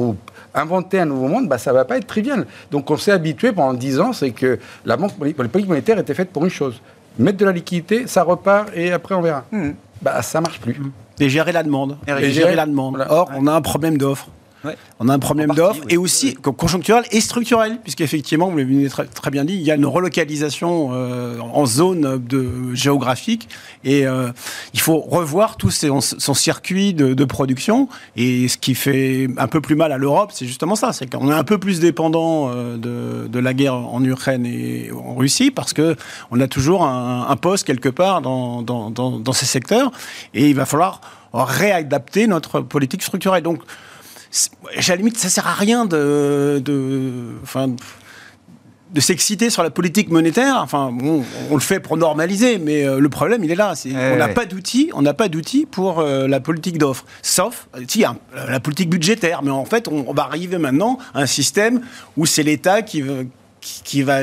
inventer 0.55 1.01
un 1.01 1.07
nouveau 1.07 1.29
monde, 1.29 1.49
bah, 1.49 1.59
ça 1.59 1.71
ne 1.71 1.77
va 1.77 1.85
pas 1.85 1.99
être 1.99 2.07
trivial. 2.07 2.47
Donc 2.71 2.91
on 2.91 2.97
s'est 2.97 3.13
habitué 3.13 3.53
pendant 3.53 3.75
10 3.75 4.01
ans, 4.01 4.13
c'est 4.13 4.31
que 4.31 4.59
la 4.85 4.97
banque 4.97 5.15
politique 5.15 5.69
monétaire 5.69 5.99
était 5.99 6.15
faite 6.15 6.31
pour 6.31 6.45
une 6.45 6.51
chose. 6.51 6.81
Mettre 7.19 7.39
de 7.39 7.45
la 7.47 7.53
liquidité, 7.53 8.07
ça 8.07 8.23
repart 8.23 8.71
et 8.75 8.93
après 8.93 9.15
on 9.15 9.21
verra. 9.21 9.45
Hmm. 9.51 9.73
Bah, 10.03 10.23
ça 10.23 10.41
marche 10.41 10.61
plus. 10.61 10.77
Et 11.21 11.29
gérer 11.29 11.53
la 11.53 11.63
demande. 11.63 11.99
Et, 12.07 12.31
gérer, 12.31 12.55
la 12.55 12.67
demande. 12.67 13.05
Or, 13.09 13.31
on 13.35 13.47
a 13.47 13.53
un 13.53 13.61
problème 13.61 13.99
d'offre. 13.99 14.29
On 14.99 15.09
a 15.09 15.15
un 15.15 15.19
problème 15.19 15.51
d'offre 15.51 15.83
et 15.89 15.97
aussi 15.97 16.35
conjoncturel 16.35 17.05
et 17.13 17.21
structurel, 17.21 17.79
puisqu'effectivement, 17.83 18.51
vous 18.51 18.59
l'avez 18.59 18.89
très, 18.89 19.07
très, 19.07 19.31
bien 19.31 19.45
dit, 19.45 19.55
il 19.55 19.63
y 19.63 19.71
a 19.71 19.77
une 19.77 19.87
relocalisation 19.87 20.91
euh, 20.93 21.39
en 21.39 21.65
zone 21.67 22.19
de, 22.27 22.75
géographique 22.75 23.49
et 23.85 24.07
euh, 24.07 24.31
il 24.75 24.81
faut 24.81 24.99
revoir 24.99 25.57
tout 25.57 25.71
son, 25.71 26.01
circuit 26.01 26.95
de, 26.95 27.25
production. 27.25 27.89
Et 28.17 28.49
ce 28.49 28.59
qui 28.59 28.75
fait 28.75 29.29
un 29.37 29.47
peu 29.47 29.61
plus 29.61 29.77
mal 29.77 29.93
à 29.93 29.99
l'Europe, 29.99 30.31
c'est 30.33 30.47
justement 30.47 30.75
ça, 30.75 30.93
c'est 30.93 31.09
qu'on 31.09 31.31
est 31.31 31.35
un 31.35 31.45
peu 31.45 31.59
plus 31.59 31.79
dépendant 31.79 32.51
euh, 32.51 32.77
de, 33.29 33.39
la 33.39 33.55
guerre 33.55 33.75
en 33.75 34.03
Ukraine 34.03 34.45
et 34.45 34.91
en 34.93 35.15
Russie 35.15 35.53
parce 35.53 35.73
que 35.73 35.95
on 36.33 36.41
a 36.41 36.49
toujours 36.49 36.85
un, 36.85 37.37
poste 37.37 37.65
quelque 37.65 37.89
part 37.89 38.21
dans, 38.21 38.63
dans, 38.63 38.91
dans, 38.91 39.33
ces 39.33 39.47
secteurs 39.47 39.93
et 40.35 40.49
il 40.49 40.57
va 40.57 40.67
falloir 40.67 41.01
réadapter 41.33 42.27
notre 42.27 42.61
politique 42.61 43.03
structurelle. 43.03 43.45
Donc 43.45 43.63
à 44.77 44.81
la 44.89 44.97
limite, 44.97 45.19
ça 45.19 45.29
sert 45.29 45.47
à 45.47 45.55
rien 45.55 45.87
de, 45.87 46.61
de, 46.65 47.35
enfin, 47.43 47.69
de 48.91 49.01
s'exciter 49.01 49.51
sur 49.51 49.63
la 49.63 49.71
politique 49.71 50.11
monétaire. 50.11 50.57
Enfin, 50.63 50.93
on 51.51 51.55
le 51.55 51.61
fait 51.61 51.81
pour 51.81 51.97
normaliser, 51.97 52.59
mais 52.59 52.85
euh, 52.85 53.01
le 53.01 53.09
problème, 53.09 53.45
il 53.45 53.51
est 53.51 53.57
là. 53.57 53.75
on 53.87 54.17
n'a 54.17 54.29
pas 54.29 54.47
d'outils, 54.47 54.91
on 54.95 55.03
n'a 55.03 55.15
pas 55.15 55.29
d'outils 55.29 55.67
pour 55.67 56.01
euh, 56.01 56.27
la 56.27 56.41
politique 56.41 56.79
d'offre. 56.79 57.05
Sauf, 57.23 57.69
si, 57.87 58.05
hein, 58.05 58.19
la 58.49 58.61
politique 58.61 58.91
budgétaire. 58.91 59.43
Mais 59.43 59.51
en 59.51 59.65
fait, 59.65 59.89
on, 59.89 60.13
va 60.13 60.25
arriver 60.25 60.59
maintenant 60.59 60.99
à 61.15 61.21
un 61.21 61.27
système 61.27 61.81
où 62.17 62.27
c'est 62.27 62.43
l'État 62.43 62.83
qui, 62.83 63.05
qui 63.61 64.03
va 64.03 64.21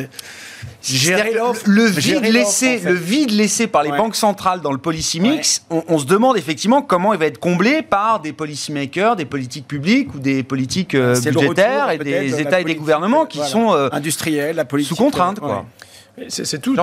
le, 1.65 1.85
vide 1.85 2.23
laissé, 2.23 2.79
le 2.79 2.93
vide 2.93 3.31
laissé 3.31 3.67
par 3.67 3.83
les 3.83 3.89
banques 3.89 4.15
centrales 4.15 4.61
dans 4.61 4.71
le 4.71 4.77
policy 4.77 5.19
mix, 5.19 5.65
on, 5.69 5.97
se 5.97 6.05
demande 6.05 6.37
effectivement 6.37 6.81
comment 6.81 7.13
il 7.13 7.19
va 7.19 7.25
être 7.25 7.39
comblé 7.39 7.81
par 7.81 8.19
des 8.19 8.33
policy 8.33 8.71
makers, 8.71 9.15
des 9.15 9.25
politiques 9.25 9.67
publiques 9.67 10.13
ou 10.13 10.19
des 10.19 10.43
politiques 10.43 10.95
euh, 10.95 11.19
budgétaires 11.19 11.91
et 11.91 11.97
des 11.97 12.39
États 12.39 12.59
et 12.59 12.63
des 12.63 12.75
gouvernements 12.75 13.25
qui 13.25 13.39
sont 13.39 13.73
euh, 13.73 13.89
industriels, 13.91 14.55
la 14.55 14.65
politique 14.65 14.95
sous 14.95 15.03
contrainte. 15.03 15.39
Quoi. 15.39 15.65
C'est 16.29 16.61
tout, 16.61 16.75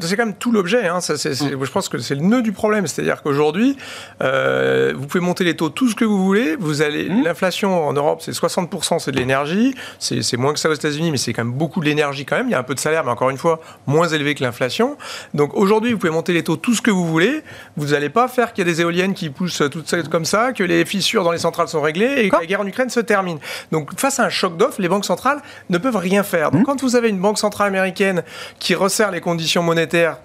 c'est 0.00 0.16
quand 0.16 0.24
même 0.24 0.34
tout 0.34 0.50
l'objet. 0.50 0.88
Hein. 0.88 0.98
Mm. 0.98 1.64
Je 1.64 1.70
pense 1.70 1.88
que 1.88 1.98
c'est 1.98 2.14
le 2.14 2.22
nœud 2.22 2.42
du 2.42 2.52
problème. 2.52 2.86
C'est-à-dire 2.86 3.22
qu'aujourd'hui, 3.22 3.76
euh, 4.22 4.94
vous 4.96 5.06
pouvez 5.06 5.22
monter 5.22 5.44
les 5.44 5.56
taux 5.56 5.68
tout 5.68 5.88
ce 5.88 5.94
que 5.94 6.04
vous 6.04 6.24
voulez. 6.24 6.56
Vous 6.56 6.80
allez, 6.80 7.08
mm. 7.08 7.22
l'inflation 7.22 7.86
en 7.86 7.92
Europe, 7.92 8.22
c'est 8.22 8.32
60%, 8.32 8.98
c'est 8.98 9.12
de 9.12 9.18
l'énergie. 9.18 9.74
C'est 9.98 10.36
moins 10.36 10.52
que 10.54 10.58
ça 10.58 10.70
aux 10.70 10.74
États-Unis, 10.74 11.10
mais 11.10 11.18
c'est 11.18 11.32
quand 11.32 11.44
même 11.44 11.54
beaucoup 11.54 11.80
de 11.80 11.84
l'énergie 11.84 12.24
quand 12.24 12.36
même. 12.36 12.48
Il 12.48 12.52
y 12.52 12.54
a 12.54 12.58
un 12.58 12.62
peu 12.64 12.74
de 12.74 12.80
salaire, 12.80 13.04
mais 13.04 13.10
encore 13.10 13.30
une 13.30 13.38
fois, 13.38 13.60
moins 13.86 14.08
élevé 14.08 14.34
que 14.34 14.42
l'inflation. 14.42 14.96
Donc 15.34 15.54
aujourd'hui, 15.54 15.92
vous 15.92 15.98
pouvez 15.98 16.12
monter 16.12 16.32
les 16.32 16.42
taux 16.42 16.56
tout 16.56 16.74
ce 16.74 16.80
que 16.80 16.90
vous 16.90 17.06
voulez. 17.06 17.42
Vous 17.76 17.88
n'allez 17.88 18.08
pas 18.08 18.26
faire 18.28 18.52
qu'il 18.52 18.66
y 18.66 18.68
a 18.68 18.72
des 18.72 18.80
éoliennes 18.80 19.14
qui 19.14 19.28
poussent 19.28 19.62
toutes 19.70 20.08
comme 20.08 20.24
ça, 20.24 20.52
que 20.52 20.64
les 20.64 20.84
fissures 20.84 21.24
dans 21.24 21.32
les 21.32 21.38
centrales 21.38 21.68
sont 21.68 21.82
réglées 21.82 22.14
et 22.18 22.30
que 22.30 22.36
la 22.36 22.46
guerre 22.46 22.60
en 22.60 22.66
Ukraine 22.66 22.90
se 22.90 23.00
termine. 23.00 23.38
Donc 23.72 23.98
face 23.98 24.18
à 24.18 24.24
un 24.24 24.28
choc 24.30 24.56
d'offres, 24.56 24.80
les 24.80 24.88
banques 24.88 25.04
centrales 25.04 25.42
ne 25.68 25.78
peuvent 25.78 25.96
rien 25.96 26.22
faire. 26.22 26.50
Donc 26.50 26.62
mm. 26.62 26.64
quand 26.64 26.82
vous 26.82 26.96
avez 26.96 27.08
une 27.08 27.18
banque 27.18 27.38
centrale 27.38 27.68
américaine 27.68 28.22
qui 28.58 28.74
resserre 28.78 29.10
les 29.10 29.20
conditions 29.20 29.62
monétaires 29.62 30.18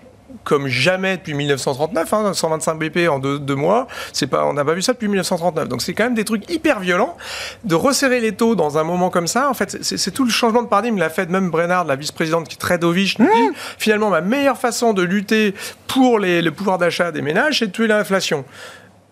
comme 0.44 0.68
jamais 0.68 1.18
depuis 1.18 1.34
1939, 1.34 2.10
125 2.34 2.72
hein, 2.72 2.76
BP 2.76 3.08
en 3.10 3.20
deux, 3.20 3.56
mois, 3.56 3.88
c'est 4.12 4.28
pas, 4.28 4.46
on 4.46 4.54
n'a 4.54 4.66
pas 4.66 4.74
vu 4.74 4.82
ça 4.82 4.94
depuis 4.94 5.08
1939. 5.08 5.70
Donc 5.70 5.82
c'est 5.82 5.94
quand 5.94 6.06
même 6.06 6.16
des 6.16 6.26
trucs 6.26 6.50
hyper 6.50 6.80
violents. 6.80 7.16
De 7.64 7.76
resserrer 7.76 8.20
les 8.20 8.34
taux 8.34 8.56
dans 8.56 8.78
un 8.78 8.84
moment 8.84 9.10
comme 9.10 9.28
ça, 9.28 9.50
en 9.50 9.54
fait, 9.54 9.78
c'est 9.82 10.12
tout 10.12 10.26
le 10.26 10.32
changement 10.32 10.64
de 10.64 10.68
paradigme. 10.68 10.98
La 10.98 11.10
Fed, 11.10 11.30
même 11.30 11.50
Brennard, 11.50 11.86
la 11.86 11.96
vice-présidente 11.96 12.48
qui 12.48 12.56
est 12.56 12.60
très 12.60 12.78
dovish, 12.78 13.20
nous 13.20 13.28
dit 13.28 13.58
finalement 13.78 14.10
ma 14.10 14.22
meilleure 14.22 14.58
façon 14.58 14.94
de 14.94 15.04
lutter 15.04 15.54
pour 15.88 16.20
le 16.20 16.50
pouvoir 16.50 16.78
d'achat 16.78 17.12
des 17.12 17.22
ménages, 17.22 17.60
c'est 17.60 17.68
de 17.68 17.72
tuer 17.72 17.88
l'inflation. 17.88 18.46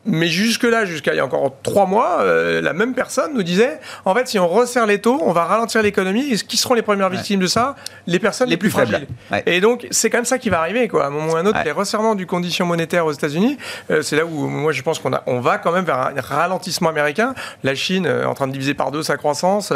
Mais 0.06 0.28
jusque-là, 0.28 0.86
jusqu'à 0.86 1.14
il 1.14 1.18
y 1.18 1.20
a 1.20 1.26
encore 1.26 1.54
trois 1.62 1.86
mois, 1.86 2.22
euh, 2.22 2.60
la 2.60 2.74
même 2.74 2.96
personne 2.96 3.34
nous 3.36 3.44
disait 3.44 3.80
en 4.06 4.16
fait, 4.16 4.28
si 4.28 4.40
on 4.40 4.48
resserre 4.48 4.88
les 4.88 5.00
taux, 5.00 5.20
on 5.24 5.32
va 5.32 5.46
ralentir 5.46 5.84
l'économie. 5.84 6.34
Et 6.34 6.38
qui 6.38 6.58
seront 6.58 6.74
les 6.74 6.82
premières 6.82 7.10
victimes 7.10 7.40
de 7.40 7.48
ça? 7.48 7.76
Les 8.08 8.18
personnes 8.18 8.50
les, 8.50 8.58
plus, 8.58 8.72
fragiles. 8.72 9.08
Et 9.46 9.62
donc, 9.62 9.88
c'est 9.92 10.10
quand 10.10 10.18
même 10.18 10.26
ça 10.26 10.40
qui 10.40 10.50
va 10.50 10.60
arriver. 10.60 10.88
Quoi. 10.88 11.04
À 11.04 11.08
un 11.08 11.10
moment 11.12 11.34
ou 11.34 11.36
à 11.36 11.40
un 11.40 11.46
autre, 11.46 11.60
les 11.64 11.72
resserrements 11.72 12.16
du 12.16 12.26
condition 12.26 12.66
monétaire 12.66 13.06
aux 13.06 13.12
États-Unis, 13.12 13.58
euh, 13.92 14.02
c'est 14.02 14.16
là 14.16 14.26
où 14.26 14.48
moi 14.48 14.72
je 14.72 14.82
pense 14.82 14.98
qu'on 15.00 15.12
on 15.28 15.40
va 15.40 15.60
quand 15.60 15.72
même 15.72 15.86
vers 15.86 16.00
un 16.00 16.14
ralentissement 16.20 16.90
américain. 16.90 17.36
La 17.64 17.76
Chine 17.76 18.08
euh, 18.08 18.26
en 18.26 18.34
train 18.34 18.48
de 18.48 18.54
diviser 18.54 18.74
par 18.74 18.92
deux 18.92 19.04
sa 19.04 19.18
croissance. 19.18 19.72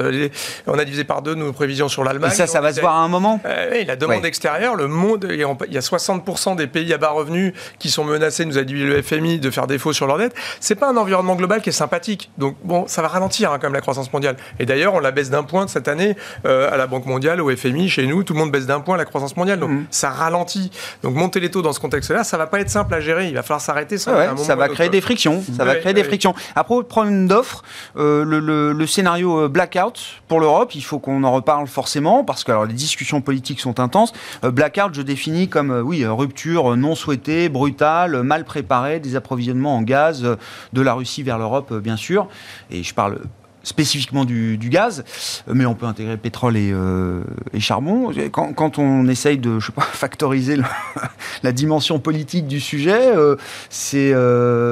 on 0.66 0.80
a 0.80 0.86
divisé 0.86 1.04
par 1.04 1.22
deux 1.22 1.36
nos 1.36 1.54
prévisions 1.54 1.88
sur 1.88 2.04
l'Allemagne. 2.04 2.32
Et 2.32 2.36
ça, 2.36 2.48
ça 2.48 2.62
va 2.62 2.74
se 2.74 2.82
voir 2.82 2.96
à 2.96 3.04
un 3.04 3.08
moment? 3.08 3.40
La 3.44 3.96
demande 3.96 4.26
extérieure, 4.26 4.76
le 4.76 4.88
monde, 4.88 5.28
il 5.30 5.40
y 5.40 5.78
a 5.78 5.82
60% 5.82 6.56
des 6.56 6.68
pays 6.68 6.92
à 6.94 6.98
bas 6.98 7.10
revenus 7.10 7.54
qui 7.78 7.92
sont 7.92 8.04
menacés, 8.04 8.46
nous 8.46 8.58
a 8.58 8.64
dit 8.64 8.74
le 8.74 9.02
FMI, 9.02 9.40
de 9.40 9.52
faire 9.52 9.68
défaut 9.68 9.94
sur 9.94 10.08
leur 10.08 10.14
dette. 10.17 10.36
C'est 10.60 10.75
pas 10.75 10.89
un 10.89 10.97
environnement 10.97 11.36
global 11.36 11.62
qui 11.62 11.69
est 11.69 11.73
sympathique. 11.73 12.30
Donc 12.38 12.56
bon, 12.63 12.86
ça 12.88 13.01
va 13.01 13.08
ralentir 13.08 13.51
hein, 13.51 13.58
quand 13.60 13.67
même 13.67 13.73
la 13.73 13.82
croissance 13.82 14.12
mondiale. 14.12 14.36
Et 14.60 14.65
d'ailleurs, 14.65 14.93
on 14.93 14.99
la 14.99 15.12
baisse 15.12 15.30
d'un 15.30 15.43
point 15.43 15.67
cette 15.67 15.88
année 15.88 16.15
euh, 16.45 16.71
à 16.71 16.78
la 16.78 16.88
Banque 16.88 17.06
mondiale, 17.06 17.41
au 17.41 17.56
FMI, 17.56 17.89
chez 17.89 18.08
nous, 18.08 18.23
tout 18.23 18.34
le 18.34 18.39
monde 18.39 18.51
baisse 18.51 18.65
d'un 18.65 18.80
point 18.80 18.97
la 18.97 19.06
croissance 19.06 19.36
mondiale. 19.38 19.60
Donc 19.60 19.71
mmh. 19.71 19.86
ça 19.89 20.10
ralentit. 20.10 20.71
Donc 21.04 21.15
monter 21.15 21.39
les 21.39 21.51
taux 21.51 21.62
dans 21.62 21.73
ce 21.73 21.80
contexte-là, 21.80 22.23
ça 22.23 22.38
va 22.38 22.47
pas 22.47 22.60
être 22.60 22.69
simple 22.69 22.93
à 22.93 22.99
gérer. 22.99 23.28
Il 23.28 23.34
va 23.34 23.43
falloir 23.43 23.62
s'arrêter. 23.62 23.97
Ça, 23.97 24.36
ça 24.38 24.56
va 24.56 24.69
créer 24.69 24.89
des 24.89 25.01
frictions. 25.01 25.43
Ça 25.56 25.65
va 25.65 25.75
créer 25.75 25.93
des 25.93 26.04
frictions. 26.04 26.34
À 26.56 26.63
propos 26.63 26.84
de 26.84 26.88
problème 26.88 27.28
d'offre, 27.28 27.63
euh, 27.97 28.23
le, 28.25 28.86
scénario 28.88 29.45
euh, 29.45 29.47
blackout 29.47 30.21
pour 30.28 30.39
l'Europe, 30.39 30.75
il 30.75 30.84
faut 30.84 30.99
qu'on 30.99 31.23
en 31.23 31.32
reparle 31.32 31.67
forcément 31.67 32.23
parce 32.23 32.43
que 32.43 32.51
alors, 32.51 32.65
les 32.65 32.73
discussions 32.73 33.21
politiques 33.21 33.60
sont 33.60 33.80
intenses. 33.80 34.13
blackout, 34.43 34.93
je 34.93 35.01
définis 35.01 35.49
comme 35.49 35.71
oui 35.71 36.06
rupture 36.06 36.78
non 36.78 36.95
souhaitée, 36.95 37.49
brutale, 37.49 38.21
mal 38.23 38.45
préparée 38.45 38.99
des 38.99 39.15
approvisionnements 39.15 39.75
en 39.78 39.82
gaz 39.82 40.05
de 40.12 40.82
la 40.82 40.94
Russie 40.94 41.24
vers 41.24 41.38
l'Europe, 41.38 41.72
euh, 41.72 41.80
bien 41.80 41.98
sûr. 41.98 42.28
Et 42.72 42.84
je 42.84 42.94
parle 42.94 43.20
spécifiquement 43.65 44.23
du, 44.25 44.58
gaz, 44.69 45.04
mais 45.47 45.65
on 45.65 45.75
peut 45.75 45.86
intégrer 45.86 46.17
pétrole 46.17 46.56
et, 46.56 46.71
euh, 46.71 47.21
charbon. 47.60 48.12
Quand, 48.32 48.80
on 48.80 49.08
essaye 49.08 49.38
de, 49.38 49.60
je 49.60 49.67
sais 49.67 49.71
pas, 49.71 49.82
factoriser 49.93 50.58
la 51.43 51.51
dimension 51.51 51.99
politique 51.99 52.47
du 52.47 52.60
sujet, 52.60 53.15
euh, 53.15 53.36
c'est 53.69 54.13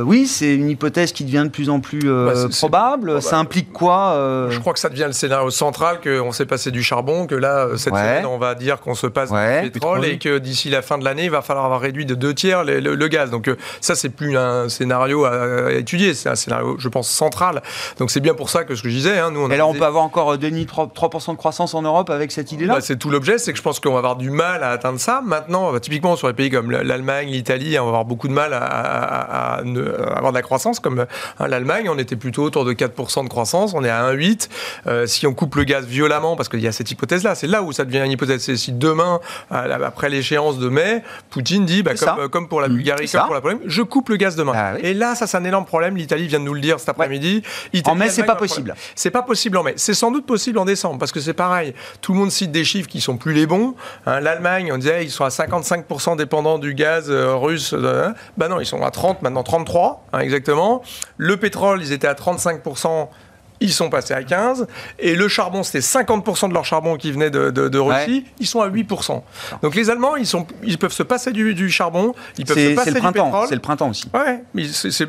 oui, 0.04 0.28
c'est 0.28 0.56
une 0.56 0.70
hypothèse 0.70 1.12
qui 1.12 1.26
devient 1.26 1.44
de 1.46 1.50
plus 1.50 1.70
en 1.70 1.80
plus 1.80 2.02
bah, 2.02 2.34
probable. 2.58 3.22
Ça 3.22 3.38
implique 3.38 3.74
quoi 3.74 4.48
Je 4.50 4.60
crois 4.60 4.74
que 4.74 4.80
ça 4.80 4.90
devient 4.90 5.06
le 5.08 5.14
scénario 5.14 5.50
central 5.50 6.00
qu'on 6.02 6.32
s'est 6.32 6.46
passé 6.46 6.72
du 6.72 6.84
charbon, 6.84 7.28
que 7.28 7.36
là 7.36 7.68
cette 7.76 7.94
semaine 7.94 8.26
on 8.26 8.38
va 8.38 8.56
dire 8.56 8.80
qu'on 8.80 8.96
se 8.96 9.08
passe 9.08 9.32
du 9.32 9.72
pétrole, 9.72 10.06
et 10.06 10.20
que 10.20 10.38
d'ici 10.38 10.70
la 10.70 10.82
fin 10.82 10.98
de 10.98 11.04
l'année 11.04 11.26
il 11.26 11.32
va 11.32 11.42
falloir 11.42 11.66
avoir 11.66 11.82
réduit 11.82 12.06
de 12.06 12.16
deux 12.16 12.34
tiers 12.34 12.64
le, 12.64 13.08
gaz. 13.08 13.32
Donc 13.32 13.50
ça 13.82 13.96
c'est 13.96 14.10
plus 14.10 14.38
un 14.38 14.70
scénario 14.70 15.26
à, 15.26 15.74
étudier, 15.74 16.14
c'est 16.14 16.30
un 16.30 16.36
scénario, 16.36 16.76
je 16.78 16.90
pense, 16.90 17.10
central. 17.10 17.62
Donc 17.98 18.12
c'est 18.12 18.20
bien 18.20 18.36
pour 18.36 18.50
ça 18.50 18.64
que 18.64 18.76
ce 18.84 18.90
que 18.90 18.92
je 18.92 18.98
disais, 18.98 19.18
hein, 19.18 19.32
nous. 19.32 19.40
On 19.46 19.50
Et 19.50 19.56
là, 19.56 19.66
on 19.66 19.74
peut 19.74 19.86
avoir 19.86 20.04
encore, 20.04 20.34
euh, 20.34 20.38
Denis, 20.38 20.66
3%, 20.66 21.32
de 21.32 21.38
croissance 21.38 21.74
en 21.74 21.84
Europe 21.84 22.10
avec 22.10 22.34
cette 22.34 22.52
idée-là 22.52 22.74
bah, 22.74 22.82
C'est 22.82 22.98
tout 22.98 23.10
l'objet, 23.10 23.38
c'est 23.38 23.54
que 23.54 23.58
je 23.58 23.64
pense 23.64 23.80
qu'on 23.80 23.94
va 23.94 24.00
avoir 24.00 24.18
du 24.18 24.30
mal 24.30 24.62
à 24.62 24.72
atteindre 24.72 25.00
ça. 25.00 25.22
Maintenant, 25.24 25.72
bah, 25.72 25.80
typiquement 25.80 26.18
sur 26.18 26.28
les 26.28 26.34
pays 26.34 26.50
comme 26.50 26.70
l'Allemagne, 26.70 27.30
l'Italie, 27.30 27.80
on 27.80 27.84
va 27.84 27.90
avoir 27.90 28.04
beaucoup 28.04 28.28
de 28.28 28.34
mal 28.34 28.52
à, 28.52 29.62
avoir 29.64 30.32
de 30.32 30.38
la 30.38 30.42
croissance. 30.42 30.82
Comme 30.82 31.06
hein, 31.40 31.48
l'Allemagne, 31.48 31.88
on 31.90 31.98
était 31.98 32.18
plutôt 32.18 32.44
autour 32.44 32.66
de 32.66 32.74
4% 32.74 33.24
de 33.24 33.30
croissance, 33.30 33.74
on 33.74 33.86
est 33.86 33.90
à 33.90 34.12
1,8. 34.12 34.50
Euh, 34.88 35.06
si 35.06 35.26
on 35.28 35.34
coupe 35.34 35.56
le 35.56 35.64
gaz 35.64 35.86
violemment, 35.86 36.36
parce 36.36 36.50
qu'il 36.50 36.60
y 36.60 36.68
a 36.68 36.74
cette 36.74 36.92
hypothèse-là, 36.92 37.36
c'est 37.36 37.48
là 37.48 37.64
où 37.64 37.72
ça 37.72 37.86
devient 37.86 38.02
une 38.04 38.12
hypothèse. 38.12 38.42
C'est 38.42 38.58
si 38.58 38.74
demain, 38.74 39.22
après 39.50 40.10
l'échéance 40.10 40.58
de 40.58 40.68
mai, 40.68 41.04
Poutine 41.30 41.64
dit, 41.66 41.84
bah, 41.84 41.94
comme, 42.30 42.50
pour 42.50 42.60
la 42.60 42.68
mmh. 42.68 42.74
Bulgarie, 42.74 43.10
comme 43.10 43.26
pour 43.28 43.36
la 43.36 43.42
Pologne, 43.42 43.60
je 43.66 43.82
coupe 43.82 44.10
le 44.10 44.18
gaz 44.18 44.36
demain. 44.36 44.52
Ah 44.54 44.74
Et 44.82 44.94
là, 44.94 45.16
ça, 45.16 45.26
c'est 45.26 45.38
un 45.38 45.46
énorme 45.46 45.66
problème. 45.66 45.96
L'Italie 45.96 46.28
vient 46.28 46.40
de 46.40 46.46
nous 46.46 46.54
le 46.54 46.62
dire 46.62 46.82
cet 46.82 46.90
après-midi. 46.90 47.44
En 47.86 47.96
mai, 47.96 48.10
c'est 48.10 48.24
pas 48.24 48.36
possible. 48.36 48.73
C'est 48.96 49.12
pas 49.12 49.22
possible 49.22 49.58
en 49.58 49.64
mai. 49.64 49.74
C'est 49.78 49.94
sans 49.94 50.12
doute 50.12 50.26
possible 50.26 50.58
en 50.60 50.66
décembre 50.66 51.00
parce 51.00 51.12
que 51.12 51.20
c'est 51.20 51.34
pareil. 51.34 51.74
Tout 52.02 52.14
le 52.14 52.20
monde 52.20 52.32
cite 52.32 52.52
des 52.52 52.64
chiffres 52.64 52.90
qui 52.90 53.02
sont 53.02 53.18
plus 53.18 53.34
les 53.34 53.46
bons. 53.46 53.76
Hein, 54.06 54.20
L'Allemagne, 54.20 54.72
on 54.72 54.78
disait 54.78 55.04
ils 55.04 55.12
sont 55.12 55.26
à 55.26 55.30
55% 55.30 56.18
dépendants 56.18 56.60
du 56.60 56.74
gaz 56.74 57.10
euh, 57.10 57.36
russe. 57.36 57.74
ben 57.74 58.48
non, 58.50 58.60
ils 58.60 58.66
sont 58.66 58.82
à 58.84 58.92
30 58.92 59.22
maintenant 59.22 59.44
33 59.44 60.06
hein, 60.14 60.20
exactement. 60.20 60.84
Le 61.18 61.38
pétrole, 61.38 61.82
ils 61.82 61.92
étaient 61.92 62.08
à 62.08 62.14
35% 62.14 63.10
ils 63.64 63.72
sont 63.72 63.90
passés 63.90 64.14
à 64.14 64.22
15. 64.22 64.68
Et 65.00 65.16
le 65.16 65.28
charbon, 65.28 65.64
c'était 65.64 65.80
50% 65.80 66.50
de 66.50 66.54
leur 66.54 66.66
charbon 66.66 66.98
qui 66.98 67.12
venait 67.12 67.32
de, 67.32 67.80
Russie. 67.80 68.26
Ils 68.40 68.46
sont 68.46 68.62
à 68.62 68.70
8%. 68.70 69.22
Donc 69.62 69.76
les 69.76 69.90
Allemands, 69.90 70.16
ils, 70.18 70.28
sont, 70.28 70.46
ils 70.64 70.78
peuvent 70.78 70.94
se 70.94 71.02
passer 71.02 71.32
du, 71.32 71.70
charbon, 71.70 72.14
ils 72.38 72.46
peuvent 72.46 72.58
se 72.58 72.76
passer 72.76 72.92
le 72.92 73.00
printemps, 73.00 73.46
C'est 73.48 73.56
le 73.56 73.62
printemps 73.62 73.90
aussi. 73.90 74.10
Ouais, 74.14 74.44
mais, 74.54 74.64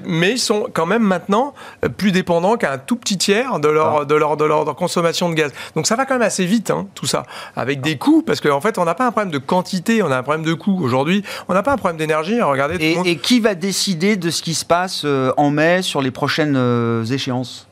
mais, 0.05 0.33
ils 0.33 0.39
sont 0.39 0.69
quand 0.73 0.87
même 0.87 1.03
maintenant 1.03 1.53
plus 1.99 2.13
dépendants 2.13 2.57
qu'un 2.57 2.79
tout 2.79 2.97
petit 2.97 3.19
tiers 3.19 3.59
de 3.59 3.69
leur, 3.69 4.07
de, 4.07 4.15
leur, 4.15 4.37
de, 4.37 4.45
leur, 4.45 4.65
consommation 4.77 5.29
de 5.29 5.35
gaz. 5.35 5.53
Donc 5.75 5.87
ça 5.87 5.97
va 5.97 6.07
quand 6.07 6.15
même 6.15 6.23
assez 6.23 6.47
vite, 6.47 6.71
hein, 6.71 6.87
tout 6.95 7.07
ça. 7.07 7.25
Avec 7.57 7.81
des 7.81 7.99
coûts, 7.99 8.23
parce 8.23 8.41
qu'en 8.41 8.57
en 8.57 8.61
fait, 8.61 8.79
on 8.79 8.85
n'a 8.85 8.95
pas 8.95 9.07
un 9.07 9.11
problème 9.11 9.33
de 9.33 9.39
quantité, 9.39 10.03
on 10.03 10.11
a 10.11 10.17
un 10.17 10.23
problème 10.23 10.45
de 10.45 10.55
coût. 10.55 10.81
Aujourd'hui, 10.81 11.25
on 11.49 11.55
n'a 11.55 11.63
pas 11.65 11.73
un 11.73 11.77
problème 11.77 11.99
d'énergie. 11.99 12.41
Regardez. 12.41 12.77
Et, 12.77 13.11
et, 13.11 13.17
qui 13.17 13.41
va 13.41 13.57
décider 13.57 14.17
de 14.17 14.31
ce 14.31 14.43
qui 14.43 14.55
se 14.55 14.65
passe 14.65 15.03
euh, 15.05 15.33
en 15.37 15.51
mai 15.51 15.83
sur 15.83 16.01
les 16.01 16.13
prochaines 16.13 16.57
euh, 16.57 17.05
échéances? 17.05 17.67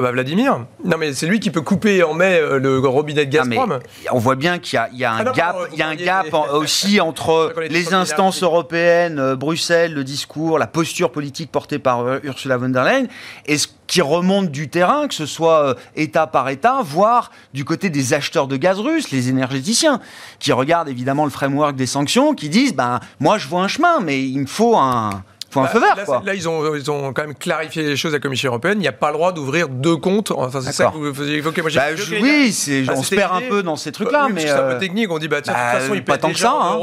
Ah 0.00 0.04
bah 0.04 0.12
Vladimir. 0.12 0.64
Non 0.82 0.96
mais 0.96 1.12
c'est 1.12 1.26
lui 1.26 1.40
qui 1.40 1.50
peut 1.50 1.60
couper 1.60 2.02
en 2.02 2.14
mai 2.14 2.38
euh, 2.40 2.58
le 2.58 2.78
robinet 2.78 3.26
de 3.26 3.30
Gazprom. 3.30 3.80
on 4.10 4.18
voit 4.18 4.34
bien 4.34 4.58
qu'il 4.58 4.80
y, 4.94 5.04
a 5.04 5.12
un 5.12 5.26
ah 5.26 5.32
gap, 5.32 5.56
il 5.72 5.78
y 5.78 5.82
a 5.82 5.88
un 5.88 5.94
gap 5.94 6.34
aussi 6.54 7.02
entre 7.02 7.52
les 7.68 7.92
instances 7.92 8.42
européennes, 8.42 9.18
euh, 9.18 9.36
Bruxelles, 9.36 9.92
le 9.92 10.02
discours, 10.02 10.58
la 10.58 10.66
posture 10.66 11.12
politique 11.12 11.52
portée 11.52 11.78
par 11.78 12.00
euh, 12.00 12.18
Ursula 12.22 12.56
von 12.56 12.70
der 12.70 12.84
Leyen, 12.84 13.08
et 13.44 13.58
ce 13.58 13.68
qui 13.86 14.00
remonte 14.00 14.50
du 14.50 14.70
terrain, 14.70 15.06
que 15.06 15.14
ce 15.14 15.26
soit 15.26 15.76
État 15.96 16.26
par 16.26 16.48
État, 16.48 16.80
voire 16.82 17.30
du 17.52 17.66
côté 17.66 17.90
des 17.90 18.14
acheteurs 18.14 18.46
de 18.46 18.56
gaz 18.56 18.78
russes, 18.80 19.10
les 19.10 19.28
énergéticiens, 19.28 20.00
qui 20.38 20.52
regardent 20.52 20.88
évidemment 20.88 21.24
le 21.24 21.30
framework 21.30 21.76
des 21.76 21.86
sanctions, 21.86 22.34
qui 22.34 22.48
disent, 22.48 22.74
ben 22.74 23.00
moi 23.18 23.36
je 23.36 23.48
vois 23.48 23.60
un 23.60 23.68
chemin, 23.68 24.00
mais 24.00 24.22
il 24.22 24.38
me 24.38 24.46
faut 24.46 24.78
un 24.78 25.24
faut 25.50 25.60
un 25.60 25.64
bah, 25.64 25.68
feu 25.68 25.80
vert. 25.80 25.96
Là, 25.96 26.22
là, 26.24 26.34
ils, 26.34 26.48
ont, 26.48 26.74
ils 26.74 26.90
ont 26.90 27.12
quand 27.12 27.22
même 27.22 27.34
clarifié 27.34 27.82
les 27.82 27.96
choses 27.96 28.12
à 28.12 28.16
la 28.16 28.20
Commission 28.20 28.50
européenne. 28.50 28.78
Il 28.78 28.82
n'y 28.82 28.88
a 28.88 28.92
pas 28.92 29.08
le 29.08 29.14
droit 29.14 29.32
d'ouvrir 29.32 29.68
deux 29.68 29.96
comptes. 29.96 30.30
Enfin, 30.30 30.60
c'est 30.60 30.72
ça 30.72 30.86
que 30.86 30.96
vous 30.96 31.12
faisiez 31.12 31.38
évoquer. 31.38 31.62
Moi, 31.62 31.70
bah, 31.74 31.82
oui, 32.22 32.52
c'est, 32.52 32.88
on 32.88 33.02
se 33.02 33.14
perd 33.14 33.34
un 33.34 33.48
peu 33.48 33.62
dans 33.62 33.76
ces 33.76 33.90
trucs-là. 33.90 34.28
mais 34.32 34.42
c'est 34.42 34.50
un 34.50 34.68
peu 34.68 34.74
euh, 34.74 34.78
technique. 34.78 35.10
On 35.10 35.18
dit, 35.18 35.28
bah, 35.28 35.40
tiens, 35.42 35.52
de 35.52 35.58
toute 35.58 35.66
bah, 35.66 35.80
façon, 35.80 35.94
il 35.94 36.04
pas 36.04 36.18
tant 36.18 36.32
que 36.32 36.38
ça. 36.38 36.54
Hein. 36.54 36.78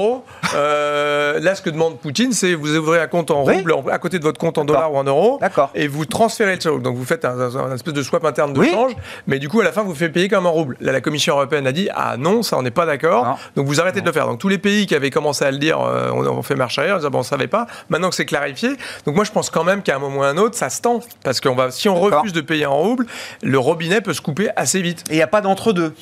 Euh, 0.56 1.40
là, 1.40 1.56
ce 1.56 1.62
que 1.62 1.70
demande 1.70 1.98
Poutine, 2.00 2.34
c'est 2.34 2.54
vous 2.54 2.76
ouvrez 2.76 3.00
un 3.00 3.08
compte 3.08 3.32
en 3.32 3.44
rouble 3.44 3.74
à 3.90 3.98
côté 4.00 4.20
de 4.20 4.24
votre 4.24 4.40
compte 4.40 4.58
en 4.58 4.66
dollars 4.66 4.94
ou 4.94 4.98
en 4.98 5.04
euros. 5.04 5.38
D'accord. 5.40 5.70
Et 5.74 5.88
vous 5.88 6.06
transférez 6.06 6.54
le 6.54 6.60
truc. 6.60 6.82
Donc, 6.82 6.98
vous 6.98 7.06
faites 7.06 7.24
un, 7.24 7.74
espèce 7.74 7.94
de 7.94 8.04
swap 8.04 8.26
interne 8.26 8.54
de 8.54 8.64
change. 8.64 8.94
Mais 9.28 9.40
du 9.40 9.48
coup, 9.48 9.62
à 9.62 9.64
la 9.64 9.72
fin, 9.72 9.84
vous 9.84 9.96
faites 9.96 10.12
payer 10.12 10.28
comme 10.28 10.46
en 10.46 10.52
rouble. 10.52 10.76
Là, 10.82 10.92
la 10.92 11.02
Commission 11.02 11.36
européenne 11.36 11.68
a 11.68 11.72
dit, 11.72 11.90
ah 11.96 12.18
non, 12.18 12.44
ça, 12.44 12.58
on 12.58 12.64
n'est 12.64 12.72
pas 12.72 12.86
d'accord. 12.86 13.40
Donc, 13.56 13.68
vous 13.68 13.80
arrêtez 13.80 14.02
de 14.02 14.06
le 14.06 14.12
faire. 14.12 14.28
Donc, 14.28 14.40
tous 14.40 14.50
les 14.50 14.58
pays 14.58 14.86
qui 14.88 14.96
avaient 14.96 15.10
commencé 15.10 15.46
à 15.46 15.52
le 15.52 15.58
dire, 15.58 15.80
euh, 15.80 16.12
on, 16.12 16.42
fait 16.42 16.56
marche 16.56 16.78
arrière. 16.80 17.00
Bon, 17.10 17.20
on 17.20 17.24
savait 17.24 17.48
pas. 17.48 17.68
Maintenant 17.90 18.10
que 18.10 18.16
c'est 18.16 18.26
clarifié. 18.26 18.57
Donc, 19.06 19.16
moi, 19.16 19.24
je 19.24 19.32
pense 19.32 19.50
quand 19.50 19.64
même 19.64 19.82
qu'à 19.82 19.96
un 19.96 20.00
moment 20.00 20.20
ou 20.20 20.24
à 20.24 20.30
un 20.30 20.38
autre, 20.38 20.56
ça 20.56 20.70
se 20.70 20.82
tend. 20.82 21.02
Parce 21.24 21.40
que 21.40 21.50
va, 21.50 21.72
si 21.72 21.90
on 21.90 21.96
refuse 21.96 22.34
de 22.34 22.42
payer 22.42 22.66
en 22.66 22.78
rouble, 22.78 23.06
le 23.42 23.60
robinet 23.60 24.02
peut 24.02 24.14
se 24.14 24.22
couper 24.22 24.50
assez 24.56 24.82
vite. 24.82 25.04
Et 25.10 25.14
il 25.14 25.18
n'y 25.18 25.22
a 25.22 25.28
pas 25.28 25.42
d'entre-deux. 25.42 25.94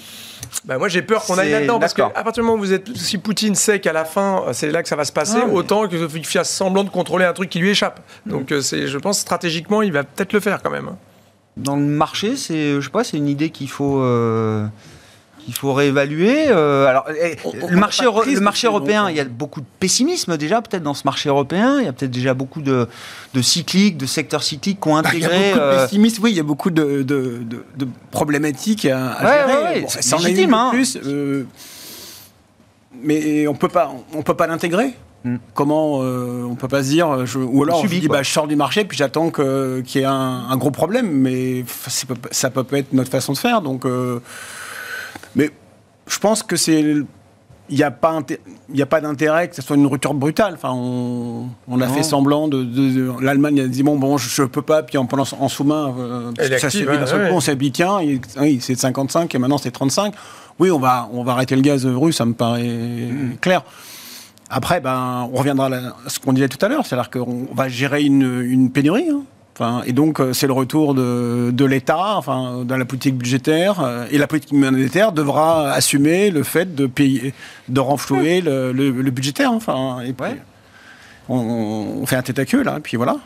Bah 0.66 0.78
moi 0.78 0.88
j'ai 0.88 1.02
peur 1.02 1.24
qu'on 1.26 1.38
aille 1.38 1.52
là-dedans 1.52 1.80
parce 1.80 1.94
qu'à 1.94 2.10
partir 2.10 2.34
du 2.34 2.42
moment 2.42 2.54
où 2.54 2.60
vous 2.60 2.74
êtes, 2.74 2.96
si 2.96 3.18
Poutine 3.18 3.56
sait 3.56 3.80
qu'à 3.80 3.94
la 3.94 4.06
fin 4.06 4.44
c'est 4.54 4.72
là 4.72 4.84
que 4.84 4.90
ça 4.90 4.96
va 4.96 5.04
se 5.04 5.12
passer, 5.12 5.38
ah 5.42 5.48
autant 5.52 5.88
qu'il 5.88 6.26
fasse 6.26 6.52
semblant 6.52 6.84
de 6.84 6.90
contrôler 6.90 7.26
un 7.26 7.34
truc 7.34 7.50
qui 7.50 7.60
lui 7.60 7.70
échappe. 7.70 8.00
Donc 8.26 8.52
euh, 8.52 8.62
c'est, 8.62 8.88
je 8.88 8.98
pense 8.98 9.20
stratégiquement 9.20 9.82
il 9.82 9.92
va 9.92 10.04
peut-être 10.04 10.34
le 10.34 10.40
faire 10.40 10.62
quand 10.62 10.70
même. 10.70 10.92
Dans 11.58 11.76
le 11.76 11.84
marché, 11.86 12.36
c'est, 12.36 12.76
je 12.76 12.82
sais 12.82 12.90
pas, 12.90 13.04
c'est 13.04 13.18
une 13.18 13.30
idée 13.30 13.50
qu'il 13.50 13.70
faut. 13.70 14.02
Euh, 14.02 14.66
il 15.48 15.54
faut 15.54 15.74
réévaluer. 15.74 16.48
Euh, 16.50 16.88
alors, 16.88 17.06
eh, 17.22 17.36
le, 17.70 17.78
marché, 17.78 18.04
le 18.04 18.40
marché 18.40 18.68
européen, 18.68 19.10
il 19.10 19.16
y 19.16 19.20
a 19.20 19.26
beaucoup 19.26 19.62
de 19.62 19.66
pessimisme 19.80 20.38
déjà, 20.38 20.62
peut-être 20.62 20.84
dans 20.84 20.94
ce 20.94 21.04
marché 21.06 21.30
européen. 21.30 21.80
Il 21.80 21.86
y 21.86 21.88
a 21.88 21.94
peut-être 21.94 22.12
déjà 22.12 22.34
beaucoup 22.34 22.62
de, 22.62 22.88
de 23.34 23.42
cycliques, 23.42 23.98
de 23.98 24.06
secteurs 24.06 24.44
cycliques 24.44 24.80
qui 24.82 24.88
ont 24.88 24.98
intégré. 24.98 25.30
Bah, 25.30 25.36
il 25.38 25.50
y 25.50 25.52
a 25.52 25.54
beaucoup 25.54 25.60
de 25.60 25.64
euh, 25.64 25.84
pessimisme, 25.84 26.24
oui, 26.24 26.32
il 26.32 26.38
y 26.38 26.40
a 26.40 26.44
beaucoup 26.44 26.72
de, 26.72 27.04
de, 27.04 27.44
de 27.78 27.88
problématiques 28.12 28.86
à, 28.86 29.12
à 29.12 29.48
gérer. 29.48 29.86
c'est 29.88 30.18
légitime. 30.18 30.54
Hein. 30.54 30.70
Plus, 30.72 30.98
euh, 31.06 31.46
mais 33.04 33.48
on 33.48 33.54
peut 33.54 33.70
pas, 33.70 33.94
on 34.14 34.24
peut 34.24 34.36
pas 34.36 34.48
l'intégrer. 34.48 34.94
Hmm. 35.24 35.38
Comment 35.56 36.00
on 36.00 36.56
peut 36.56 36.68
pas 36.68 36.84
se 36.84 36.90
dire, 36.90 37.26
je, 37.26 37.40
ou 37.40 37.64
alors 37.64 37.84
dit, 37.86 38.08
bah, 38.08 38.22
je 38.22 38.32
sors 38.32 38.48
du 38.48 38.56
marché 38.56 38.86
puis 38.86 38.96
j'attends 38.96 39.32
qu'il 39.32 39.84
y 39.96 39.98
ait 40.00 40.06
un, 40.06 40.46
un, 40.50 40.58
gros 40.58 40.70
problème, 40.70 41.10
mais 41.10 41.66
ça 42.30 42.52
peut 42.52 42.64
pas 42.64 42.78
être 42.78 42.94
notre 42.94 43.10
façon 43.10 43.34
de 43.34 43.38
faire. 43.40 43.62
Donc 43.62 43.86
mais 45.36 45.52
je 46.08 46.20
pense 46.20 46.44
que 46.44 46.56
c'est 46.56 46.84
il 47.70 47.78
n'y 47.78 47.84
a 47.84 47.92
pas, 47.92 48.20
a 48.20 48.86
pas 48.86 49.02
d'intérêt 49.02 49.50
que 49.50 49.56
ce 49.56 49.62
soit 49.62 49.76
une 49.76 49.88
rupture 49.88 50.14
brutale. 50.14 50.54
Enfin, 50.54 50.72
on, 50.74 51.50
on 51.68 51.82
a 51.82 51.88
fait 51.88 52.04
semblant 52.04 52.48
de, 52.48 53.24
l'Allemagne 53.24 53.62
a 53.62 53.68
dit 53.68 53.84
bon 53.84 53.98
bon 53.98 54.18
je, 54.18 54.42
ne 54.42 54.48
peux 54.48 54.62
pas 54.62 54.84
puis 54.84 54.98
en, 54.98 55.08
en 55.12 55.50
sous-main 55.50 55.94
euh, 55.98 56.32
ça 56.60 56.70
s'est 56.70 56.86
on 57.32 57.40
s'est 57.40 57.56
dit 57.56 57.72
tiens 57.72 57.98
oui, 58.40 58.60
c'est 58.62 58.76
55 58.76 59.34
et 59.34 59.38
maintenant 59.40 59.58
c'est 59.58 59.72
35. 59.72 60.14
Oui 60.60 60.70
on 60.70 60.80
va 60.80 61.10
on 61.12 61.24
va 61.24 61.34
arrêter 61.34 61.56
le 61.56 61.62
gaz 61.62 61.86
russe 61.86 62.18
ça 62.18 62.26
me 62.26 62.34
paraît 62.34 62.64
mm. 62.64 63.38
clair. 63.42 63.64
Après 64.50 64.80
ben 64.80 65.28
on 65.34 65.38
reviendra 65.38 65.68
à 65.68 66.10
ce 66.10 66.20
qu'on 66.20 66.34
disait 66.34 66.50
tout 66.50 66.64
à 66.64 66.70
l'heure 66.70 66.86
c'est-à-dire 66.86 67.10
qu'on 67.10 67.48
va 67.54 67.68
gérer 67.68 68.04
une, 68.04 68.44
une 68.44 68.72
pénurie. 68.72 69.10
Hein 69.10 69.24
et 69.86 69.94
donc, 69.94 70.20
euh, 70.20 70.34
c'est 70.34 70.48
le 70.48 70.54
retour 70.54 70.94
de, 70.94 71.52
de 71.52 71.66
l'État, 71.66 72.18
enfin, 72.18 72.64
dans 72.66 72.78
la 72.78 72.86
politique 72.86 73.16
budgétaire, 73.16 73.80
euh, 73.80 74.06
et 74.12 74.18
la 74.18 74.28
politique 74.28 74.52
monétaire 74.52 75.12
devra 75.12 75.72
assumer 75.72 76.30
le 76.30 76.44
fait 76.44 76.76
de 76.76 76.88
payer, 76.88 77.34
de 77.70 77.80
renflouer 77.80 78.42
le, 78.42 78.72
le, 78.74 79.12
budgétaire, 79.12 79.52
enfin. 79.52 80.02
Et 80.02 80.14
puis, 80.14 80.32
on, 81.30 81.38
on, 82.02 82.06
fait 82.06 82.18
un 82.18 82.22
tête 82.22 82.40
à 82.40 82.46
queue 82.46 82.64
là, 82.64 82.78
et 82.78 82.82
puis 82.82 82.98
voilà. 82.98 83.18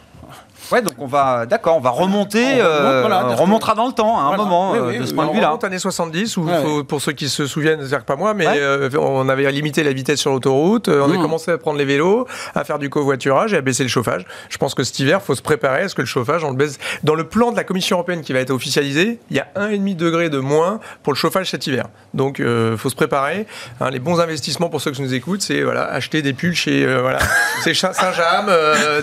Ouais, 0.72 0.82
donc 0.84 0.94
on 1.00 1.08
va, 1.08 1.46
d'accord, 1.48 1.78
on 1.78 1.80
va 1.80 1.90
remonter, 1.90 2.62
euh, 2.62 3.04
on, 3.04 3.36
remontera 3.36 3.74
dans 3.74 3.88
le 3.88 3.94
temps, 3.94 4.20
à 4.20 4.34
un 4.34 4.38
moment, 4.38 4.76
euh, 4.76 5.00
de 5.00 5.06
ce 5.06 5.14
point 5.14 5.26
de 5.26 5.32
vue-là. 5.32 5.48
On 5.48 5.52
remonte 5.52 5.64
années 5.64 5.80
70, 5.80 6.38
où, 6.38 6.84
pour 6.88 7.02
ceux 7.02 7.14
qui 7.14 7.28
se 7.28 7.48
souviennent, 7.48 7.80
c'est-à-dire 7.80 8.06
pas 8.06 8.16
moi, 8.16 8.34
mais 8.36 8.46
euh, 8.48 8.90
on 9.00 9.28
avait 9.30 9.52
limité 9.52 9.84
la 9.84 9.94
vitesse 9.94 10.20
sur 10.20 10.32
l'autoroute, 10.32 10.88
on 10.88 11.06
avait 11.06 11.18
mmh. 11.18 11.22
commencé 11.22 11.52
à 11.52 11.58
prendre 11.58 11.80
les 11.80 11.86
vélos, 11.86 12.28
à 12.54 12.64
faire 12.64 12.78
du 12.78 12.90
covoiturage 12.90 13.54
et 13.54 13.58
à 13.58 13.62
baisser 13.62 13.84
le 13.84 13.90
chauffage. 13.90 14.26
Je 14.50 14.58
pense 14.58 14.76
que 14.76 14.84
cet 14.84 15.00
hiver, 15.00 15.20
il 15.24 15.26
faut 15.26 15.36
se 15.36 15.42
préparer 15.42 15.84
à 15.84 15.90
ce 15.90 15.96
que 15.96 16.02
le 16.02 16.08
chauffage, 16.08 16.44
on 16.44 16.52
le 16.52 16.56
baisse. 16.56 16.78
Dans 17.04 17.16
le 17.16 17.24
plan 17.24 17.52
de 17.52 17.58
la 17.58 17.64
Commission 17.64 17.98
européenne 17.98 18.22
qui 18.22 18.34
va 18.34 18.40
être 18.40 18.52
officialisé, 18.52 19.20
il 19.32 19.38
y 19.38 19.40
a 19.40 19.48
1,5 19.56 19.96
degré 19.96 20.30
de 20.30 20.38
moins 20.38 20.80
pour 21.02 21.14
le 21.14 21.18
chauffage 21.18 21.50
cet 21.50 21.66
hiver. 21.66 21.86
Donc, 22.14 22.38
il 22.40 22.78
faut 22.78 22.90
se 22.90 22.96
préparer. 22.96 23.48
Hein, 23.82 23.90
les 23.90 24.00
bons 24.00 24.20
investissements 24.20 24.70
pour 24.70 24.82
ceux 24.82 24.92
qui 24.92 25.02
nous 25.02 25.14
écoutent, 25.14 25.42
c'est 25.42 25.64
voilà, 25.64 25.86
acheter 25.92 26.22
des 26.22 26.34
pulls 26.34 26.56
chez 26.56 26.86
voilà, 26.86 27.20
Saint-James, 27.64 28.52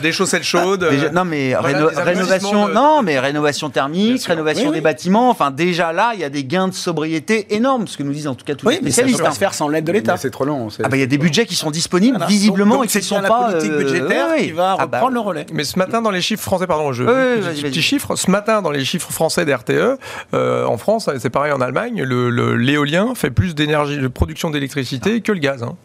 des 0.01 0.13
chaussettes 0.13 0.45
chaudes. 0.45 0.89
non, 1.13 1.25
mais 1.25 1.56
rénovation, 1.61 2.69
non, 2.69 3.03
mais 3.03 3.19
rénovation 3.19 3.71
thermique, 3.71 4.25
rénovation 4.25 4.71
des 4.71 4.81
bâtiments. 4.81 5.31
Enfin, 5.31 5.51
déjà 5.51 5.93
là, 5.93 6.13
il 6.15 6.21
y 6.21 6.25
a 6.25 6.31
des 6.31 6.45
gains 6.45 6.69
de 6.69 6.75
sobriété 6.75 7.55
énormes, 7.55 7.87
ce 7.87 7.97
que 7.97 8.03
nous 8.03 8.13
disent 8.13 8.27
en 8.27 8.35
tout 8.35 8.45
cas 8.45 8.55
tous 8.55 8.69
les 8.69 8.77
spécialistes. 8.77 9.19
ça 9.19 9.25
peut 9.25 9.33
se 9.33 9.39
faire 9.39 9.55
sans 9.55 9.69
l'aide 9.69 9.85
de 9.85 9.93
l'État. 9.93 10.17
C'est 10.17 10.31
trop 10.31 10.45
long. 10.45 10.69
Ah 10.83 10.89
bah 10.89 10.97
il 10.97 11.01
y 11.01 11.03
a 11.03 11.07
des 11.07 11.19
budgets 11.19 11.47
qui 11.47 11.55
sont 11.57 11.71
disponibles 11.71 12.19
visiblement 12.29 12.83
et 12.83 12.87
qui 12.87 13.03
sont 13.03 13.21
la 13.21 13.29
pas. 13.29 13.51
politique 13.51 13.73
euh, 13.73 13.79
budgétaire 13.79 14.37
qui 14.37 14.53
va 14.53 14.77
ah 14.79 14.87
bah 14.87 14.99
reprendre 14.99 15.15
le 15.15 15.21
relais. 15.21 15.47
Mais 15.53 15.65
ce 15.65 15.79
matin 15.79 16.03
dans 16.03 16.11
les 16.11 16.21
chiffres 16.21 16.43
français, 16.43 16.67
pardon, 16.67 16.93
je 16.93 17.05
petit 17.05 17.83
chiffre. 17.83 18.17
Ce 18.17 18.31
matin 18.31 18.63
dans 18.63 18.71
les 18.71 18.85
chiffres 18.85 19.11
français 19.13 19.45
d'RTE, 19.45 19.99
euh, 20.35 20.65
en 20.65 20.77
France, 20.77 21.11
c'est 21.19 21.31
pareil 21.31 21.53
en 21.53 21.61
Allemagne, 21.61 22.03
l'éolien 22.03 23.15
fait 23.15 23.31
plus 23.31 23.55
d'énergie, 23.55 23.99
de 23.99 24.09
production 24.09 24.51
d'électricité 24.51 25.21
que 25.21 25.33
le 25.33 25.39
gaz. 25.39 25.63
Hein. 25.63 25.77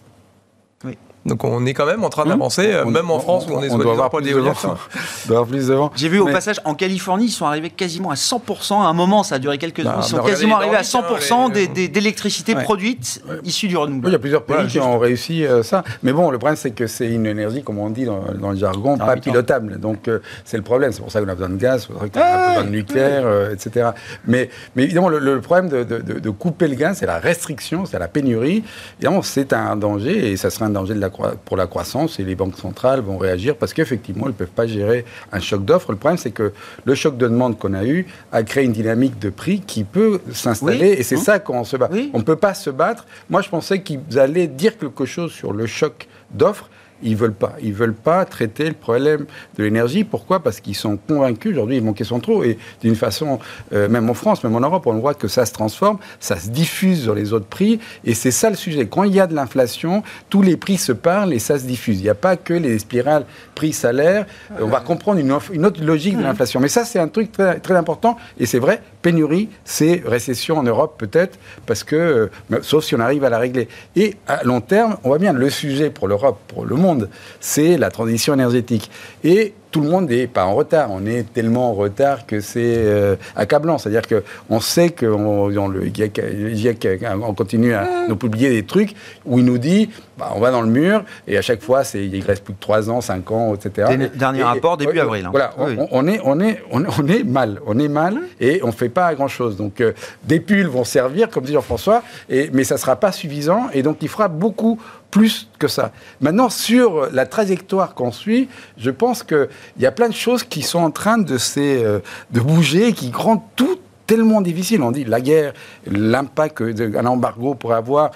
Donc 1.25 1.43
on 1.43 1.65
est 1.67 1.73
quand 1.75 1.85
même 1.85 2.03
en 2.03 2.09
train 2.09 2.25
d'avancer, 2.25 2.73
euh, 2.73 2.85
même 2.85 3.11
en 3.11 3.19
France 3.19 3.45
où 3.47 3.53
on 3.53 3.61
est 3.61 3.69
on 3.69 3.77
doit 3.77 3.91
avoir 3.91 4.09
plus 4.09 5.71
J'ai 5.95 6.09
vu 6.09 6.19
au 6.19 6.25
passage 6.25 6.59
en 6.65 6.73
Californie, 6.73 7.25
ils 7.25 7.31
sont 7.31 7.45
arrivés 7.45 7.69
quasiment 7.69 8.09
à 8.09 8.15
100%. 8.15 8.81
À 8.81 8.87
un 8.87 8.93
moment, 8.93 9.21
ça 9.21 9.35
a 9.35 9.39
duré 9.39 9.59
quelques 9.59 9.83
bah, 9.83 9.99
Ils 10.01 10.03
sont 10.03 10.17
quasiment 10.17 10.57
arrivés 10.57 10.77
à 10.77 10.81
100% 10.81 11.51
d'électricité 11.91 12.55
produite 12.55 13.21
issue 13.43 13.67
du 13.67 13.77
renouvelable. 13.77 14.09
il 14.09 14.13
y 14.13 14.15
a 14.15 14.19
plusieurs 14.19 14.43
pays 14.43 14.67
qui 14.67 14.79
ont 14.79 14.97
réussi 14.97 15.45
euh, 15.45 15.61
ça. 15.61 15.83
Mais 16.01 16.11
bon, 16.11 16.31
le 16.31 16.39
problème, 16.39 16.57
c'est 16.57 16.71
que 16.71 16.87
c'est 16.87 17.09
une 17.09 17.27
énergie, 17.27 17.61
comme 17.61 17.77
on 17.77 17.89
dit 17.91 18.05
dans, 18.05 18.23
le 18.51 18.55
jargon, 18.55 18.97
pas 18.97 19.15
pilotable. 19.15 19.79
Donc 19.79 20.07
euh, 20.07 20.19
c'est 20.43 20.57
le 20.57 20.63
problème. 20.63 20.91
C'est 20.91 21.01
pour 21.01 21.11
ça 21.11 21.21
qu'on 21.21 21.29
a 21.29 21.35
besoin 21.35 21.49
de 21.49 21.57
gaz, 21.57 21.85
qu'on 21.85 22.19
a 22.19 22.47
besoin 22.47 22.63
de 22.63 22.69
nucléaire, 22.69 23.51
etc. 23.51 23.91
Mais, 24.25 24.49
mais 24.75 24.83
évidemment, 24.83 25.09
le, 25.09 25.39
problème 25.41 25.69
de, 25.69 25.83
de, 25.83 26.29
couper 26.31 26.67
le 26.67 26.75
gaz, 26.75 26.97
c'est 26.97 27.05
la 27.05 27.19
restriction, 27.19 27.85
c'est 27.85 27.99
la 27.99 28.07
pénurie. 28.07 28.63
Évidemment, 28.97 29.21
c'est 29.21 29.53
un 29.53 29.75
danger 29.75 30.31
et 30.31 30.37
ça 30.37 30.49
sera 30.49 30.65
un 30.65 30.69
danger 30.69 30.95
de 30.95 30.99
la 30.99 31.10
pour 31.45 31.57
la 31.57 31.67
croissance 31.67 32.19
et 32.19 32.23
les 32.23 32.35
banques 32.35 32.57
centrales 32.57 33.01
vont 33.01 33.17
réagir 33.17 33.55
parce 33.55 33.73
qu'effectivement, 33.73 34.25
elles 34.25 34.31
ne 34.31 34.37
peuvent 34.37 34.47
pas 34.47 34.67
gérer 34.67 35.05
un 35.31 35.39
choc 35.39 35.65
d'offres. 35.65 35.91
Le 35.91 35.97
problème, 35.97 36.17
c'est 36.17 36.31
que 36.31 36.53
le 36.85 36.95
choc 36.95 37.17
de 37.17 37.27
demande 37.27 37.57
qu'on 37.57 37.73
a 37.73 37.85
eu 37.85 38.07
a 38.31 38.43
créé 38.43 38.63
une 38.63 38.71
dynamique 38.71 39.19
de 39.19 39.29
prix 39.29 39.59
qui 39.59 39.83
peut 39.83 40.19
s'installer 40.33 40.89
et 40.89 41.03
c'est 41.03 41.17
ça 41.17 41.39
qu'on 41.39 41.63
se 41.63 41.77
bat. 41.77 41.89
On 42.13 42.19
ne 42.19 42.23
peut 42.23 42.35
pas 42.35 42.53
se 42.53 42.69
battre. 42.69 43.05
Moi, 43.29 43.41
je 43.41 43.49
pensais 43.49 43.81
qu'ils 43.81 44.19
allaient 44.19 44.47
dire 44.47 44.77
quelque 44.77 45.05
chose 45.05 45.31
sur 45.31 45.53
le 45.53 45.65
choc 45.65 46.07
d'offres 46.31 46.69
ils 47.03 47.15
veulent 47.15 47.33
pas. 47.33 47.55
Ils 47.61 47.73
veulent 47.73 47.93
pas 47.93 48.25
traiter 48.25 48.65
le 48.65 48.73
problème 48.73 49.25
de 49.57 49.63
l'énergie. 49.63 50.03
Pourquoi? 50.03 50.41
Parce 50.41 50.59
qu'ils 50.59 50.75
sont 50.75 50.97
convaincus 50.97 51.51
aujourd'hui, 51.51 51.77
ils 51.77 51.83
manquent 51.83 52.03
son 52.03 52.19
trop. 52.19 52.43
Et 52.43 52.57
d'une 52.81 52.95
façon, 52.95 53.39
euh, 53.73 53.89
même 53.89 54.09
en 54.09 54.13
France, 54.13 54.43
même 54.43 54.55
en 54.55 54.59
Europe, 54.59 54.87
on 54.87 54.93
voit 54.93 55.13
que 55.13 55.27
ça 55.27 55.45
se 55.45 55.53
transforme, 55.53 55.97
ça 56.19 56.37
se 56.37 56.49
diffuse 56.49 57.03
sur 57.03 57.15
les 57.15 57.33
autres 57.33 57.47
prix. 57.47 57.79
Et 58.03 58.13
c'est 58.13 58.31
ça 58.31 58.49
le 58.49 58.55
sujet. 58.55 58.87
Quand 58.87 59.03
il 59.03 59.13
y 59.13 59.19
a 59.19 59.27
de 59.27 59.35
l'inflation, 59.35 60.03
tous 60.29 60.41
les 60.41 60.57
prix 60.57 60.77
se 60.77 60.91
parlent 60.91 61.33
et 61.33 61.39
ça 61.39 61.59
se 61.59 61.65
diffuse. 61.65 61.99
Il 61.99 62.03
n'y 62.03 62.09
a 62.09 62.15
pas 62.15 62.37
que 62.37 62.53
les 62.53 62.79
spirales 62.79 63.25
prix-salaire. 63.55 64.25
On 64.59 64.67
va 64.67 64.79
comprendre 64.79 65.19
une, 65.19 65.33
une 65.53 65.65
autre 65.65 65.83
logique 65.83 66.17
de 66.17 66.23
l'inflation. 66.23 66.59
Mais 66.59 66.67
ça, 66.67 66.85
c'est 66.85 66.99
un 66.99 67.07
truc 67.07 67.31
très, 67.31 67.59
très 67.59 67.75
important. 67.75 68.17
Et 68.39 68.45
c'est 68.45 68.59
vrai, 68.59 68.81
pénurie, 69.01 69.49
c'est 69.65 70.01
récession 70.05 70.57
en 70.57 70.63
Europe 70.63 70.95
peut-être, 70.97 71.37
parce 71.65 71.83
que, 71.83 72.29
euh, 72.51 72.59
sauf 72.61 72.83
si 72.83 72.95
on 72.95 72.99
arrive 72.99 73.23
à 73.23 73.29
la 73.29 73.39
régler. 73.39 73.67
Et 73.95 74.15
à 74.27 74.43
long 74.43 74.61
terme, 74.61 74.97
on 75.03 75.09
voit 75.09 75.19
bien, 75.19 75.33
le 75.33 75.49
sujet 75.49 75.89
pour 75.89 76.07
l'Europe, 76.07 76.39
pour 76.47 76.65
le 76.65 76.75
monde, 76.75 77.09
c'est 77.39 77.77
la 77.77 77.89
transition 77.89 78.33
énergétique. 78.33 78.89
Et 79.23 79.53
tout 79.71 79.81
le 79.81 79.89
monde 79.89 80.09
n'est 80.09 80.27
pas 80.27 80.45
en 80.45 80.53
retard. 80.53 80.89
On 80.91 81.05
est 81.05 81.31
tellement 81.33 81.69
en 81.69 81.73
retard 81.73 82.25
que 82.25 82.41
c'est 82.41 82.75
euh, 82.77 83.15
accablant. 83.35 83.77
C'est-à-dire 83.77 84.03
qu'on 84.07 84.59
sait 84.59 84.91
qu'on 84.91 85.67
le 85.67 85.85
GIEC, 85.85 86.87
on 87.23 87.33
continue 87.33 87.73
à 87.73 88.07
nous 88.07 88.15
publier 88.15 88.49
des 88.49 88.63
trucs 88.63 88.93
où 89.25 89.39
il 89.39 89.45
nous 89.45 89.57
dit 89.57 89.89
bah, 90.17 90.33
on 90.35 90.39
va 90.39 90.51
dans 90.51 90.61
le 90.61 90.69
mur 90.69 91.03
et 91.27 91.37
à 91.37 91.41
chaque 91.41 91.61
fois, 91.61 91.83
il 91.95 92.23
reste 92.23 92.43
plus 92.43 92.53
de 92.53 92.59
3 92.59 92.89
ans, 92.89 93.01
5 93.01 93.31
ans, 93.31 93.55
etc. 93.55 94.09
Dernier 94.13 94.43
rapport 94.43 94.77
début 94.77 94.99
avril. 94.99 95.25
Hein. 95.25 95.29
Voilà, 95.31 95.53
on, 95.57 96.07
est, 96.07 96.19
on, 96.23 96.39
est, 96.39 96.61
on, 96.69 97.07
est 97.07 97.23
mal. 97.23 97.59
On 97.65 97.79
est 97.79 97.87
mal 97.87 98.19
et 98.39 98.59
on 98.63 98.67
ne 98.67 98.71
fait 98.71 98.89
pas 98.89 99.13
grand-chose. 99.15 99.55
Donc 99.57 99.81
euh, 99.81 99.93
des 100.23 100.39
pulls 100.39 100.67
vont 100.67 100.83
servir, 100.83 101.29
comme 101.29 101.43
dit 101.43 101.53
Jean-François, 101.53 102.03
mais 102.29 102.63
ça 102.63 102.75
ne 102.75 102.79
sera 102.79 102.97
pas 102.97 103.11
suffisant 103.11 103.69
et 103.73 103.83
donc 103.83 103.97
il 104.01 104.09
fera 104.09 104.27
beaucoup 104.27 104.79
plus 105.11 105.49
que 105.59 105.67
ça. 105.67 105.91
Maintenant, 106.21 106.49
sur 106.49 107.11
la 107.11 107.25
trajectoire 107.25 107.93
qu'on 107.93 108.11
suit, 108.11 108.47
je 108.77 108.89
pense 108.89 109.21
qu'il 109.23 109.49
y 109.77 109.85
a 109.85 109.91
plein 109.91 110.07
de 110.07 110.13
choses 110.13 110.43
qui 110.43 110.61
sont 110.61 110.79
en 110.79 110.91
train 110.91 111.17
de, 111.17 111.37
euh, 111.57 111.99
de 112.31 112.39
bouger, 112.39 112.93
qui 112.93 113.11
rendent 113.13 113.41
tout 113.55 113.77
tellement 114.07 114.41
difficile. 114.41 114.81
On 114.81 114.91
dit 114.91 115.03
la 115.03 115.21
guerre, 115.21 115.53
l'impact 115.85 116.75
qu'un 116.75 117.05
embargo 117.05 117.55
pourrait 117.55 117.77
avoir. 117.77 118.11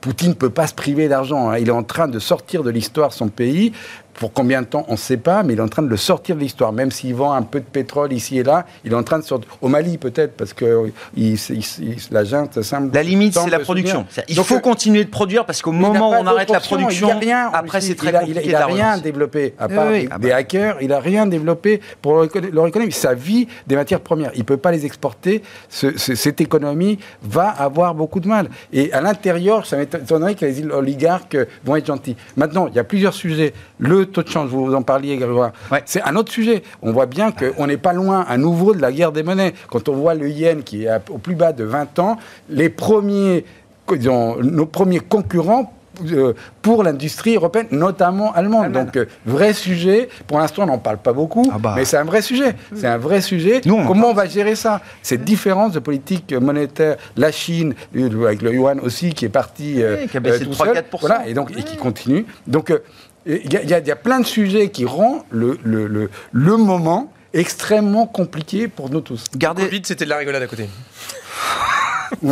Poutine 0.00 0.30
ne 0.30 0.34
peut 0.34 0.50
pas 0.50 0.68
se 0.68 0.74
priver 0.74 1.08
d'argent. 1.08 1.50
Hein. 1.50 1.58
Il 1.58 1.68
est 1.68 1.72
en 1.72 1.82
train 1.82 2.06
de 2.06 2.20
sortir 2.20 2.62
de 2.62 2.70
l'histoire 2.70 3.12
son 3.12 3.28
pays. 3.28 3.72
Pour 4.18 4.32
combien 4.32 4.62
de 4.62 4.66
temps, 4.66 4.84
on 4.88 4.92
ne 4.92 4.96
sait 4.96 5.16
pas, 5.16 5.44
mais 5.44 5.52
il 5.52 5.58
est 5.58 5.62
en 5.62 5.68
train 5.68 5.82
de 5.82 5.88
le 5.88 5.96
sortir 5.96 6.34
de 6.34 6.40
l'histoire. 6.40 6.72
Même 6.72 6.90
s'il 6.90 7.14
vend 7.14 7.32
un 7.32 7.42
peu 7.42 7.60
de 7.60 7.64
pétrole 7.64 8.12
ici 8.12 8.38
et 8.38 8.42
là, 8.42 8.66
il 8.84 8.92
est 8.92 8.96
en 8.96 9.04
train 9.04 9.18
de 9.18 9.24
sortir. 9.24 9.48
Au 9.60 9.68
Mali, 9.68 9.96
peut-être, 9.96 10.36
parce 10.36 10.52
que 10.52 10.90
il, 11.16 11.38
la 12.10 12.24
junte 12.24 12.60
semble. 12.62 12.92
La 12.92 13.02
limite, 13.04 13.34
c'est 13.34 13.50
la 13.50 13.60
production. 13.60 14.06
Il 14.28 14.36
faut 14.36 14.56
euh, 14.56 14.60
continuer 14.60 15.04
de 15.04 15.10
produire 15.10 15.46
parce 15.46 15.62
qu'au 15.62 15.72
moment 15.72 16.10
où 16.10 16.14
on 16.14 16.26
arrête 16.26 16.50
la 16.50 16.60
production, 16.60 17.10
après, 17.52 17.80
c'est 17.80 17.94
très 17.94 18.12
compliqué. 18.12 18.42
Il 18.44 18.52
n'a 18.52 18.66
rien 18.66 18.98
développé, 18.98 19.54
à 19.58 19.68
part 19.68 19.90
des, 19.90 20.08
ah 20.10 20.18
bah. 20.18 20.34
hackers, 20.34 20.78
il 20.80 20.88
n'a 20.88 21.00
rien 21.00 21.26
développé 21.26 21.80
pour 22.02 22.26
leur 22.52 22.66
économie. 22.66 22.92
Sa 22.92 23.14
vie 23.14 23.46
des 23.66 23.76
matières 23.76 24.00
premières. 24.00 24.32
Il 24.34 24.40
ne 24.40 24.44
peut 24.44 24.56
pas 24.56 24.72
les 24.72 24.84
exporter. 24.84 25.42
cette 25.68 26.40
économie 26.40 26.98
va 27.22 27.48
avoir 27.48 27.94
beaucoup 27.94 28.20
de 28.20 28.28
mal. 28.28 28.48
Et 28.72 28.92
à 28.92 29.00
l'intérieur, 29.00 29.66
ça 29.66 29.76
m'étonnerait 29.76 30.34
que 30.34 30.44
les 30.44 30.64
oligarques 30.66 31.36
vont 31.64 31.76
être 31.76 31.86
gentils. 31.86 32.16
Maintenant, 32.36 32.66
il 32.66 32.74
y 32.74 32.78
a 32.78 32.84
plusieurs 32.84 33.14
sujets. 33.14 33.52
Le 33.78 34.07
taux 34.12 34.22
de 34.22 34.28
change, 34.28 34.50
vous 34.50 34.74
en 34.74 34.82
parliez, 34.82 35.16
Grégoire. 35.16 35.52
C'est 35.84 36.02
un 36.02 36.16
autre 36.16 36.32
sujet. 36.32 36.62
On 36.82 36.92
voit 36.92 37.06
bien 37.06 37.32
qu'on 37.32 37.66
n'est 37.66 37.76
pas 37.76 37.92
loin 37.92 38.24
à 38.28 38.36
nouveau 38.36 38.74
de 38.74 38.80
la 38.80 38.92
guerre 38.92 39.12
des 39.12 39.22
monnaies. 39.22 39.54
Quand 39.70 39.88
on 39.88 39.94
voit 39.94 40.14
le 40.14 40.28
yen 40.28 40.62
qui 40.62 40.84
est 40.84 41.10
au 41.10 41.18
plus 41.18 41.34
bas 41.34 41.52
de 41.52 41.64
20 41.64 41.98
ans, 41.98 42.16
les 42.48 42.68
premiers, 42.68 43.44
nos 43.90 44.66
premiers 44.66 45.00
concurrents 45.00 45.72
euh, 46.04 46.34
pour 46.62 46.82
l'industrie 46.82 47.36
européenne, 47.36 47.66
notamment 47.70 48.32
allemande. 48.32 48.72
Donc, 48.72 48.96
euh, 48.96 49.06
vrai 49.24 49.52
sujet. 49.52 50.08
Pour 50.26 50.38
l'instant, 50.38 50.64
on 50.64 50.66
n'en 50.66 50.78
parle 50.78 50.98
pas 50.98 51.12
beaucoup, 51.12 51.50
ah 51.52 51.58
bah. 51.58 51.72
mais 51.76 51.84
c'est 51.84 51.96
un 51.96 52.04
vrai 52.04 52.22
sujet. 52.22 52.54
C'est 52.74 52.86
un 52.86 52.98
vrai 52.98 53.20
sujet. 53.20 53.60
Comment 53.64 54.10
on 54.10 54.14
va 54.14 54.26
gérer 54.26 54.54
ça? 54.54 54.80
Cette 55.02 55.24
différence 55.24 55.72
de 55.72 55.78
politique 55.78 56.32
monétaire, 56.32 56.96
la 57.16 57.32
Chine, 57.32 57.74
avec 57.94 58.42
le 58.42 58.52
yuan 58.52 58.80
aussi, 58.80 59.12
qui 59.14 59.24
est 59.24 59.30
parti. 59.30 59.82
qui 60.10 60.16
a 60.16 60.20
baissé 60.20 60.44
de 60.44 60.52
3-4%. 60.52 60.82
Voilà, 61.00 61.26
et, 61.26 61.34
donc, 61.34 61.50
et 61.56 61.62
qui 61.62 61.76
continue. 61.76 62.26
Donc, 62.46 62.72
il 63.28 63.52
y, 63.52 63.90
a 63.90 63.96
plein 63.96 64.20
de 64.20 64.26
sujets 64.26 64.70
qui 64.70 64.86
rendent 64.86 65.22
le, 65.30 65.58
le, 65.62 66.08
le, 66.32 66.56
moment 66.56 67.12
extrêmement 67.34 68.06
compliqué 68.06 68.68
pour 68.68 68.88
nous 68.88 69.02
tous. 69.02 69.24
Gardez... 69.36 69.64
Covid, 69.64 69.82
c'était 69.84 70.06
de 70.06 70.10
la 70.10 70.16
rigolade 70.16 70.42
à 70.42 70.46
côté. 70.46 70.68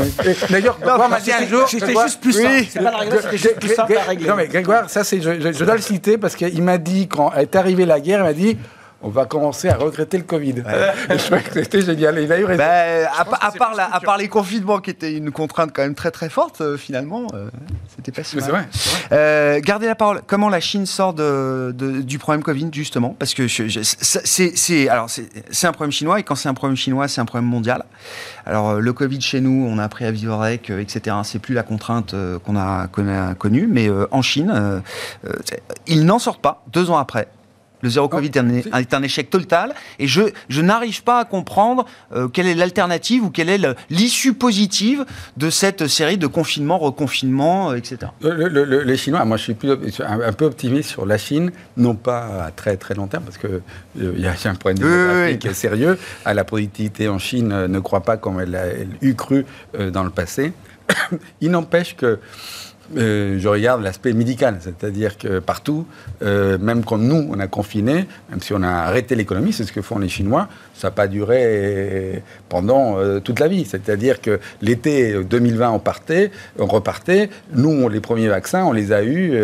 D'ailleurs, 0.51 0.78
Grégoire 0.80 1.11
m'a 1.11 1.20
dit 1.20 1.32
un 1.32 1.47
jour. 1.47 1.68
C'était 1.68 1.92
juste 1.92 2.20
plus 2.20 2.32
ça. 2.32 2.49
C'est 2.70 2.82
pas 2.82 2.90
la 2.90 2.99
rigolade, 2.99 3.22
c'était 3.22 3.36
juste 3.36 3.61
plus 3.61 3.74
ça 3.74 3.82
à 3.82 4.03
régler. 4.09 4.26
Non, 4.26 4.36
mais 4.36 4.49
Grégoire, 4.49 4.88
ça, 4.88 5.03
je, 5.03 5.18
je, 5.20 5.64
dois 5.64 5.76
le 5.76 5.82
citer 5.82 6.16
parce 6.16 6.34
qu'il 6.34 6.62
m'a 6.62 6.78
dit, 6.78 7.09
quand 7.09 7.32
est 7.34 7.55
arrivée 7.55 7.84
la 7.84 8.01
guerre, 8.01 8.20
il 8.20 8.24
m'a 8.24 8.32
dit 8.32 8.57
on 9.07 9.11
va 9.11 9.24
commencer 9.24 9.68
à 9.68 9.76
regretter 9.76 10.18
le 10.18 10.24
Covid. 10.24 10.54
je 11.11 11.16
trouvais 11.16 11.40
que 11.40 11.62
c'était 11.62 11.80
génial. 11.80 12.18
Il 12.18 12.32
a 12.32 12.40
eu 12.40 12.44
raison. 12.44 12.59
Ben, 12.59 13.07
à, 13.16 13.24
part 13.24 13.72
à, 13.78 14.00
part 14.00 14.18
les 14.18 14.26
confinements 14.26 14.80
qui 14.80 14.90
étaient 14.90 15.16
une 15.16 15.30
contrainte 15.30 15.70
quand 15.72 15.82
même 15.82 15.94
très 15.94 16.11
très 16.11 16.28
forte, 16.28 16.61
euh, 16.61 16.76
finalement, 16.76 17.28
euh, 17.32 17.48
c'était 17.94 18.11
pas 18.11 18.24
si 18.24 18.36
mal. 18.36 18.66
Euh, 19.12 19.61
gardez 19.62 19.86
la 19.86 19.94
parole. 19.94 20.22
Comment 20.26 20.48
la 20.48 20.59
Chine 20.59 20.86
sort 20.86 21.14
de, 21.14 21.72
du 22.04 22.18
problème 22.18 22.42
Covid, 22.42 22.68
justement? 22.72 23.14
Parce 23.16 23.32
que 23.34 23.46
c'est 23.46 24.88
alors 24.88 25.09
c'est 25.09 25.66
un 25.68 25.72
problème 25.72 25.92
chinois, 25.92 26.18
et 26.18 26.24
quand 26.24 26.34
c'est 26.34 26.48
un 26.48 26.54
problème 26.54 26.76
chinois, 26.76 27.07
c'est 27.07 27.20
un 27.20 27.26
problème 27.26 27.48
mondial. 27.48 27.84
Alors, 28.44 28.74
le 28.74 28.92
Covid 28.92 29.20
chez 29.20 29.40
nous, 29.40 29.68
on 29.70 29.78
a 29.78 29.84
appris 29.84 30.04
à 30.04 30.11
vivre 30.11 30.40
avec, 30.42 30.70
etc. 30.70 31.16
C'est 31.22 31.38
plus 31.38 31.54
la 31.54 31.62
contrainte 31.62 32.14
qu'on 32.44 32.57
a, 32.57 32.88
a, 32.88 33.34
connue, 33.34 33.68
mais 33.68 33.88
en 34.11 34.22
Chine, 34.22 34.82
ils 35.86 36.04
n'en 36.04 36.18
sortent 36.18 36.42
pas 36.42 36.64
deux 36.72 36.90
ans 36.90 36.98
après. 36.98 37.28
Le 37.83 37.91
zéro 37.91 38.09
Covid 38.09 38.31
est 38.74 38.95
un, 38.95 39.03
échec 39.03 39.29
total 39.29 39.74
et 39.99 40.07
je, 40.07 40.22
je 40.49 40.62
n'arrive 40.62 41.03
pas 41.03 41.20
à 41.20 41.24
comprendre 41.24 41.85
euh, 42.14 42.29
quelle 42.29 42.47
est 42.47 42.55
l'alternative 42.55 43.24
ou 43.24 43.31
quelle 43.31 43.51
est 43.51 43.61
l'issue 43.91 44.33
positive 44.33 45.05
de 45.37 45.51
cette 45.51 45.87
série 45.87 46.16
de 46.16 46.27
confinements, 46.27 46.79
reconfinements, 46.79 47.70
euh, 47.70 47.77
etc. 47.77 48.11
les 48.22 48.97
Chinois, 48.97 49.24
moi 49.24 49.37
je 49.37 49.43
suis 49.43 49.55
plus, 49.55 49.70
un, 50.01 50.33
peu 50.33 50.47
optimiste 50.47 50.89
sur 50.89 51.05
la 51.05 51.18
Chine, 51.18 51.53
non 51.77 51.95
pas 51.95 52.45
à 52.47 52.51
très 52.51 52.77
très 52.77 52.95
long 52.95 53.09
terme 53.09 53.24
parce 53.24 53.39
qu'il 53.39 53.61
euh, 54.01 54.14
y 54.16 54.27
a 54.27 54.35
un 54.45 54.55
problème 54.55 54.79
démographique 54.79 55.55
sérieux. 55.55 55.99
À 56.24 56.33
la 56.33 56.45
productivité 56.45 57.09
en 57.09 57.18
Chine 57.18 57.66
ne 57.66 57.79
croit 57.81 58.03
pas 58.03 58.16
comme 58.16 58.41
elle 58.41 58.55
a 58.55 58.66
eu 59.03 59.14
cru 59.14 59.45
dans 59.93 60.03
le 60.03 60.11
passé. 60.11 60.53
Il 61.41 61.51
n'empêche 61.51 61.97
que 61.97 62.18
euh, 62.97 63.39
je 63.39 63.49
regarde 63.49 63.82
l'aspect 63.82 64.12
médical, 64.12 64.59
c'est-à-dire 64.61 65.18
que 65.18 65.39
partout, 65.39 65.87
euh, 66.22 66.59
même 66.59 66.84
quand 66.84 66.99
nous, 66.99 67.28
on 67.30 67.39
a 67.41 67.47
confiné, 67.47 68.07
même 68.30 68.41
si 68.41 68.53
on 68.53 68.62
a 68.62 68.68
arrêté 68.68 69.14
l'économie, 69.14 69.53
c'est 69.53 69.64
ce 69.64 69.72
que 69.72 69.82
font 69.82 69.99
les 69.99 70.09
Chinois, 70.09 70.49
ça 70.77 70.89
n'a 70.89 70.93
pas 70.93 71.09
duré 71.09 72.22
pendant 72.49 72.99
euh, 72.99 73.20
toute 73.20 73.41
la 73.41 73.49
vie. 73.49 73.64
C'est-à-dire 73.64 74.20
que 74.20 74.41
l'été 74.62 75.22
2020, 75.24 75.70
on 75.70 75.79
partait, 75.79 76.31
on 76.59 76.66
repartait. 76.66 77.31
Nous, 77.53 77.89
les 77.89 78.01
premiers 78.01 78.29
vaccins, 78.29 78.64
on 78.64 78.72
les 78.72 78.93
a 78.93 79.03
eus 79.03 79.35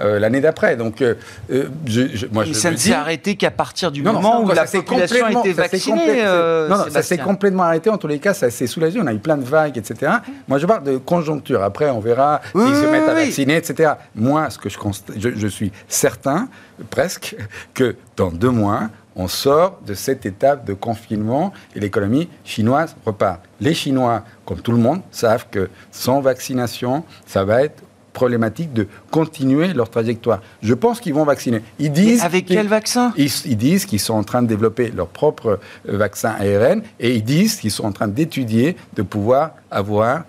l'année 0.00 0.40
d'après. 0.40 0.76
Donc, 0.76 1.02
je, 1.48 2.26
moi, 2.32 2.44
je 2.44 2.52
ça 2.52 2.70
ne 2.70 2.76
s'est 2.76 2.92
arrêté 2.92 3.36
qu'à 3.36 3.50
partir 3.50 3.90
du 3.90 4.02
moment 4.02 4.42
où 4.42 4.48
la 4.48 4.64
population 4.64 5.26
a 5.26 5.32
été 5.32 5.52
vaccinée. 5.52 6.22
non, 6.68 6.78
non, 6.78 6.84
ça 6.90 7.02
s'est 7.02 7.18
complètement 7.18 7.64
arrêté. 7.64 7.90
En 7.90 7.98
tous 7.98 8.08
les 8.08 8.18
cas, 8.18 8.34
ça 8.34 8.50
s'est 8.50 8.66
soulagé. 8.66 9.00
On 9.00 9.06
a 9.06 9.14
eu 9.14 9.18
plein 9.18 9.36
de 9.36 9.44
vagues, 9.44 9.78
etc. 9.78 10.12
Moi, 10.48 10.58
je 10.58 10.66
parle 10.66 10.84
de 10.84 10.96
conjoncture. 10.96 11.62
Après, 11.62 11.90
on 11.90 12.00
verra 12.00 12.40
mettre 12.54 13.10
à 13.10 13.14
vacciner, 13.14 13.56
etc. 13.56 13.92
Moi, 14.14 14.50
ce 14.50 14.58
que 14.58 14.68
je, 14.68 15.30
je, 15.36 15.46
suis 15.46 15.72
certain, 15.88 16.48
presque, 16.90 17.36
que 17.74 17.96
dans 18.16 18.30
deux 18.30 18.50
mois, 18.50 18.88
on 19.16 19.28
sort 19.28 19.80
de 19.86 19.94
cette 19.94 20.26
étape 20.26 20.64
de 20.64 20.74
confinement 20.74 21.52
et 21.74 21.80
l'économie 21.80 22.28
chinoise 22.44 22.94
repart. 23.04 23.40
Les 23.60 23.74
Chinois, 23.74 24.24
comme 24.44 24.60
tout 24.60 24.72
le 24.72 24.78
monde, 24.78 25.00
savent 25.10 25.46
que 25.50 25.68
sans 25.90 26.20
vaccination, 26.20 27.04
ça 27.26 27.44
va 27.44 27.62
être 27.62 27.82
problématique 28.12 28.72
de 28.72 28.86
continuer 29.10 29.72
leur 29.72 29.88
trajectoire. 29.88 30.40
Je 30.62 30.74
pense 30.74 31.00
qu'ils 31.00 31.14
vont 31.14 31.24
vacciner. 31.24 31.62
Ils 31.78 31.92
disent 31.92 32.22
avec 32.24 32.46
quel 32.46 32.66
vaccin? 32.66 33.12
Ils, 33.16 33.30
ils, 33.46 33.56
disent 33.56 33.84
qu'ils 33.84 34.00
sont 34.00 34.14
en 34.14 34.24
train 34.24 34.42
de 34.42 34.48
développer 34.48 34.90
leur 34.90 35.06
propre 35.06 35.60
euh, 35.88 35.96
vaccin 35.96 36.34
ARN 36.38 36.82
et 36.98 37.14
ils 37.14 37.24
disent 37.24 37.56
qu'ils 37.56 37.70
sont 37.70 37.84
en 37.84 37.92
train 37.92 38.08
d'étudier 38.08 38.76
de 38.94 39.02
pouvoir 39.02 39.52
avoir 39.70 40.24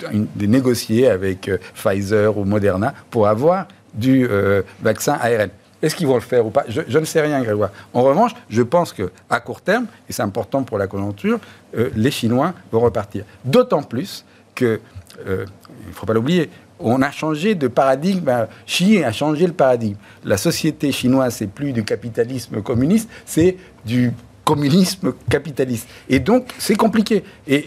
de 0.00 0.46
négocier 0.46 1.08
avec 1.08 1.48
euh, 1.48 1.58
Pfizer 1.74 2.36
ou 2.36 2.44
Moderna 2.44 2.94
pour 3.10 3.28
avoir 3.28 3.68
du 3.94 4.26
euh, 4.28 4.62
vaccin 4.82 5.18
ARN. 5.20 5.50
Est-ce 5.86 5.94
qu'ils 5.94 6.08
vont 6.08 6.16
le 6.16 6.20
faire 6.20 6.44
ou 6.44 6.50
pas? 6.50 6.64
Je, 6.68 6.98
ne 6.98 7.04
sais 7.04 7.20
rien, 7.20 7.40
Grégoire. 7.42 7.70
En 7.94 8.02
revanche, 8.02 8.32
je 8.48 8.62
pense 8.62 8.92
qu'à 8.92 9.40
court 9.40 9.60
terme, 9.60 9.86
et 10.08 10.12
c'est 10.12 10.22
important 10.22 10.64
pour 10.64 10.78
la 10.78 10.88
conjoncture, 10.88 11.38
euh, 11.76 11.90
les 11.94 12.10
Chinois 12.10 12.54
vont 12.72 12.80
repartir. 12.80 13.24
D'autant 13.44 13.82
plus 13.82 14.24
que, 14.54 14.80
il 15.24 15.30
ne 15.30 15.92
faut 15.92 16.04
pas 16.04 16.12
l'oublier, 16.12 16.50
on 16.80 17.02
a 17.02 17.10
changé 17.10 17.54
de 17.54 17.68
paradigme. 17.68 18.30
Xi 18.66 19.02
a 19.02 19.12
changé 19.12 19.46
le 19.46 19.52
paradigme. 19.52 19.96
La 20.24 20.36
société 20.36 20.90
chinoise, 20.92 21.36
c'est 21.36 21.46
plus 21.46 21.72
du 21.72 21.84
capitalisme 21.84 22.62
communiste, 22.62 23.08
c'est 23.24 23.56
du 23.84 24.12
communisme 24.46 25.12
capitaliste. 25.28 25.88
Et 26.08 26.20
donc, 26.20 26.54
c'est 26.58 26.76
compliqué. 26.76 27.24
Et, 27.48 27.66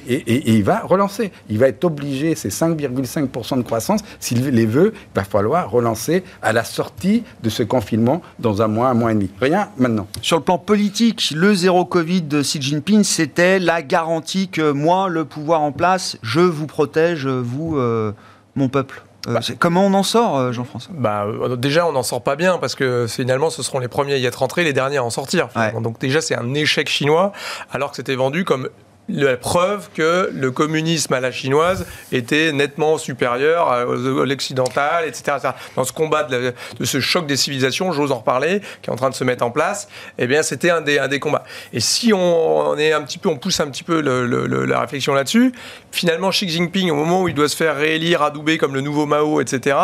il 0.56 0.64
va 0.64 0.80
relancer. 0.80 1.32
Il 1.50 1.60
va 1.60 1.68
être 1.68 1.84
obligé, 1.84 2.36
ces 2.36 2.48
5,5% 2.48 3.58
de 3.58 3.64
croissance, 3.64 4.00
s'il 4.20 4.48
les 4.48 4.66
veut, 4.66 4.94
il 4.96 5.16
va 5.16 5.26
falloir 5.26 5.70
relancer 5.70 6.24
à 6.42 6.54
la 6.54 6.64
sortie 6.64 7.24
de 7.44 7.50
ce 7.50 7.64
confinement 7.64 8.22
dans 8.40 8.62
un 8.62 8.70
mois, 8.70 8.88
un 8.88 8.94
mois 8.94 9.12
et 9.12 9.16
demi. 9.16 9.30
Rien 9.42 9.70
maintenant. 9.78 10.08
Sur 10.22 10.38
le 10.38 10.44
plan 10.44 10.58
politique, 10.58 11.34
le 11.36 11.54
zéro 11.54 11.84
Covid 11.84 12.22
de 12.22 12.42
Xi 12.42 12.62
Jinping, 12.62 13.04
c'était 13.04 13.60
la 13.60 13.82
garantie 13.82 14.48
que 14.48 14.72
moi, 14.72 15.10
le 15.10 15.26
pouvoir 15.26 15.62
en 15.62 15.74
place, 15.74 16.18
je 16.22 16.40
vous 16.40 16.66
protège, 16.66 17.28
vous, 17.28 17.78
euh, 17.78 18.14
mon 18.56 18.70
peuple. 18.70 19.04
Euh, 19.28 19.34
bah. 19.34 19.40
comment 19.60 19.86
on 19.86 19.94
en 19.94 20.04
sort, 20.04 20.38
euh, 20.38 20.52
Jean-François? 20.52 20.94
Bah, 20.98 21.26
Déjà, 21.58 21.86
on 21.86 21.92
n'en 21.92 22.04
sort 22.04 22.22
pas 22.24 22.36
bien 22.36 22.58
parce 22.58 22.76
que 22.76 23.06
finalement, 23.08 23.50
ce 23.50 23.64
seront 23.64 23.80
les 23.80 23.88
premiers 23.88 24.14
à 24.14 24.18
y 24.18 24.26
être 24.26 24.38
rentrés, 24.38 24.64
les 24.64 24.74
derniers 24.74 24.98
à 24.98 25.04
en 25.04 25.10
sortir. 25.10 25.50
Donc 25.82 26.00
déjà, 26.00 26.22
c'est 26.22 26.36
un 26.36 26.54
échec 26.54 26.90
chinois, 26.90 27.32
alors 27.72 27.92
que 27.92 27.98
c'était 27.98 28.16
vendu 28.16 28.46
comme 28.46 28.70
la 29.10 29.38
preuve 29.38 29.90
que 29.94 30.30
le 30.34 30.52
communisme 30.52 31.14
à 31.14 31.20
la 31.20 31.32
chinoise 31.32 31.86
était 32.12 32.52
nettement 32.52 32.98
supérieur 32.98 33.70
à 33.70 33.84
l'occidental, 33.84 35.06
etc., 35.08 35.38
Dans 35.76 35.84
ce 35.84 35.94
combat 35.94 36.24
de, 36.24 36.54
ce 36.84 37.00
choc 37.00 37.26
des 37.26 37.38
civilisations, 37.38 37.92
j'ose 37.92 38.12
en 38.12 38.20
reparler, 38.20 38.62
qui 38.82 38.90
est 38.90 38.94
en 38.94 38.96
train 38.96 39.10
de 39.10 39.16
se 39.16 39.24
mettre 39.24 39.44
en 39.44 39.52
place, 39.52 39.88
eh 40.18 40.28
bien, 40.28 40.44
c'était 40.44 40.70
un 40.70 40.82
des, 40.82 41.20
combats. 41.20 41.44
Et 41.74 41.80
si 41.80 42.14
on, 42.14 42.78
est 42.78 42.94
un 42.94 43.02
petit 43.02 43.18
peu, 43.18 43.30
on 43.30 43.38
pousse 43.38 43.60
un 43.60 43.68
petit 43.68 43.84
peu 43.84 44.02
la 44.02 44.80
réflexion 44.80 45.14
là-dessus, 45.14 45.52
finalement, 45.92 46.30
Xi 46.30 46.48
Jinping, 46.48 46.92
au 46.92 46.96
moment 46.96 47.24
où 47.24 47.28
il 47.28 47.34
doit 47.34 47.50
se 47.50 47.56
faire 47.56 47.76
réélire, 47.76 48.22
adouber 48.22 48.58
comme 48.58 48.74
le 48.74 48.82
nouveau 48.82 49.06
Mao, 49.06 49.42
etc., 49.42 49.78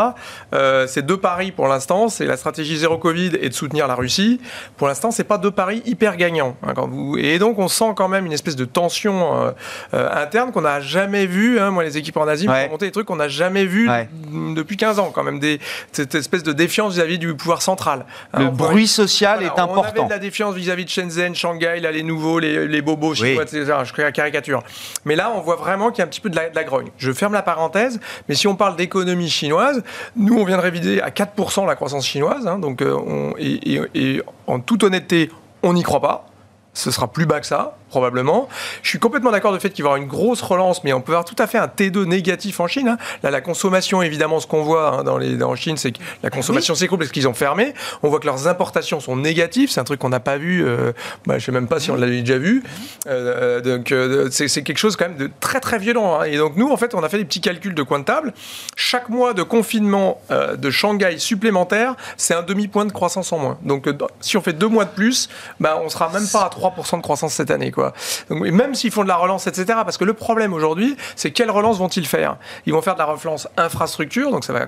euh, 0.53 0.87
c'est 0.87 1.05
deux 1.05 1.17
paris 1.17 1.51
pour 1.51 1.67
l'instant, 1.67 2.09
c'est 2.09 2.25
la 2.25 2.37
stratégie 2.37 2.77
zéro 2.77 2.97
Covid 2.97 3.31
et 3.41 3.49
de 3.49 3.53
soutenir 3.53 3.87
la 3.87 3.95
Russie. 3.95 4.39
Pour 4.77 4.87
l'instant, 4.87 5.11
c'est 5.11 5.23
pas 5.23 5.37
deux 5.37 5.51
paris 5.51 5.81
hyper 5.85 6.17
gagnants. 6.17 6.55
Hein. 6.63 6.73
Et 7.17 7.39
donc, 7.39 7.59
on 7.59 7.67
sent 7.67 7.93
quand 7.95 8.07
même 8.07 8.25
une 8.25 8.33
espèce 8.33 8.55
de 8.55 8.65
tension 8.65 9.14
euh, 9.23 9.51
euh, 9.93 10.09
interne 10.13 10.51
qu'on 10.51 10.61
n'a 10.61 10.79
jamais 10.79 11.25
vu. 11.25 11.59
Hein, 11.59 11.71
moi, 11.71 11.83
les 11.83 11.97
équipes 11.97 12.17
en 12.17 12.27
Asie 12.27 12.47
ouais. 12.47 12.69
monté 12.69 12.85
des 12.85 12.91
trucs 12.91 13.07
qu'on 13.07 13.15
n'a 13.15 13.27
jamais 13.27 13.65
vu 13.65 13.89
depuis 14.55 14.77
15 14.77 14.99
ans, 14.99 15.11
quand 15.13 15.23
même. 15.23 15.39
Des, 15.39 15.59
cette 15.91 16.15
espèce 16.15 16.43
de 16.43 16.53
défiance 16.53 16.93
vis-à-vis 16.95 17.19
du 17.19 17.33
pouvoir 17.35 17.61
central. 17.61 18.05
Le 18.37 18.49
bruit 18.49 18.87
social 18.87 19.43
est 19.43 19.59
important. 19.59 19.81
On 19.81 19.83
avait 19.83 20.03
de 20.05 20.09
la 20.09 20.19
défiance 20.19 20.55
vis-à-vis 20.55 20.85
de 20.85 20.89
Shenzhen, 20.89 21.35
Shanghai, 21.35 21.79
là, 21.79 21.91
les 21.91 22.03
nouveaux, 22.03 22.39
les, 22.39 22.67
les 22.67 22.81
bobos 22.81 23.15
chinois, 23.15 23.43
etc. 23.43 23.73
Je 23.83 23.93
crée 23.93 24.03
la 24.03 24.11
caricature. 24.11 24.63
Mais 25.05 25.15
là, 25.15 25.31
on 25.35 25.41
voit 25.41 25.55
vraiment 25.55 25.89
qu'il 25.89 25.99
y 25.99 26.01
a 26.01 26.05
un 26.05 26.09
petit 26.09 26.21
peu 26.21 26.29
de 26.29 26.35
la, 26.35 26.63
grogne. 26.63 26.89
Je 26.97 27.11
ferme 27.11 27.33
la 27.33 27.43
parenthèse, 27.43 27.99
mais 28.27 28.35
si 28.35 28.47
on 28.47 28.55
parle 28.55 28.75
d'économie 28.75 29.29
chinoise, 29.29 29.83
nous, 30.15 30.37
on 30.37 30.45
vient 30.45 30.57
de 30.57 30.61
réviser 30.61 31.01
à 31.01 31.09
4% 31.09 31.65
la 31.67 31.75
croissance 31.75 32.05
chinoise. 32.05 32.47
Hein, 32.47 32.59
donc, 32.59 32.81
euh, 32.81 32.93
on, 32.93 33.33
et 33.37 34.21
en 34.47 34.59
toute 34.59 34.83
honnêteté, 34.83 35.29
on 35.63 35.73
n'y 35.73 35.83
croit 35.83 36.01
pas. 36.01 36.27
Ce 36.73 36.91
sera 36.91 37.11
plus 37.11 37.25
bas 37.25 37.39
que 37.39 37.47
ça 37.47 37.77
probablement. 37.95 38.49
Je 38.83 38.89
suis 38.89 38.99
complètement 38.99 39.31
d'accord 39.31 39.53
de 39.53 39.57
fait 39.57 39.69
qu'il 39.69 39.85
va 39.85 39.91
y 39.91 39.93
avoir 39.93 40.03
une 40.03 40.09
grosse 40.09 40.41
relance, 40.41 40.83
mais 40.83 40.91
on 40.91 40.99
peut 40.99 41.13
avoir 41.13 41.23
tout 41.23 41.35
à 41.39 41.47
fait 41.47 41.57
un 41.57 41.67
T2 41.67 42.03
négatif 42.03 42.59
en 42.59 42.67
Chine. 42.67 42.89
Hein. 42.89 42.97
Là, 43.23 43.31
la 43.31 43.39
consommation, 43.39 44.01
évidemment, 44.01 44.41
ce 44.41 44.47
qu'on 44.47 44.63
voit 44.63 44.97
hein, 44.99 45.03
dans 45.05 45.17
les, 45.17 45.41
en 45.41 45.55
Chine, 45.55 45.77
c'est 45.77 45.93
que 45.93 45.99
la 46.21 46.29
consommation 46.29 46.75
s'écroule 46.75 46.99
parce 46.99 47.11
qu'ils 47.11 47.29
ont 47.29 47.33
fermé. 47.33 47.73
On 48.03 48.09
voit 48.09 48.19
que 48.19 48.25
leurs 48.25 48.49
importations 48.49 48.99
sont 48.99 49.15
négatives. 49.15 49.71
C'est 49.71 49.79
un 49.79 49.85
truc 49.85 50.01
qu'on 50.01 50.09
n'a 50.09 50.19
pas 50.19 50.37
vu. 50.37 50.65
Euh, 50.65 50.91
bah, 51.25 51.35
je 51.35 51.35
ne 51.35 51.39
sais 51.39 51.51
même 51.53 51.69
pas 51.69 51.79
si 51.79 51.89
on 51.89 51.95
l'avait 51.95 52.19
déjà 52.19 52.37
vu. 52.37 52.63
Euh, 53.07 53.61
donc, 53.61 53.93
euh, 53.93 54.27
c'est 54.29 54.63
quelque 54.63 54.77
chose 54.77 54.97
quand 54.97 55.07
même 55.07 55.17
de 55.17 55.31
très 55.39 55.61
très 55.61 55.79
violent. 55.79 56.19
Hein. 56.19 56.25
Et 56.25 56.35
donc, 56.35 56.57
nous, 56.57 56.69
en 56.69 56.75
fait, 56.75 56.95
on 56.95 57.01
a 57.01 57.07
fait 57.07 57.19
des 57.19 57.25
petits 57.25 57.39
calculs 57.39 57.75
de 57.75 57.83
coin 57.83 57.99
de 57.99 58.03
table. 58.03 58.33
Chaque 58.75 59.07
mois 59.07 59.33
de 59.33 59.43
confinement 59.43 60.19
de 60.29 60.69
Shanghai 60.69 61.17
supplémentaire, 61.17 61.95
c'est 62.17 62.33
un 62.33 62.43
demi-point 62.43 62.83
de 62.83 62.91
croissance 62.91 63.31
en 63.31 63.39
moins. 63.39 63.57
Donc, 63.63 63.87
si 64.19 64.35
on 64.35 64.41
fait 64.41 64.51
deux 64.51 64.67
mois 64.67 64.83
de 64.83 64.89
plus, 64.89 65.29
bah, 65.61 65.79
on 65.81 65.87
sera 65.87 66.09
même 66.09 66.27
pas 66.27 66.43
à 66.43 66.49
3% 66.49 66.97
de 66.97 67.01
croissance 67.01 67.33
cette 67.33 67.51
année. 67.51 67.71
Quoi. 67.71 67.84
Donc, 68.29 68.41
même 68.41 68.75
s'ils 68.75 68.91
font 68.91 69.03
de 69.03 69.07
la 69.07 69.15
relance, 69.15 69.47
etc. 69.47 69.79
Parce 69.83 69.97
que 69.97 70.05
le 70.05 70.13
problème 70.13 70.53
aujourd'hui, 70.53 70.95
c'est 71.15 71.31
quelle 71.31 71.51
relance 71.51 71.77
vont-ils 71.77 72.07
faire? 72.07 72.37
Ils 72.65 72.73
vont 72.73 72.81
faire 72.81 72.95
de 72.95 72.99
la 72.99 73.05
relance 73.05 73.47
infrastructure, 73.57 74.31
donc 74.31 74.43
ça 74.43 74.53
va, 74.53 74.67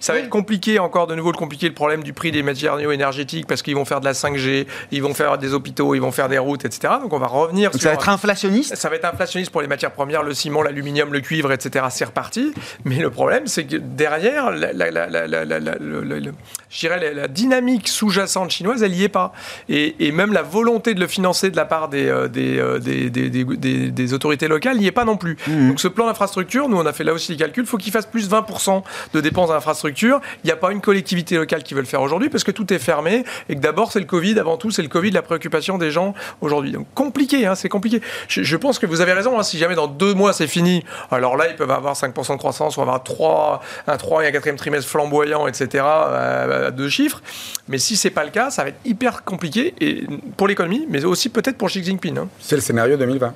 ça 0.00 0.12
va 0.12 0.18
être 0.18 0.28
compliqué 0.28 0.78
encore 0.78 1.06
de 1.06 1.14
nouveau 1.14 1.32
le 1.32 1.36
compliquer 1.36 1.68
le 1.68 1.74
problème 1.74 2.02
du 2.02 2.12
prix 2.12 2.30
des 2.30 2.42
matériaux 2.42 2.92
énergétiques 2.92 3.46
parce 3.46 3.62
qu'ils 3.62 3.76
vont 3.76 3.84
faire 3.84 4.00
de 4.00 4.04
la 4.04 4.12
5G, 4.12 4.66
ils 4.90 5.02
vont 5.02 5.14
faire 5.14 5.38
des 5.38 5.54
hôpitaux, 5.54 5.94
ils 5.94 6.00
vont 6.00 6.12
faire 6.12 6.28
des 6.28 6.38
routes, 6.38 6.64
etc. 6.64 6.94
Donc 7.00 7.12
on 7.12 7.18
va 7.18 7.26
revenir. 7.26 7.72
ça 7.74 7.88
va 7.88 7.94
être 7.94 8.08
inflationniste? 8.08 8.76
Ça 8.76 8.88
va 8.88 8.96
être 8.96 9.04
inflationniste 9.04 9.50
pour 9.50 9.60
les 9.60 9.68
matières 9.68 9.92
premières, 9.92 10.22
le 10.22 10.34
ciment, 10.34 10.62
l'aluminium, 10.62 11.12
le 11.12 11.20
cuivre, 11.20 11.52
etc. 11.52 11.86
C'est 11.90 12.04
reparti. 12.04 12.52
Mais 12.84 12.96
le 12.96 13.10
problème, 13.10 13.46
c'est 13.46 13.64
que 13.64 13.76
derrière, 13.76 14.50
la, 14.50 14.72
la, 14.72 17.28
dynamique 17.28 17.88
sous-jacente 17.88 18.50
chinoise, 18.50 18.82
elle 18.82 18.92
n'y 18.92 19.04
est 19.04 19.08
pas. 19.08 19.32
Et, 19.68 20.12
même 20.12 20.32
la 20.32 20.42
volonté 20.42 20.94
de 20.94 21.00
le 21.00 21.06
financer 21.06 21.50
de 21.50 21.56
la 21.56 21.66
part 21.66 21.88
des, 21.88 22.25
euh, 22.36 22.76
euh, 22.76 22.78
des, 22.78 23.10
des, 23.10 23.90
des, 23.90 24.14
autorités 24.14 24.48
locales 24.48 24.78
n'y 24.78 24.86
est 24.86 24.92
pas 24.92 25.04
non 25.04 25.16
plus. 25.16 25.36
Mmh. 25.46 25.68
Donc 25.68 25.80
ce 25.80 25.88
plan 25.88 26.06
d'infrastructure, 26.06 26.68
nous 26.68 26.76
on 26.76 26.86
a 26.86 26.92
fait 26.92 27.04
là 27.04 27.12
aussi 27.12 27.32
les 27.32 27.38
calculs, 27.38 27.64
il 27.64 27.68
faut 27.68 27.76
qu'il 27.76 27.92
fasse 27.92 28.06
plus 28.06 28.28
20% 28.30 28.82
de 29.12 29.20
dépenses 29.20 29.48
d'infrastructure. 29.50 30.20
Il 30.44 30.46
n'y 30.46 30.52
a 30.52 30.56
pas 30.56 30.72
une 30.72 30.80
collectivité 30.80 31.36
locale 31.36 31.62
qui 31.62 31.74
veut 31.74 31.80
le 31.80 31.86
faire 31.86 32.02
aujourd'hui 32.02 32.28
parce 32.28 32.44
que 32.44 32.50
tout 32.50 32.72
est 32.72 32.78
fermé 32.78 33.24
et 33.48 33.54
que 33.54 33.60
d'abord 33.60 33.92
c'est 33.92 34.00
le 34.00 34.06
Covid, 34.06 34.38
avant 34.38 34.56
tout 34.56 34.70
c'est 34.70 34.82
le 34.82 34.88
Covid, 34.88 35.10
la 35.10 35.22
préoccupation 35.22 35.78
des 35.78 35.90
gens 35.90 36.14
aujourd'hui. 36.40 36.72
Donc 36.72 36.86
compliqué, 36.94 37.46
hein, 37.46 37.54
c'est 37.54 37.68
compliqué. 37.68 38.00
Je, 38.28 38.56
pense 38.56 38.78
que 38.78 38.86
vous 38.86 39.00
avez 39.00 39.12
raison, 39.12 39.38
hein, 39.38 39.42
si 39.42 39.58
jamais 39.58 39.74
dans 39.74 39.88
deux 39.88 40.14
mois 40.14 40.32
c'est 40.32 40.46
fini, 40.46 40.84
alors 41.10 41.36
là 41.36 41.48
ils 41.48 41.56
peuvent 41.56 41.70
avoir 41.70 41.94
5% 41.94 42.32
de 42.32 42.38
croissance, 42.38 42.76
ou 42.76 42.82
avoir 42.82 43.02
3, 43.02 43.62
un 43.86 43.96
3 43.96 44.24
et 44.24 44.28
un 44.28 44.32
quatrième 44.32 44.56
trimestre 44.56 44.90
flamboyant, 44.90 45.46
etc. 45.46 45.84
À, 45.84 46.70
deux 46.70 46.88
chiffres. 46.88 47.22
Mais 47.68 47.78
si 47.78 47.96
c'est 47.96 48.10
pas 48.10 48.24
le 48.24 48.30
cas, 48.30 48.50
ça 48.50 48.62
va 48.62 48.70
être 48.70 48.80
hyper 48.84 49.24
compliqué 49.24 49.74
et 49.80 50.06
pour 50.36 50.48
l'économie, 50.48 50.86
mais 50.88 51.04
aussi 51.04 51.28
peut-être 51.28 51.56
pour 51.56 51.68
Xi 51.68 51.82
Jinping. 51.82 52.15
Hein. 52.16 52.28
C'est 52.40 52.56
le 52.56 52.62
scénario 52.62 52.96
2020. 52.96 53.34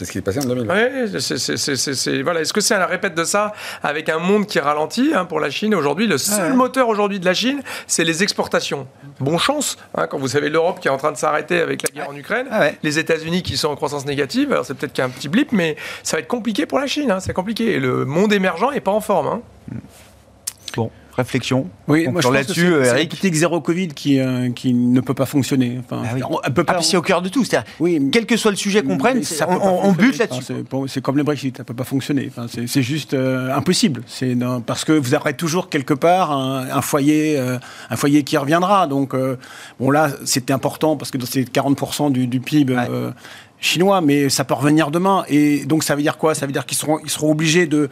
C'est 0.00 0.06
ce 0.06 0.12
qui 0.12 0.18
est 0.18 0.22
passé 0.22 0.38
en 0.38 0.46
2020. 0.46 0.74
Oui, 0.74 2.22
voilà. 2.22 2.40
Est-ce 2.40 2.54
que 2.54 2.62
c'est 2.62 2.72
à 2.72 2.78
la 2.78 2.86
répète 2.86 3.14
de 3.14 3.24
ça 3.24 3.52
avec 3.82 4.08
un 4.08 4.18
monde 4.18 4.46
qui 4.46 4.58
ralentit 4.58 5.12
hein, 5.14 5.26
pour 5.26 5.40
la 5.40 5.50
Chine 5.50 5.74
aujourd'hui? 5.74 6.06
Le 6.06 6.16
seul 6.16 6.54
moteur 6.54 6.88
aujourd'hui 6.88 7.20
de 7.20 7.26
la 7.26 7.34
Chine, 7.34 7.60
c'est 7.86 8.04
les 8.04 8.22
exportations. 8.22 8.86
Bon 9.18 9.36
chance, 9.36 9.76
hein, 9.94 10.06
quand 10.06 10.16
vous 10.16 10.38
avez 10.38 10.48
l'Europe 10.48 10.80
qui 10.80 10.88
est 10.88 10.90
en 10.90 10.96
train 10.96 11.12
de 11.12 11.18
s'arrêter 11.18 11.60
avec 11.60 11.82
la 11.82 11.90
guerre 11.90 12.08
en 12.08 12.16
Ukraine, 12.16 12.46
ah 12.50 12.68
les 12.82 12.98
États-Unis 12.98 13.42
qui 13.42 13.58
sont 13.58 13.68
en 13.68 13.76
croissance 13.76 14.06
négative, 14.06 14.50
alors 14.52 14.64
c'est 14.64 14.72
peut-être 14.72 14.94
qu'il 14.94 15.02
y 15.02 15.04
a 15.04 15.06
un 15.06 15.10
petit 15.10 15.28
blip, 15.28 15.52
mais 15.52 15.76
ça 16.02 16.16
va 16.16 16.22
être 16.22 16.28
compliqué 16.28 16.64
pour 16.64 16.78
la 16.78 16.86
Chine. 16.86 17.10
Hein, 17.10 17.20
c'est 17.20 17.34
compliqué. 17.34 17.72
Et 17.72 17.78
le 17.78 18.06
monde 18.06 18.32
émergent 18.32 18.70
n'est 18.72 18.80
pas 18.80 18.92
en 18.92 19.02
forme. 19.02 19.42
Bon 20.76 20.90
réflexion 21.16 21.68
Oui, 21.88 22.08
moi 22.08 22.20
je 22.20 22.28
pense 22.28 22.46
que 22.46 22.84
c'est 22.84 22.92
la 22.92 23.06
politique 23.06 23.34
zéro 23.34 23.60
Covid 23.60 23.88
qui, 23.88 24.20
euh, 24.20 24.50
qui 24.50 24.72
ne 24.72 25.00
peut 25.00 25.14
pas 25.14 25.26
fonctionner. 25.26 25.78
Enfin, 25.80 26.02
ah 26.04 26.26
on, 26.28 26.50
peut 26.50 26.64
pas... 26.64 26.76
Ah, 26.78 26.82
c'est 26.82 26.96
au 26.96 27.02
cœur 27.02 27.22
de 27.22 27.28
tout. 27.28 27.44
C'est-à-dire, 27.44 27.70
oui, 27.80 28.00
quel 28.12 28.26
que 28.26 28.36
soit 28.36 28.50
le 28.50 28.56
sujet 28.56 28.82
qu'on 28.82 28.98
prenne, 28.98 29.22
on, 29.48 29.80
on 29.88 29.92
bute 29.92 30.18
là-dessus. 30.18 30.54
c'est 30.88 31.00
comme 31.00 31.16
le 31.16 31.22
Brexit, 31.22 31.56
ça 31.56 31.62
ne 31.62 31.66
peut 31.66 31.74
pas 31.74 31.84
fonctionner. 31.84 32.30
Enfin, 32.30 32.46
c'est 32.48 32.82
juste 32.82 33.14
euh, 33.14 33.54
impossible. 33.54 34.02
C'est 34.06 34.36
parce 34.66 34.84
que 34.84 34.92
vous 34.92 35.14
aurez 35.14 35.34
toujours 35.34 35.68
quelque 35.68 35.94
part 35.94 36.32
un, 36.32 36.82
foyer, 36.82 37.38
euh, 37.38 37.58
un 37.90 37.96
foyer 37.96 38.22
qui 38.22 38.36
reviendra. 38.36 38.86
Donc, 38.86 39.14
bon 39.78 39.90
là, 39.90 40.10
c'était 40.24 40.52
important 40.52 40.96
parce 40.96 41.10
que 41.10 41.18
c'est 41.24 41.42
40% 41.42 42.12
du, 42.12 42.26
du 42.26 42.40
PIB. 42.40 42.76
chinois, 43.62 44.00
mais 44.00 44.30
ça 44.30 44.44
peut 44.44 44.54
revenir 44.54 44.90
demain. 44.90 45.24
Et 45.28 45.66
donc 45.66 45.84
ça 45.84 45.94
veut 45.94 46.00
dire 46.00 46.16
quoi? 46.16 46.34
Ça 46.34 46.46
veut 46.46 46.52
dire 46.52 46.64
qu'ils 46.64 46.78
seront, 46.78 46.98
ils 47.04 47.10
seront 47.10 47.30
obligés 47.30 47.66
de, 47.66 47.90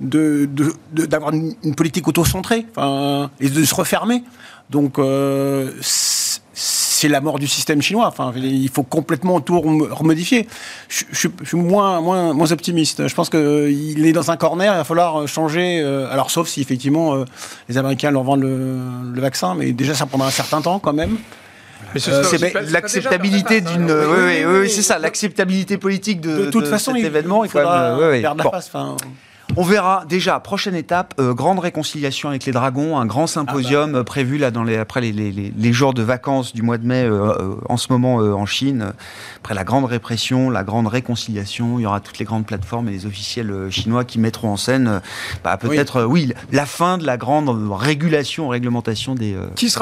d'avoir 0.00 1.32
une, 1.32 1.74
politique 1.74 2.06
auto-centrée 2.06 2.66
enfin, 2.76 3.30
et 3.40 3.48
de 3.48 3.64
se 3.64 3.74
refermer. 3.74 4.22
Donc, 4.70 4.98
euh, 4.98 5.72
c'est 5.80 7.08
la 7.08 7.20
mort 7.20 7.38
du 7.38 7.46
système 7.46 7.80
chinois. 7.80 8.06
Enfin, 8.06 8.32
il 8.36 8.68
faut 8.68 8.82
complètement 8.82 9.40
tout 9.40 9.60
remodifier. 9.60 10.46
Je, 10.88 11.04
suis 11.12 11.30
moins, 11.54 12.00
moins, 12.00 12.32
moins 12.32 12.52
optimiste. 12.52 13.06
Je 13.06 13.14
pense 13.14 13.30
qu'il 13.30 14.06
est 14.06 14.12
dans 14.12 14.30
un 14.30 14.36
corner, 14.36 14.74
il 14.74 14.76
va 14.76 14.84
falloir 14.84 15.26
changer. 15.26 15.80
Euh, 15.80 16.12
alors, 16.12 16.30
sauf 16.30 16.48
si 16.48 16.60
effectivement 16.60 17.14
euh, 17.14 17.24
les 17.68 17.78
Américains 17.78 18.10
leur 18.10 18.24
vendent 18.24 18.42
le, 18.42 18.78
le, 19.14 19.20
vaccin, 19.20 19.54
mais 19.54 19.72
déjà 19.72 19.94
ça 19.94 20.06
prendra 20.06 20.28
un 20.28 20.32
certain 20.32 20.60
temps 20.60 20.80
quand 20.80 20.92
même. 20.92 21.16
c'est 21.96 22.70
l'acceptabilité 22.70 23.60
d'une. 23.60 23.90
Oui, 23.90 24.44
oui, 24.44 24.58
oui, 24.62 24.70
c'est 24.70 24.82
ça, 24.82 24.98
l'acceptabilité 24.98 25.78
politique 25.78 26.20
de, 26.20 26.46
de, 26.46 26.50
toute 26.50 26.66
façon, 26.66 26.94
cet 26.94 27.04
événement. 27.04 27.44
Il 27.44 27.50
faudra 27.50 27.96
perdre 28.20 28.44
la 28.44 28.50
face. 28.50 28.70
On 29.56 29.62
verra 29.62 30.04
déjà, 30.08 30.38
prochaine 30.40 30.74
étape, 30.74 31.14
euh, 31.18 31.32
grande 31.32 31.58
réconciliation 31.58 32.28
avec 32.28 32.44
les 32.44 32.52
dragons, 32.52 32.98
un 32.98 33.06
grand 33.06 33.26
symposium 33.26 33.90
ah 33.90 33.92
bah. 33.92 33.98
euh, 34.00 34.04
prévu 34.04 34.36
là 34.36 34.50
dans 34.50 34.62
les, 34.62 34.76
après 34.76 35.00
les, 35.00 35.10
les, 35.10 35.32
les, 35.32 35.72
jours 35.72 35.94
de 35.94 36.02
vacances 36.02 36.52
du 36.52 36.62
mois 36.62 36.76
de 36.76 36.86
mai 36.86 37.04
euh, 37.04 37.54
en 37.68 37.76
ce 37.76 37.90
moment 37.90 38.16
en 38.16 38.46
Chine. 38.46 38.92
Après 39.38 39.54
la 39.54 39.64
grande 39.64 39.86
répression, 39.86 40.50
la 40.50 40.64
grande 40.64 40.86
réconciliation, 40.86 41.78
il 41.78 41.82
y 41.82 41.86
aura 41.86 42.00
toutes 42.00 42.18
les 42.18 42.24
grandes 42.24 42.46
plateformes 42.46 42.88
et 42.88 42.92
les 42.92 43.06
officiels 43.06 43.70
chinois 43.70 44.04
qui 44.04 44.18
mettront 44.18 44.50
en 44.50 44.56
scène 44.56 45.00
bah, 45.42 45.56
peut-être, 45.56 46.04
oui. 46.04 46.32
la 46.52 46.66
fin 46.66 46.98
de 46.98 47.06
la 47.06 47.16
grande 47.16 47.48
régulation, 47.72 48.48
réglementation 48.48 49.14
des, 49.14 49.34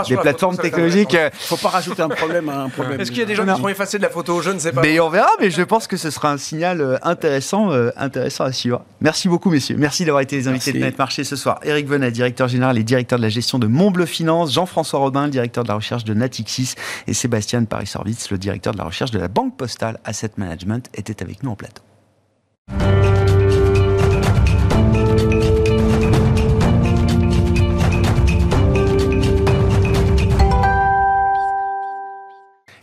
des 0.09 0.17
plateformes 0.17 0.57
technologiques. 0.57 1.13
Il 1.13 1.25
ne 1.25 1.31
faut 1.33 1.57
pas 1.57 1.71
rajouter 1.71 2.03
un 2.03 2.09
problème 2.09 2.49
à 2.49 2.63
un 2.63 2.69
problème. 2.69 3.01
Est-ce 3.01 3.11
qu'il 3.11 3.21
y 3.21 3.23
a 3.23 3.27
des 3.27 3.35
gens 3.35 3.45
qui 3.45 3.51
seront 3.51 3.69
effacés 3.69 3.99
de 3.99 4.03
la 4.05 4.11
photo? 4.11 4.41
Je 4.41 4.51
ne 4.51 4.59
sais 4.59 4.73
pas. 4.73 4.83
Mais 4.83 5.01
on 5.01 5.09
verra, 5.09 5.31
mais 5.41 5.51
je 5.51 5.63
pense 5.63 5.87
que 5.87 5.97
ce 5.97 6.11
sera 6.11 6.31
un 6.31 6.39
signal 6.39 7.01
intéressant, 7.03 7.71
intéressant 7.97 8.45
à 8.45 8.53
suivre. 8.53 8.83
Merci 9.01 9.29
beaucoup, 9.29 9.51
messieurs. 9.57 9.77
Merci 9.79 10.05
d'avoir 10.05 10.23
été 10.23 10.37
les 10.37 10.49
invités 10.49 10.73
de 10.73 10.79
Net 10.79 10.99
Marché 10.99 11.25
ce 11.25 11.35
soir. 11.35 11.59
Eric 11.63 11.87
Venet, 11.87 12.11
directeur 12.11 12.49
général 12.49 12.79
et 12.79 12.85
directeur 12.85 13.19
de 13.19 13.25
la 13.25 13.29
gestion 13.29 13.59
de 13.59 13.67
Montbleu 13.67 14.07
Finance, 14.07 14.53
Jean-François 14.53 15.01
Robin, 15.01 15.29
directeur 15.29 15.65
de 15.65 15.69
la 15.69 15.75
recherche 15.75 16.05
de 16.05 16.15
Natixis 16.15 16.75
et 17.07 17.15
Sébastien 17.15 17.65
Paris 17.65 17.87
Service, 17.87 18.31
le 18.31 18.39
directeur 18.39 18.73
de 18.73 18.79
la 18.79 18.85
recherche 18.85 19.11
de 19.11 19.19
la 19.19 19.29
Banque 19.29 19.57
Postale 19.57 19.99
Asset 20.05 20.33
Management, 20.37 20.91
étaient 20.95 21.23
avec 21.23 21.43
nous 21.43 21.51
en 21.51 21.57
plateau. 21.57 21.83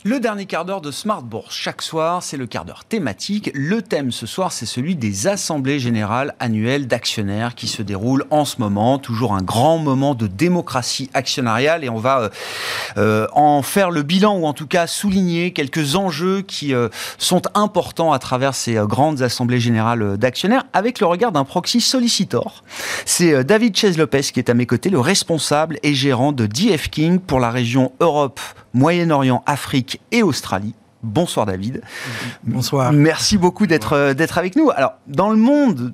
Le 0.05 0.19
dernier 0.19 0.45
quart 0.45 0.65
d'heure 0.65 0.81
de 0.81 0.91
Smart 0.91 1.21
Bourse. 1.21 1.55
Chaque 1.55 1.81
soir, 1.81 2.23
c'est 2.23 2.35
le 2.35 2.45
quart 2.45 2.65
d'heure 2.65 2.83
thématique. 2.83 3.49
Le 3.53 3.81
thème 3.81 4.11
ce 4.11 4.25
soir, 4.25 4.51
c'est 4.51 4.65
celui 4.65 4.97
des 4.97 5.27
assemblées 5.27 5.79
générales 5.79 6.35
annuelles 6.41 6.87
d'actionnaires 6.87 7.55
qui 7.55 7.69
se 7.69 7.81
déroulent 7.81 8.25
en 8.29 8.43
ce 8.43 8.57
moment. 8.59 8.99
Toujours 8.99 9.33
un 9.33 9.41
grand 9.41 9.77
moment 9.77 10.13
de 10.13 10.27
démocratie 10.27 11.09
actionnariale 11.13 11.85
et 11.85 11.89
on 11.89 11.99
va 11.99 12.19
euh, 12.19 12.29
euh, 12.97 13.27
en 13.31 13.61
faire 13.61 13.91
le 13.91 14.03
bilan 14.03 14.35
ou 14.35 14.45
en 14.45 14.51
tout 14.51 14.67
cas 14.67 14.87
souligner 14.87 15.53
quelques 15.53 15.95
enjeux 15.95 16.41
qui 16.41 16.73
euh, 16.73 16.89
sont 17.17 17.43
importants 17.53 18.11
à 18.11 18.19
travers 18.19 18.55
ces 18.55 18.73
grandes 18.73 19.21
assemblées 19.21 19.61
générales 19.61 20.17
d'actionnaires 20.17 20.65
avec 20.73 20.99
le 20.99 21.07
regard 21.07 21.31
d'un 21.31 21.45
proxy 21.45 21.79
sollicitor. 21.79 22.65
C'est 23.05 23.45
David 23.45 23.77
Ches-Lopez 23.77 24.33
qui 24.33 24.41
est 24.41 24.49
à 24.49 24.53
mes 24.53 24.65
côtés, 24.65 24.89
le 24.89 24.99
responsable 24.99 25.79
et 25.81 25.93
gérant 25.93 26.33
de 26.33 26.45
DF 26.45 26.89
King 26.89 27.19
pour 27.19 27.39
la 27.39 27.51
région 27.51 27.93
Europe 28.01 28.41
Moyen-Orient, 28.73 29.43
Afrique 29.45 30.01
et 30.11 30.23
Australie. 30.23 30.75
Bonsoir 31.03 31.45
David. 31.45 31.81
Bonsoir. 32.43 32.93
Merci 32.93 33.37
beaucoup 33.37 33.67
d'être 33.67 33.93
euh, 33.93 34.13
d'être 34.13 34.37
avec 34.37 34.55
nous. 34.55 34.71
Alors, 34.71 34.93
dans 35.07 35.29
le 35.29 35.35
monde 35.35 35.93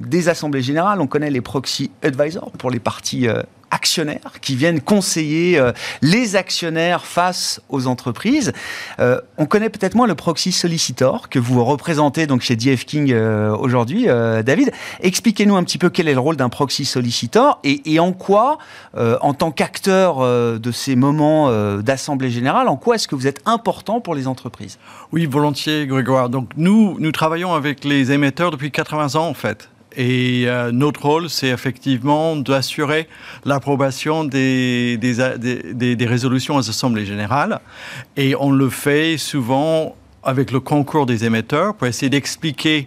des 0.00 0.28
assemblées 0.28 0.62
générales, 0.62 1.00
on 1.00 1.06
connaît 1.06 1.30
les 1.30 1.40
proxy 1.40 1.90
advisors 2.02 2.52
pour 2.52 2.70
les 2.70 2.78
partis 2.78 3.26
euh, 3.26 3.42
actionnaires 3.70 4.32
qui 4.40 4.56
viennent 4.56 4.80
conseiller 4.80 5.58
euh, 5.58 5.72
les 6.02 6.36
actionnaires 6.36 7.04
face 7.04 7.60
aux 7.68 7.86
entreprises. 7.86 8.52
Euh, 8.98 9.20
on 9.36 9.46
connaît 9.46 9.70
peut-être 9.70 9.94
moins 9.94 10.06
le 10.06 10.14
proxy 10.14 10.52
solicitor 10.52 11.28
que 11.28 11.38
vous 11.38 11.64
représentez 11.64 12.26
donc 12.26 12.42
chez 12.42 12.56
DF 12.56 12.84
King 12.84 13.12
euh, 13.12 13.54
aujourd'hui, 13.56 14.06
David. 14.06 14.72
Expliquez-nous 15.00 15.56
un 15.56 15.64
petit 15.64 15.78
peu 15.78 15.90
quel 15.90 16.08
est 16.08 16.14
le 16.14 16.20
rôle 16.20 16.36
d'un 16.36 16.48
proxy 16.48 16.84
solicitor 16.84 17.60
et, 17.64 17.98
en 18.00 18.12
quoi, 18.12 18.58
en 18.96 19.34
tant 19.34 19.50
qu'acteur 19.50 20.20
de 20.58 20.72
ces 20.72 20.96
moments 20.96 21.50
d'assemblée 21.80 22.30
générale, 22.30 22.68
en 22.68 22.76
quoi 22.76 22.94
est-ce 22.94 23.08
que 23.08 23.14
vous 23.14 23.26
êtes 23.26 23.40
important 23.46 24.00
pour 24.00 24.14
les 24.14 24.26
entreprises? 24.26 24.78
Oui, 25.12 25.26
volontiers, 25.26 25.86
Grégoire. 25.86 26.28
Donc 26.28 26.50
nous, 26.56 27.12
travaillons 27.12 27.54
avec 27.54 27.84
les 27.84 28.12
émetteurs 28.12 28.50
depuis 28.50 28.70
80 28.70 29.16
ans 29.16 29.28
en 29.28 29.34
fait. 29.34 29.68
Et 29.96 30.46
notre 30.72 31.04
rôle, 31.06 31.30
c'est 31.30 31.48
effectivement 31.48 32.36
d'assurer 32.36 33.08
l'approbation 33.58 34.22
des, 34.22 34.96
des, 34.96 36.06
résolutions 36.06 36.54
aux 36.54 36.70
assemblées 36.70 37.04
générales. 37.04 37.58
Et 38.16 38.36
on 38.38 38.52
le 38.52 38.70
fait 38.70 39.18
souvent 39.18 39.96
avec 40.22 40.52
le 40.52 40.60
concours 40.60 41.06
des 41.06 41.24
émetteurs 41.24 41.74
pour 41.74 41.88
essayer 41.88 42.08
d'expliquer 42.08 42.86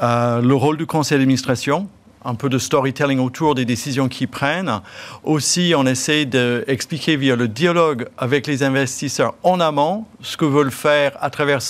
euh, 0.00 0.40
le 0.40 0.54
rôle 0.54 0.76
du 0.76 0.86
conseil 0.86 1.18
d'administration 1.18 1.88
un 2.28 2.34
peu 2.34 2.50
de 2.50 2.58
storytelling 2.58 3.18
autour 3.20 3.54
des 3.54 3.64
décisions 3.64 4.08
qu'ils 4.08 4.28
prennent. 4.28 4.80
Aussi, 5.24 5.72
on 5.74 5.86
essaie 5.86 6.26
d'expliquer 6.26 7.16
via 7.16 7.36
le 7.36 7.48
dialogue 7.48 8.06
avec 8.18 8.46
les 8.46 8.62
investisseurs 8.62 9.34
en 9.42 9.60
amont 9.60 10.04
ce 10.20 10.36
que 10.36 10.44
veulent 10.44 10.70
faire 10.70 11.12
à 11.22 11.30
travers 11.30 11.60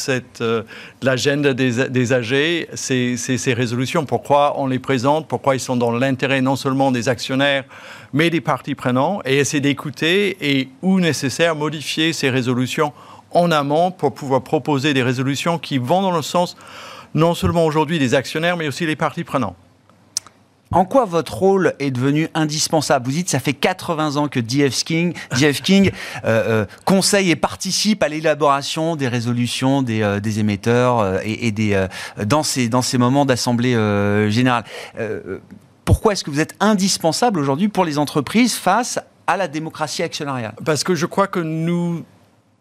euh, 0.40 0.62
l'agenda 1.00 1.54
des, 1.54 1.88
des 1.88 2.12
AG, 2.12 2.66
ces, 2.74 3.16
ces, 3.16 3.54
résolutions, 3.54 4.04
pourquoi 4.04 4.58
on 4.58 4.66
les 4.66 4.80
présente, 4.80 5.28
pourquoi 5.28 5.54
ils 5.54 5.60
sont 5.60 5.76
dans 5.76 5.92
l'intérêt 5.92 6.40
non 6.40 6.56
seulement 6.56 6.90
des 6.90 7.08
actionnaires, 7.08 7.64
mais 8.12 8.28
des 8.28 8.40
parties 8.40 8.74
prenantes, 8.74 9.22
et 9.26 9.38
essayer 9.38 9.60
d'écouter 9.60 10.36
et, 10.40 10.70
où 10.82 10.98
nécessaire, 10.98 11.54
modifier 11.54 12.12
ces 12.12 12.30
résolutions 12.30 12.92
en 13.30 13.52
amont 13.52 13.92
pour 13.92 14.12
pouvoir 14.12 14.42
proposer 14.42 14.92
des 14.92 15.04
résolutions 15.04 15.58
qui 15.58 15.78
vont 15.78 16.02
dans 16.02 16.16
le 16.16 16.22
sens 16.22 16.56
non 17.14 17.34
seulement 17.34 17.64
aujourd'hui 17.64 18.00
des 18.00 18.14
actionnaires, 18.14 18.56
mais 18.56 18.66
aussi 18.66 18.86
des 18.86 18.96
parties 18.96 19.24
prenantes. 19.24 19.56
En 20.70 20.84
quoi 20.84 21.06
votre 21.06 21.34
rôle 21.34 21.74
est 21.78 21.90
devenu 21.90 22.28
indispensable? 22.34 23.06
Vous 23.06 23.12
dites, 23.12 23.30
ça 23.30 23.40
fait 23.40 23.54
80 23.54 24.16
ans 24.16 24.28
que 24.28 24.38
DF 24.40 24.84
King, 24.84 25.14
DF 25.32 25.62
King 25.62 25.90
euh, 26.24 26.64
euh, 26.64 26.66
conseille 26.84 27.30
et 27.30 27.36
participe 27.36 28.02
à 28.02 28.08
l'élaboration 28.08 28.94
des 28.94 29.08
résolutions 29.08 29.82
des, 29.82 30.02
euh, 30.02 30.20
des 30.20 30.40
émetteurs 30.40 31.20
et, 31.24 31.50
des, 31.52 31.86
dans, 32.24 32.42
ces, 32.42 32.68
dans 32.68 32.82
ces 32.82 32.98
moments 32.98 33.24
d'assemblée 33.24 33.74
générale. 34.30 34.64
pourquoi 35.84 36.12
est-ce 36.12 36.24
que 36.24 36.30
vous 36.30 36.40
êtes 36.40 36.54
indispensable 36.60 37.40
aujourd'hui 37.40 37.68
pour 37.68 37.84
les 37.84 37.98
entreprises 37.98 38.54
face 38.54 38.98
à 39.26 39.36
la 39.36 39.48
démocratie 39.48 40.02
actionnariale? 40.02 40.54
Parce 40.64 40.84
que 40.84 40.94
je 40.94 41.06
crois 41.06 41.26
que 41.26 41.40
nous 41.40 42.04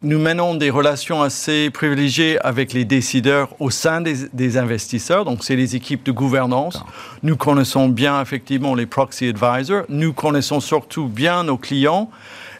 nous 0.04 0.20
menons 0.20 0.54
des 0.54 0.70
relations 0.70 1.24
assez 1.24 1.72
privilégiées 1.72 2.38
avec 2.46 2.72
les 2.72 2.86
décideurs 2.86 3.50
au 3.60 3.72
sein 3.72 4.00
des, 4.02 4.58
investisseurs, 4.58 5.26
donc 5.26 5.44
c'est 5.44 5.56
les 5.56 5.76
équipes 5.76 6.04
de 6.04 6.12
gouvernance. 6.12 6.84
Nous 7.24 7.36
connaissons 7.36 7.90
bien 7.90 8.22
effectivement 8.22 8.76
les 8.76 8.86
proxy 8.86 9.28
advisors, 9.28 9.86
nous 9.90 10.14
connaissons 10.14 10.60
surtout 10.60 11.08
bien 11.08 11.44
nos 11.44 11.58
clients 11.58 12.12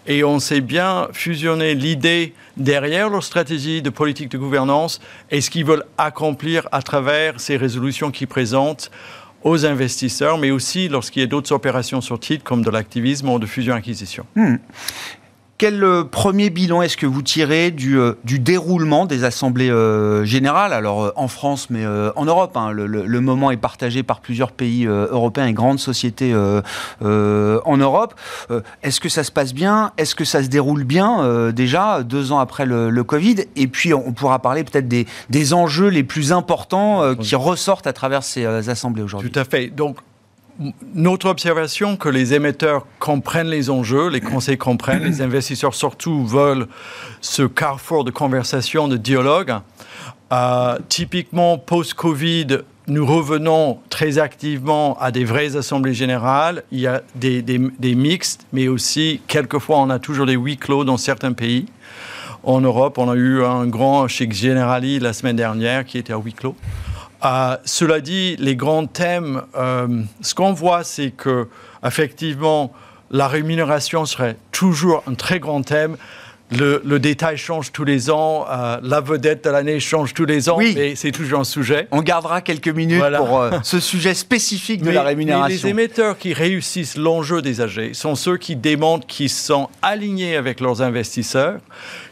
et 0.08 0.24
on 0.24 0.40
sait 0.40 0.62
bien 0.62 1.10
fusionner 1.14 1.76
l'idée 1.76 2.34
derrière 2.56 3.10
leur 3.10 3.24
stratégie 3.24 3.84
de 3.84 3.92
politique 3.92 4.32
de 4.32 4.38
gouvernance 4.40 5.00
et 5.30 5.40
ce 5.40 5.52
qu'ils 5.52 5.66
veulent 5.66 5.86
accomplir 6.00 6.68
à 6.72 6.82
travers 6.82 7.40
ces 7.40 7.56
résolutions 7.56 8.10
qu'ils 8.10 8.28
présentent 8.28 8.90
aux 9.44 9.64
investisseurs, 9.64 10.40
mais 10.40 10.50
aussi 10.50 10.90
lorsqu'il 10.90 11.22
y 11.22 11.24
a 11.24 11.28
d'autres 11.28 11.52
opérations 11.52 12.02
sur 12.02 12.20
titre 12.20 12.44
comme 12.44 12.64
de 12.64 12.72
l'activisme 12.72 13.30
ou 13.30 13.38
de 13.38 13.46
fusion-acquisition. 13.46 14.26
Hmm. 14.36 14.56
Quel 15.58 15.84
euh, 15.84 16.04
premier 16.04 16.52
bilan 16.52 16.84
est-ce 16.84 16.98
que 16.98 17.08
vous 17.08 17.24
tirez 17.24 17.72
du, 17.72 17.98
euh, 17.98 18.14
du 18.24 18.38
déroulement 18.38 19.08
des 19.08 19.24
assemblées 19.24 19.72
euh, 19.72 20.24
générales? 20.24 20.72
Alors 20.72 21.12
en 21.16 21.28
France, 21.28 21.72
mais 21.72 21.86
en 21.88 22.26
Europe. 22.26 22.56
Hein, 22.56 22.72
le, 22.72 22.86
le, 22.86 23.22
moment 23.22 23.50
est 23.50 23.58
partagé 23.58 24.04
par 24.04 24.22
plusieurs 24.22 24.52
pays 24.52 24.86
européens 24.86 25.48
et 25.48 25.54
grandes 25.54 25.80
sociétés 25.80 26.34
en 27.02 27.78
Europe. 27.78 28.14
est-ce 28.84 29.00
que 29.00 29.10
ça 29.10 29.24
se 29.24 29.32
passe 29.32 29.54
bien? 29.54 29.92
Est-ce 29.98 30.16
que 30.16 30.26
ça 30.26 30.44
se 30.44 30.48
déroule 30.48 30.84
bien 30.84 31.52
déjà 31.52 32.04
deux 32.04 32.32
ans 32.32 32.40
après 32.40 32.66
le, 32.66 32.90
le, 32.90 33.04
Covid? 33.04 33.46
Et 33.56 33.68
puis 33.68 33.94
on 33.94 34.14
pourra 34.14 34.40
parler 34.40 34.64
peut-être 34.64 34.88
des, 34.88 35.08
des 35.30 35.54
enjeux 35.54 35.88
les 35.88 36.04
plus 36.04 36.32
importants 36.32 37.16
qui 37.16 37.36
ressortent 37.36 37.88
à 37.88 37.94
travers 37.94 38.24
ces 38.24 38.46
assemblées 38.70 39.04
aujourd'hui. 39.04 39.32
Tout 39.32 39.40
à 39.40 39.46
fait. 39.46 39.68
Donc 39.68 39.98
notre 40.94 41.28
observation 41.28 41.98
que 41.98 42.10
les 42.10 42.34
émetteurs 42.34 42.86
comprennent 43.00 43.50
les 43.50 43.70
enjeux, 43.70 44.10
les 44.10 44.22
conseils 44.22 44.58
comprennent, 44.58 45.04
les 45.04 45.22
investisseurs 45.22 45.76
surtout 45.76 46.26
veulent 46.26 46.68
ce 47.22 47.44
carrefour 47.44 48.04
de 48.04 48.12
conversation, 48.12 48.88
de 48.88 48.98
dialogue. 48.98 49.54
Euh, 50.34 50.78
typiquement, 50.90 51.58
post-Covid, 51.58 52.60
nous 52.88 53.06
revenons 53.06 53.80
très 53.90 54.18
activement 54.18 54.98
à 55.00 55.12
des 55.12 55.26
vraies 55.26 55.56
assemblées 55.56 55.94
générales. 55.94 56.64
Il 56.72 56.80
y 56.80 56.88
a 56.88 57.02
des, 57.16 57.42
des, 57.42 57.96
mixtes, 57.96 58.46
mais 58.54 58.68
aussi, 58.68 59.22
quelquefois, 59.28 59.78
on 59.80 59.90
a 59.90 60.00
toujours 60.00 60.26
des 60.26 60.36
huis 60.36 60.58
clos 60.58 60.84
dans 60.84 60.98
certains 60.98 61.34
pays. 61.34 61.66
En 62.44 62.62
Europe, 62.62 62.98
on 62.98 63.10
a 63.10 63.16
eu 63.16 63.44
un 63.44 63.68
grand 63.68 64.08
chez 64.08 64.30
Generali 64.32 65.00
la 65.00 65.14
semaine 65.14 65.36
dernière 65.36 65.86
qui 65.86 65.98
était 65.98 66.14
à 66.14 66.18
huis 66.18 66.34
clos. 66.34 66.56
Euh, 67.26 67.58
cela 67.66 68.00
dit, 68.00 68.36
les 68.38 68.56
grands 68.56 68.86
thèmes, 68.86 69.42
euh, 69.56 69.88
ce 70.22 70.36
qu'on 70.36 70.54
voit, 70.54 70.84
c'est 70.84 71.12
que 71.12 71.48
effectivement, 71.86 72.72
la 73.12 73.28
rémunération 73.28 74.06
serait 74.06 74.38
toujours 74.52 75.04
un 75.08 75.16
très 75.16 75.40
grand 75.40 75.62
thème. 75.64 75.98
Le, 76.50 76.80
détail 76.98 77.36
change 77.36 77.74
tous 77.74 77.84
les 77.84 78.10
ans, 78.10 78.46
euh, 78.50 78.78
la 78.82 79.02
vedette 79.02 79.44
de 79.44 79.50
l'année 79.50 79.82
change 79.82 80.14
tous 80.14 80.24
les 80.24 80.48
ans, 80.50 80.56
oui. 80.58 80.74
mais 80.78 80.96
c'est 80.96 81.12
toujours 81.12 81.42
un 81.42 81.44
sujet. 81.44 81.90
On 81.92 82.02
gardera 82.02 82.40
quelques 82.40 82.70
minutes 82.70 83.04
pour 83.18 83.50
ce 83.64 83.82
sujet 83.82 84.14
spécifique 84.14 84.82
de 84.82 84.92
la 84.92 85.04
rémunération. 85.04 85.48
Mais 85.48 85.54
les 85.54 85.68
émetteurs 85.68 86.18
qui 86.18 86.32
réussissent 86.32 86.96
l'enjeu 86.96 87.42
des 87.42 87.60
AG 87.60 87.92
sont 87.94 88.16
ceux 88.16 88.38
qui 88.38 88.56
démontrent 88.56 89.06
qu'ils 89.06 89.30
sont 89.30 89.68
alignés 89.82 90.38
avec 90.38 90.62
leurs 90.62 90.82
investisseurs, 90.82 91.60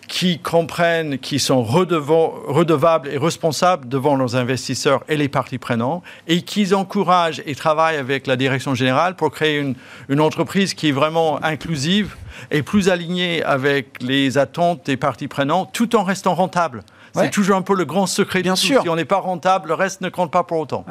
qui 0.07 0.39
comprennent 0.39 1.17
qu'ils 1.17 1.39
sont 1.39 1.63
redevables 1.63 3.09
et 3.09 3.17
responsables 3.17 3.87
devant 3.87 4.15
leurs 4.15 4.35
investisseurs 4.35 5.03
et 5.07 5.17
les 5.17 5.29
parties 5.29 5.57
prenantes, 5.57 6.03
et 6.27 6.41
qu'ils 6.41 6.75
encouragent 6.75 7.41
et 7.45 7.55
travaillent 7.55 7.97
avec 7.97 8.27
la 8.27 8.35
direction 8.35 8.75
générale 8.75 9.15
pour 9.15 9.31
créer 9.31 9.59
une, 9.59 9.75
une 10.09 10.21
entreprise 10.21 10.73
qui 10.73 10.89
est 10.89 10.93
vraiment 10.93 11.43
inclusive 11.43 12.15
et 12.51 12.61
plus 12.61 12.89
alignée 12.89 13.43
avec 13.43 14.01
les 14.01 14.37
attentes 14.37 14.85
des 14.85 14.97
parties 14.97 15.27
prenantes, 15.27 15.69
tout 15.73 15.95
en 15.95 16.03
restant 16.03 16.35
rentable. 16.35 16.83
C'est 17.13 17.31
toujours 17.31 17.55
un 17.55 17.61
peu 17.61 17.75
le 17.75 17.85
grand 17.85 18.07
secret. 18.07 18.41
Bien 18.41 18.57
sûr. 18.57 18.81
Si 18.81 18.89
on 18.89 18.95
n'est 18.95 19.05
pas 19.05 19.19
rentable, 19.19 19.69
le 19.69 19.73
reste 19.73 20.01
ne 20.01 20.09
compte 20.09 20.31
pas 20.31 20.43
pour 20.43 20.59
autant. 20.59 20.85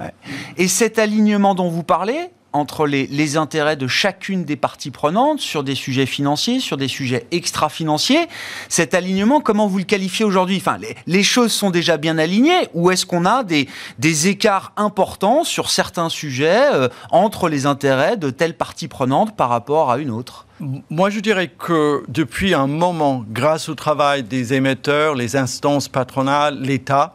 Et 0.57 0.69
cet 0.69 0.99
alignement 0.99 1.55
dont 1.55 1.69
vous 1.69 1.83
parlez, 1.83 2.31
entre 2.55 2.87
les, 2.87 3.37
intérêts 3.37 3.77
de 3.77 3.89
chacune 3.89 4.45
des 4.45 4.55
parties 4.55 4.93
prenantes 4.93 5.41
sur 5.41 5.65
des 5.65 5.75
sujets 5.75 6.07
financiers, 6.07 6.61
sur 6.61 6.77
des 6.77 6.87
sujets 6.87 7.27
extra-financiers. 7.33 8.29
Cet 8.69 8.95
alignement, 8.95 9.41
comment 9.41 9.67
vous 9.67 9.79
le 9.79 9.85
qualifiez 9.85 10.25
aujourd'hui? 10.25 10.59
Enfin, 10.59 10.79
les, 11.07 11.23
choses 11.25 11.53
sont 11.53 11.71
déjà 11.71 11.97
bien 11.97 12.17
alignées. 12.17 12.69
Ou 12.73 12.93
est-ce 12.93 13.07
qu'on 13.07 13.27
a 13.27 13.43
des, 13.43 13.69
des, 13.99 14.29
écarts 14.29 14.73
importants 14.77 15.43
sur 15.43 15.69
certains 15.69 16.09
sujets 16.09 16.73
euh, 16.73 16.89
entre 17.11 17.49
les 17.49 17.67
intérêts 17.67 18.17
de 18.17 18.31
telle 18.31 18.57
partie 18.57 18.87
prenante 18.87 19.37
par 19.37 19.49
rapport 19.49 19.91
à 19.91 19.99
une 19.99 20.11
autre? 20.11 20.47
Moi, 20.89 21.11
je 21.11 21.19
dirais 21.19 21.49
que 21.49 22.05
depuis 22.07 22.55
un 22.55 22.69
moment, 22.69 23.25
grâce 23.29 23.69
au 23.69 23.75
travail 23.75 24.23
des 24.23 24.55
émetteurs, 24.55 25.17
les 25.17 25.35
instances 25.35 25.89
patronales, 25.89 26.61
l'État, 26.61 27.15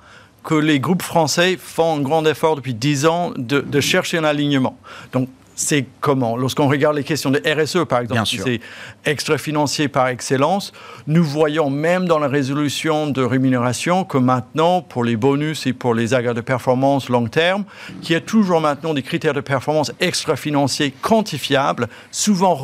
que 0.50 0.56
les 0.56 0.80
groupes 0.80 1.04
français 1.04 1.60
font 1.62 1.98
un 1.98 2.02
grand 2.02 2.26
effort 2.26 2.56
depuis 2.56 2.74
dix 2.74 3.06
ans 3.06 3.34
de, 3.38 3.60
de 3.60 3.80
chercher 3.80 4.18
un 4.18 4.24
alignement. 4.24 4.80
Donc, 5.14 5.30
c'est 5.54 5.86
comment? 6.02 6.38
Lorsqu'on 6.38 6.68
regarde 6.68 6.96
les 6.96 7.04
questions 7.04 7.30
de 7.30 7.40
RSE, 7.46 7.86
par 7.88 8.00
exemple, 8.00 8.24
c'est 8.26 8.60
extra-financier 9.06 9.90
par 9.90 10.08
excellence, 10.08 10.72
nous 11.06 11.24
voyons 11.24 11.70
même 11.70 12.08
dans 12.08 12.18
la 12.18 12.28
résolution 12.28 13.12
de 13.12 13.22
rémunération 13.22 14.06
que 14.06 14.18
maintenant, 14.18 14.82
pour 14.82 15.04
les 15.04 15.18
bonus 15.18 15.68
et 15.68 15.74
pour 15.74 15.94
les 15.94 16.16
agrès 16.16 16.34
de 16.34 16.42
performance 16.42 17.10
long 17.10 17.28
terme, 17.28 17.64
qu'il 18.02 18.14
y 18.14 18.16
a 18.16 18.22
toujours 18.22 18.60
maintenant 18.60 18.96
des 18.96 19.04
critères 19.04 19.36
de 19.36 19.42
performance 19.42 19.92
extra-financiers 20.00 20.96
quantifiables, 21.00 21.90
souvent 22.10 22.60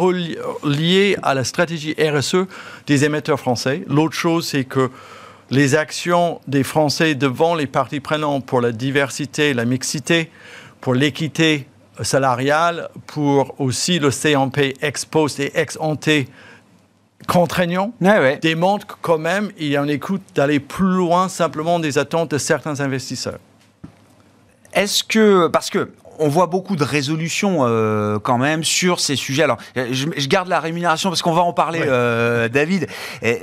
liés 0.63 1.17
à 1.21 1.35
la 1.35 1.43
stratégie 1.43 1.93
RSE 1.99 2.47
des 2.87 3.05
émetteurs 3.05 3.39
français. 3.39 3.83
L'autre 3.87 4.15
chose, 4.15 4.47
c'est 4.47 4.63
que 4.63 4.89
les 5.49 5.75
actions 5.75 6.41
des 6.47 6.63
Français 6.63 7.15
devant 7.15 7.55
les 7.55 7.67
parties 7.67 7.99
prenantes 7.99 8.45
pour 8.45 8.61
la 8.61 8.71
diversité, 8.71 9.53
la 9.53 9.65
mixité, 9.65 10.31
pour 10.81 10.93
l'équité 10.93 11.67
salariale, 12.01 12.89
pour 13.07 13.59
aussi 13.59 13.99
le 13.99 14.09
CMP 14.09 14.73
ex 14.81 15.05
post 15.05 15.39
et 15.39 15.51
ex 15.57 15.77
ante 15.79 16.09
contraignant, 17.27 17.93
ouais, 18.01 18.19
ouais. 18.19 18.39
démontre 18.41 18.85
que 18.85 18.93
quand 19.01 19.17
même 19.17 19.51
il 19.57 19.67
y 19.67 19.77
a 19.77 19.81
une 19.81 19.89
écoute 19.89 20.21
d'aller 20.35 20.59
plus 20.59 20.93
loin 20.93 21.29
simplement 21.29 21.79
des 21.79 21.97
attentes 21.97 22.31
de 22.31 22.37
certains 22.37 22.81
investisseurs. 22.81 23.39
Est-ce 24.73 25.03
que, 25.03 25.47
parce 25.47 25.69
que 25.69 25.89
on 26.19 26.27
voit 26.27 26.47
beaucoup 26.47 26.75
de 26.75 26.83
résolutions 26.83 27.59
euh, 27.61 28.19
quand 28.19 28.37
même 28.37 28.63
sur 28.63 28.99
ces 28.99 29.15
sujets. 29.15 29.43
Alors, 29.43 29.57
je, 29.75 30.07
je 30.15 30.27
garde 30.27 30.47
la 30.47 30.61
rémunération 30.61 31.09
parce 31.09 31.21
qu'on 31.21 31.33
va 31.33 31.41
en 31.41 31.51
parler, 31.51 31.79
ouais. 31.79 31.87
euh, 31.89 32.47
David. 32.47 32.87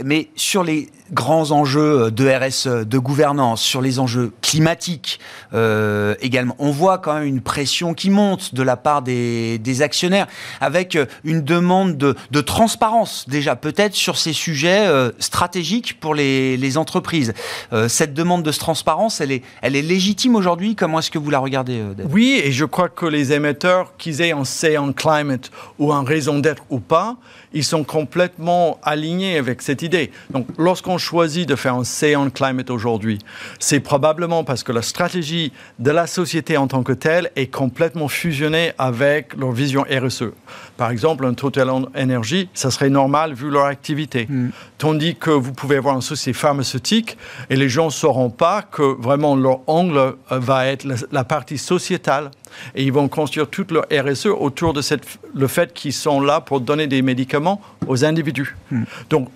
Mais 0.05 0.30
sur 0.36 0.64
les 0.64 0.88
grands 1.12 1.50
enjeux 1.50 2.10
de 2.10 2.28
RSE, 2.28 2.86
de 2.86 2.98
gouvernance, 2.98 3.62
sur 3.62 3.80
les 3.80 3.98
enjeux 3.98 4.32
climatiques 4.40 5.20
euh, 5.54 6.14
également, 6.20 6.54
on 6.58 6.70
voit 6.70 6.98
quand 6.98 7.14
même 7.14 7.24
une 7.24 7.40
pression 7.40 7.94
qui 7.94 8.10
monte 8.10 8.54
de 8.54 8.62
la 8.62 8.76
part 8.76 9.02
des, 9.02 9.82
actionnaires, 9.82 10.26
avec 10.60 10.98
une 11.24 11.42
demande 11.42 11.96
de, 11.96 12.40
transparence 12.40 13.26
déjà 13.28 13.56
peut-être 13.56 13.94
sur 13.94 14.18
ces 14.18 14.32
sujets 14.32 14.86
euh, 14.86 15.10
stratégiques 15.18 15.98
pour 16.00 16.14
les, 16.14 16.76
entreprises. 16.76 17.34
Euh, 17.72 17.88
cette 17.88 18.14
demande 18.14 18.42
de 18.42 18.50
transparence, 18.50 19.20
elle 19.20 19.32
est, 19.32 19.42
légitime 19.62 20.36
aujourd'hui. 20.36 20.74
Comment 20.74 21.00
est-ce 21.00 21.10
que 21.10 21.18
vous 21.18 21.30
la 21.30 21.38
regardez, 21.38 21.82
David? 21.96 22.12
Oui, 22.12 22.40
et 22.42 22.52
je 22.52 22.64
crois 22.64 22.88
que 22.88 23.06
les 23.06 23.32
émetteurs, 23.32 23.96
qu'ils 23.98 24.20
aient 24.22 24.32
un 24.32 24.44
say 24.44 24.78
on 24.78 24.92
climate 24.92 25.50
ou 25.78 25.92
un 25.92 26.04
raison 26.04 26.38
d'être 26.38 26.62
ou 26.70 26.80
pas, 26.80 27.16
ils 27.55 27.64
sont 27.64 27.84
complètement 27.84 28.78
alignés 28.82 29.38
avec 29.38 29.62
cette 29.62 29.82
idée. 29.82 30.11
Donc, 30.30 30.46
lorsqu'on 30.59 30.98
choisit 30.98 31.48
de 31.48 31.57
faire 31.57 31.74
un 31.74 31.84
say 31.84 32.16
on 32.16 32.30
climate 32.30 32.70
aujourd'hui, 32.70 33.18
c'est 33.59 33.80
probablement 33.80 34.44
parce 34.44 34.62
que 34.62 34.72
la 34.72 34.82
stratégie 34.82 35.53
de 35.78 35.90
la 35.90 36.07
société 36.07 36.57
en 36.57 36.66
tant 36.66 36.82
que 36.82 36.92
telle 36.92 37.30
est 37.36 37.48
complètement 37.48 38.09
fusionnée 38.09 38.72
avec 38.78 39.34
leur 39.36 39.53
vision 39.53 39.84
RSE. 39.90 40.32
Par 40.77 40.91
exemple, 40.91 41.25
un 41.25 41.35
Total 41.35 41.68
Energy, 41.70 42.49
ça 42.55 42.70
serait 42.70 42.91
normal 42.91 43.35
vu 43.35 43.51
leur 43.51 43.66
activité. 43.66 44.27
Mm. 44.29 44.49
Tandis 44.79 45.16
que 45.16 45.31
vous 45.31 45.53
pouvez 45.53 45.77
avoir 45.77 45.95
une 45.95 46.03
société 46.03 46.39
pharmaceutique 46.39 47.16
et 47.51 47.57
les 47.57 47.68
gens 47.68 47.87
ne 47.87 47.91
sauront 47.91 48.31
pas 48.31 48.62
que 48.62 48.83
vraiment 49.01 49.37
leur 49.37 49.61
angle 49.66 50.14
va 50.31 50.66
être 50.66 50.85
la, 50.85 50.97
la 51.11 51.25
partie 51.25 51.59
sociétale 51.59 52.31
et 52.75 52.85
ils 52.85 52.93
vont 52.93 53.09
construire 53.09 53.49
toute 53.49 53.70
leur 53.70 53.85
RSE 53.93 54.27
autour 54.27 54.73
de 54.73 54.83
cette, 54.83 55.18
le 55.35 55.47
fait 55.47 55.73
qu'ils 55.73 55.93
sont 55.93 56.20
là 56.20 56.41
pour 56.41 56.61
donner 56.61 56.87
des 56.87 57.03
médicaments 57.03 57.61
aux 57.87 58.05
individus. 58.05 58.57
Mm. 58.70 58.83
Donc, 59.11 59.29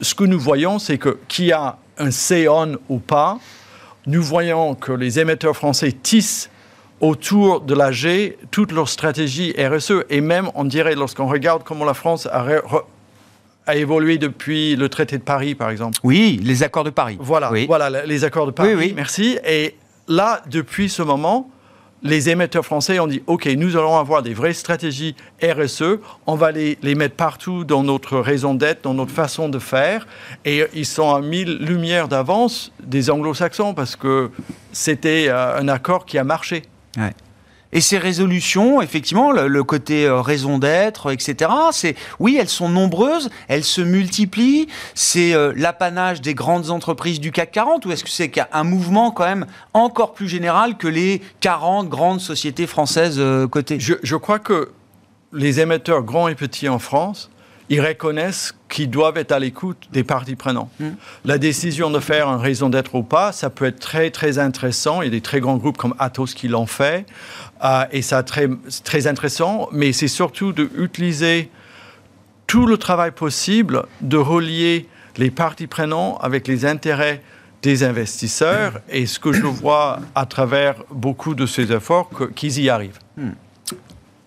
ce 0.00 0.14
que 0.14 0.24
nous 0.24 0.40
voyons, 0.40 0.78
c'est 0.78 0.98
que 0.98 1.18
qu'il 1.28 1.46
y 1.46 1.52
a 1.52 1.78
un 1.98 2.10
C-on 2.10 2.76
ou 2.88 2.98
pas, 2.98 3.38
nous 4.06 4.22
voyons 4.22 4.74
que 4.74 4.92
les 4.92 5.18
émetteurs 5.18 5.56
français 5.56 5.92
tissent 5.92 6.50
autour 7.00 7.60
de 7.60 7.74
la 7.74 7.92
G 7.92 8.38
toute 8.50 8.72
leur 8.72 8.88
stratégie 8.88 9.54
RSE. 9.58 10.04
Et 10.10 10.20
même, 10.20 10.50
on 10.54 10.64
dirait, 10.64 10.94
lorsqu'on 10.94 11.26
regarde 11.26 11.62
comment 11.64 11.84
la 11.84 11.94
France 11.94 12.26
a, 12.26 12.46
a, 13.66 13.76
évolué 13.76 14.18
depuis 14.18 14.76
le 14.76 14.88
traité 14.88 15.18
de 15.18 15.22
Paris, 15.22 15.54
par 15.54 15.70
exemple. 15.70 15.98
Oui, 16.02 16.40
les 16.42 16.62
accords 16.62 16.84
de 16.84 16.90
Paris. 16.90 17.16
Voilà, 17.20 17.50
oui. 17.52 17.66
voilà 17.66 18.04
les 18.04 18.24
accords 18.24 18.46
de 18.46 18.52
Paris. 18.52 18.74
Oui, 18.74 18.86
oui. 18.86 18.92
Merci. 18.94 19.38
Et 19.46 19.74
là, 20.08 20.42
depuis 20.48 20.88
ce 20.88 21.02
moment, 21.02 21.50
les 22.04 22.28
émetteurs 22.28 22.64
français 22.64 23.00
ont 23.00 23.06
dit 23.06 23.22
OK, 23.26 23.46
nous 23.46 23.76
allons 23.76 23.96
avoir 23.96 24.22
des 24.22 24.34
vraies 24.34 24.52
stratégies 24.52 25.16
RSE, 25.42 25.98
on 26.26 26.34
va 26.34 26.52
les, 26.52 26.78
les 26.82 26.94
mettre 26.94 27.16
partout 27.16 27.64
dans 27.64 27.82
notre 27.82 28.18
raison 28.18 28.54
d'être, 28.54 28.82
dans 28.84 28.92
notre 28.92 29.10
façon 29.10 29.48
de 29.48 29.58
faire. 29.58 30.06
Et 30.44 30.64
ils 30.74 30.86
sont 30.86 31.14
à 31.14 31.20
mille 31.20 31.56
lumières 31.58 32.08
d'avance 32.08 32.72
des 32.82 33.10
anglo-saxons 33.10 33.72
parce 33.72 33.96
que 33.96 34.30
c'était 34.72 35.28
euh, 35.28 35.58
un 35.58 35.68
accord 35.68 36.04
qui 36.04 36.18
a 36.18 36.24
marché. 36.24 36.62
Et 37.74 37.80
ces 37.80 37.98
résolutions, 37.98 38.80
effectivement, 38.80 39.32
le, 39.32 39.64
côté 39.64 40.06
euh, 40.06 40.20
raison 40.20 40.58
d'être, 40.58 41.12
etc., 41.12 41.50
c'est, 41.72 41.96
oui, 42.20 42.36
elles 42.40 42.48
sont 42.48 42.68
nombreuses, 42.68 43.30
elles 43.48 43.64
se 43.64 43.80
multiplient, 43.80 44.68
c'est 44.94 45.34
euh, 45.34 45.52
l'apanage 45.56 46.20
des 46.20 46.34
grandes 46.34 46.70
entreprises 46.70 47.18
du 47.18 47.32
CAC 47.32 47.50
40, 47.50 47.84
ou 47.86 47.90
est-ce 47.90 48.04
que 48.04 48.10
c'est 48.10 48.32
un 48.52 48.62
mouvement 48.62 49.10
quand 49.10 49.24
même 49.24 49.46
encore 49.72 50.14
plus 50.14 50.28
général 50.28 50.76
que 50.76 50.86
les 50.86 51.20
40 51.40 51.88
grandes 51.88 52.20
sociétés 52.20 52.68
françaises 52.68 53.16
euh, 53.18 53.48
cotées? 53.48 53.78
Je 53.80 54.16
crois 54.16 54.38
que 54.38 54.70
les 55.32 55.58
émetteurs 55.58 56.04
grands 56.04 56.28
et 56.28 56.36
petits 56.36 56.68
en 56.68 56.78
France, 56.78 57.28
ils 57.68 57.80
reconnaissent 57.80 58.54
qu'ils 58.68 58.90
doivent 58.90 59.16
être 59.16 59.32
à 59.32 59.38
l'écoute 59.38 59.88
des 59.92 60.04
parties 60.04 60.36
prenantes. 60.36 60.70
Mm. 60.78 60.90
La 61.24 61.38
décision 61.38 61.90
de 61.90 61.98
faire 62.00 62.28
un 62.28 62.38
raison 62.38 62.68
d'être 62.68 62.94
ou 62.94 63.02
pas, 63.02 63.32
ça 63.32 63.50
peut 63.50 63.64
être 63.64 63.80
très, 63.80 64.10
très 64.10 64.38
intéressant. 64.38 65.00
Il 65.02 65.06
y 65.06 65.08
a 65.08 65.10
des 65.10 65.20
très 65.20 65.40
grands 65.40 65.56
groupes 65.56 65.78
comme 65.78 65.94
Atos 65.98 66.34
qui 66.34 66.48
l'ont 66.48 66.66
fait. 66.66 67.06
Euh, 67.64 67.84
et 67.92 68.02
ça, 68.02 68.22
très, 68.22 68.48
très 68.84 69.06
intéressant. 69.06 69.68
Mais 69.72 69.92
c'est 69.92 70.08
surtout 70.08 70.52
d'utiliser 70.52 71.50
tout 72.46 72.66
le 72.66 72.76
travail 72.76 73.12
possible 73.12 73.84
de 74.00 74.18
relier 74.18 74.88
les 75.16 75.30
parties 75.30 75.66
prenantes 75.66 76.18
avec 76.20 76.46
les 76.46 76.66
intérêts 76.66 77.22
des 77.62 77.82
investisseurs. 77.82 78.80
Et 78.90 79.06
ce 79.06 79.18
que 79.18 79.32
je 79.32 79.46
vois 79.46 80.00
à 80.14 80.26
travers 80.26 80.74
beaucoup 80.90 81.34
de 81.34 81.46
ces 81.46 81.72
efforts, 81.72 82.10
qu'ils 82.34 82.60
y 82.60 82.68
arrivent. 82.68 82.98
Mm. 83.16 83.30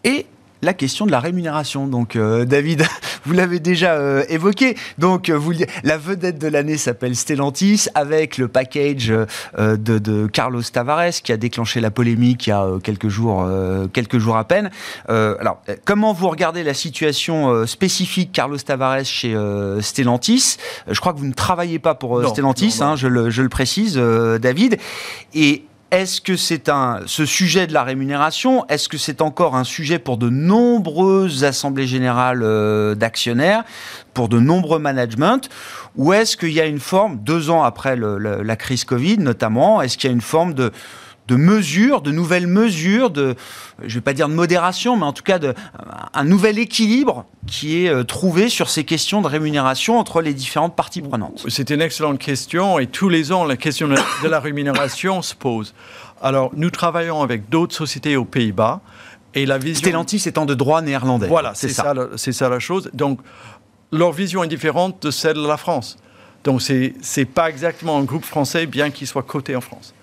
Et 0.05 0.25
la 0.61 0.73
question 0.73 1.05
de 1.05 1.11
la 1.11 1.19
rémunération. 1.19 1.87
Donc, 1.87 2.15
euh, 2.15 2.45
David, 2.45 2.83
vous 3.25 3.33
l'avez 3.33 3.59
déjà 3.59 3.93
euh, 3.95 4.23
évoqué. 4.29 4.75
Donc, 4.97 5.29
euh, 5.29 5.37
vous, 5.37 5.53
la 5.83 5.97
vedette 5.97 6.39
de 6.39 6.47
l'année 6.47 6.77
s'appelle 6.77 7.15
Stellantis, 7.15 7.87
avec 7.93 8.37
le 8.37 8.47
package 8.47 9.11
euh, 9.11 9.77
de, 9.77 9.99
de, 9.99 10.27
Carlos 10.27 10.61
Tavares 10.61 11.21
qui 11.23 11.31
a 11.31 11.37
déclenché 11.37 11.81
la 11.81 11.91
polémique 11.91 12.47
il 12.47 12.51
y 12.51 12.53
a 12.53 12.65
quelques 12.83 13.09
jours, 13.09 13.47
quelques 13.93 14.17
jours 14.17 14.37
à 14.37 14.45
peine. 14.45 14.69
alors, 15.07 15.61
comment 15.85 16.13
vous 16.13 16.29
regardez 16.29 16.63
la 16.63 16.73
situation 16.73 17.65
spécifique 17.65 18.31
Carlos 18.31 18.57
Tavares 18.57 19.05
chez 19.05 19.35
Stellantis? 19.81 20.57
Je 20.87 20.99
crois 20.99 21.13
que 21.13 21.19
vous 21.19 21.27
ne 21.27 21.33
travaillez 21.33 21.79
pas 21.79 21.95
pour 21.95 22.21
non, 22.21 22.29
Stellantis, 22.29 22.77
non, 22.79 22.85
non. 22.85 22.91
Hein, 22.91 22.95
je, 22.95 23.07
le, 23.07 23.29
je, 23.29 23.41
le, 23.41 23.49
précise, 23.49 23.97
David. 23.97 24.77
Et 25.33 25.63
est-ce 25.91 26.19
que 26.19 26.35
c'est 26.35 26.67
un 26.69 27.01
ce 27.05 27.25
sujet 27.25 27.65
de 27.65 27.73
la 27.73 27.83
rémunération 27.83 28.65
Est-ce 28.67 28.89
que 28.89 28.97
c'est 28.97 29.21
encore 29.21 29.55
un 29.55 29.63
sujet 29.63 29.99
pour 29.99 30.17
de 30.17 30.29
nombreuses 30.29 31.43
assemblées 31.43 31.87
générales 31.87 32.43
euh, 32.43 32.93
d'actionnaires, 32.93 33.63
pour 34.13 34.27
de 34.27 34.39
nombreux 34.39 34.79
managements, 34.79 35.39
ou 35.95 36.11
est-ce 36.11 36.35
qu'il 36.35 36.51
y 36.51 36.59
a 36.59 36.65
une 36.65 36.79
forme 36.79 37.17
deux 37.17 37.49
ans 37.49 37.63
après 37.63 37.95
la 37.95 38.55
crise 38.55 38.83
Covid 38.83 39.17
notamment, 39.19 39.81
est-ce 39.81 39.97
qu'il 39.97 40.09
y 40.09 40.11
a 40.11 40.13
une 40.13 40.21
forme 40.21 40.53
de 40.53 40.71
de 41.27 41.35
mesures, 41.35 42.01
de 42.01 42.11
nouvelles 42.11 42.47
mesures, 42.47 43.09
de, 43.09 43.35
je 43.79 43.85
ne 43.85 43.89
vais 43.89 44.01
pas 44.01 44.13
dire 44.13 44.29
de 44.29 44.33
modération, 44.33 44.95
mais 44.95 45.03
en 45.03 45.13
tout 45.13 45.23
cas 45.23 45.39
de, 45.39 45.53
un 46.13 46.23
nouvel 46.23 46.57
équilibre 46.57 47.25
qui 47.45 47.85
est 47.85 48.05
trouvé 48.05 48.49
sur 48.49 48.69
ces 48.69 48.83
questions 48.83 49.21
de 49.21 49.27
rémunération 49.27 49.99
entre 49.99 50.21
les 50.21 50.33
différentes 50.33 50.75
parties 50.75 51.01
prenantes 51.01 51.45
C'est 51.49 51.69
une 51.69 51.81
excellente 51.81 52.19
question 52.19 52.79
et 52.79 52.87
tous 52.87 53.09
les 53.09 53.31
ans, 53.31 53.43
la 53.43 53.57
question 53.57 53.87
de 53.87 54.27
la 54.27 54.39
rémunération 54.39 55.21
se 55.21 55.35
pose. 55.35 55.73
Alors, 56.21 56.51
nous 56.55 56.69
travaillons 56.69 57.21
avec 57.21 57.49
d'autres 57.49 57.75
sociétés 57.75 58.15
aux 58.15 58.25
Pays-Bas 58.25 58.81
et 59.35 59.45
la 59.45 59.57
vision... 59.57 59.79
Stellantis 59.79 60.23
étant 60.25 60.45
de 60.45 60.53
droit 60.53 60.81
néerlandais. 60.81 61.27
Voilà, 61.27 61.53
c'est 61.53 61.69
ça. 61.69 61.93
ça, 62.15 62.31
ça 62.31 62.49
la 62.49 62.59
chose. 62.59 62.89
Donc, 62.93 63.19
leur 63.91 64.11
vision 64.11 64.43
est 64.43 64.47
différente 64.47 65.01
de 65.03 65.11
celle 65.11 65.35
de 65.35 65.47
la 65.47 65.57
France. 65.57 65.97
Donc, 66.43 66.61
ce 66.61 66.91
n'est 67.19 67.25
pas 67.25 67.49
exactement 67.49 67.97
un 67.97 68.03
groupe 68.03 68.25
français, 68.25 68.65
bien 68.65 68.89
qu'il 68.89 69.07
soit 69.07 69.23
coté 69.23 69.55
en 69.55 69.61
France 69.61 69.93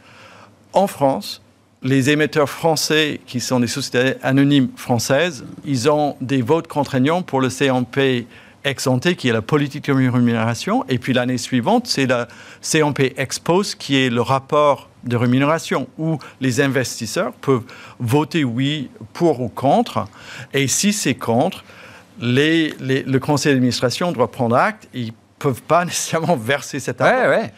en 0.75 0.87
France, 0.87 1.41
les 1.83 2.11
émetteurs 2.11 2.49
français, 2.49 3.21
qui 3.27 3.41
sont 3.41 3.61
des 3.61 3.67
sociétés 3.67 4.15
anonymes 4.23 4.69
françaises, 4.77 5.45
ils 5.65 5.89
ont 5.89 6.17
des 6.21 6.43
votes 6.43 6.67
contraignants 6.67 7.23
pour 7.23 7.41
le 7.41 7.49
CMP 7.49 8.27
ex 8.65 8.87
ante, 8.87 9.15
qui 9.15 9.29
est 9.29 9.33
la 9.33 9.43
politique 9.43 9.87
de 9.87 9.93
rémunération, 9.93 10.85
et 10.89 10.99
puis 10.99 11.13
l'année 11.13 11.37
suivante, 11.37 11.87
c'est 11.87 12.07
la 12.07 12.29
CMP 12.63 13.13
ex 13.19 13.39
post, 13.39 13.77
qui 13.77 13.97
est 13.99 14.09
le 14.09 14.23
rapport 14.23 14.89
de 15.05 15.17
rémunération, 15.17 15.87
où 15.99 16.19
les 16.41 16.63
investisseurs 16.63 17.35
peuvent 17.35 17.65
voter 17.99 18.43
oui, 18.43 18.89
pour 19.13 19.41
ou 19.43 19.49
contre, 19.49 20.07
et 20.55 20.67
si 20.67 20.95
c'est 20.95 21.15
contre, 21.15 21.63
le 22.21 23.19
conseil 23.19 23.53
d'administration 23.53 24.13
doit 24.13 24.31
prendre 24.31 24.57
acte, 24.57 24.89
et 24.95 25.13
peuvent 25.39 25.63
pas 25.63 25.85
nécessairement 25.85 26.37
verser 26.37 26.81
cet 26.81 27.01
argent. 27.01 27.49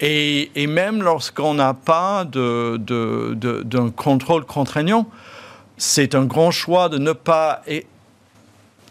Et, 0.00 0.50
et, 0.54 0.66
même 0.66 1.02
lorsqu'on 1.02 1.54
n'a 1.54 1.74
pas 1.74 2.24
d'un 2.24 2.76
de, 2.78 3.34
de, 3.34 3.88
contrôle 3.90 4.44
contraignant, 4.44 5.06
c'est 5.76 6.14
un 6.14 6.24
grand 6.24 6.50
choix 6.50 6.88
de 6.88 6.98
ne 6.98 7.12
pas 7.12 7.62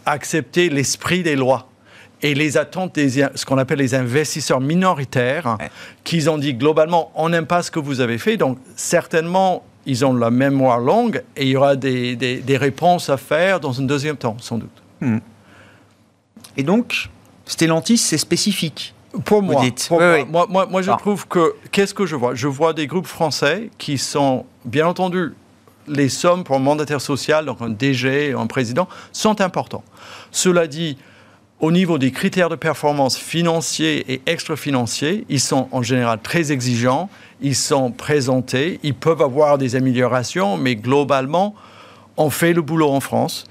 accepter 0.05 0.69
l'esprit 0.69 1.23
des 1.23 1.35
lois 1.35 1.67
et 2.23 2.33
les 2.35 2.57
attentes 2.57 2.95
des 2.95 3.27
ce 3.33 3.45
qu'on 3.45 3.57
appelle 3.57 3.79
les 3.79 3.95
investisseurs 3.95 4.59
minoritaires, 4.59 5.57
qui 6.03 6.27
ont 6.27 6.37
dit 6.37 6.53
globalement 6.53 7.11
on 7.15 7.29
n'aime 7.29 7.45
pas 7.45 7.63
ce 7.63 7.71
que 7.71 7.79
vous 7.79 8.01
avez 8.01 8.17
fait, 8.17 8.37
donc 8.37 8.57
certainement 8.75 9.63
ils 9.85 10.05
ont 10.05 10.13
la 10.13 10.29
mémoire 10.29 10.79
longue 10.79 11.23
et 11.35 11.43
il 11.43 11.49
y 11.49 11.55
aura 11.55 11.75
des, 11.75 12.15
des, 12.15 12.57
réponses 12.57 13.09
à 13.09 13.17
faire 13.17 13.59
dans 13.59 13.79
un 13.79 13.83
deuxième 13.83 14.17
temps, 14.17 14.37
sans 14.39 14.57
doute. 14.57 14.83
Hmm. 14.99 15.17
Et 16.57 16.63
donc, 16.63 17.09
Stellantis, 17.45 17.97
c'est 17.97 18.17
spécifique. 18.17 18.93
Pour 19.25 19.43
moi, 19.43 19.61
moi, 20.29 20.47
moi, 20.49 20.65
moi, 20.67 20.81
je 20.81 20.91
ah. 20.91 20.97
trouve 20.97 21.27
que 21.27 21.53
qu'est-ce 21.71 21.93
que 21.93 22.05
je 22.05 22.15
vois? 22.15 22.33
Je 22.33 22.47
vois 22.47 22.73
des 22.73 22.87
groupes 22.87 23.07
français 23.07 23.69
qui 23.77 23.97
sont, 23.97 24.45
bien 24.63 24.87
entendu, 24.87 25.33
les 25.87 26.07
sommes 26.07 26.43
pour 26.43 26.55
un 26.55 26.59
mandataire 26.59 27.01
social, 27.01 27.45
donc 27.45 27.61
un 27.61 27.69
DG, 27.69 28.33
un 28.33 28.47
président, 28.47 28.87
sont 29.11 29.41
importants. 29.41 29.83
Cela 30.31 30.67
dit, 30.67 30.97
au 31.59 31.71
niveau 31.71 31.97
des 31.97 32.11
critères 32.11 32.49
de 32.49 32.55
performance 32.55 33.17
financiers 33.17 34.11
et 34.11 34.21
extra-financiers, 34.25 35.25
ils 35.29 35.39
sont 35.39 35.67
en 35.71 35.83
général 35.83 36.19
très 36.21 36.51
exigeants, 36.51 37.09
ils 37.41 37.55
sont 37.55 37.91
présentés, 37.91 38.79
ils 38.81 38.95
peuvent 38.95 39.21
avoir 39.21 39.57
des 39.57 39.75
améliorations, 39.75 40.57
mais 40.57 40.75
globalement, 40.75 41.53
on 42.17 42.29
fait 42.29 42.53
le 42.53 42.61
boulot 42.61 42.89
en 42.89 42.99
France 42.99 43.43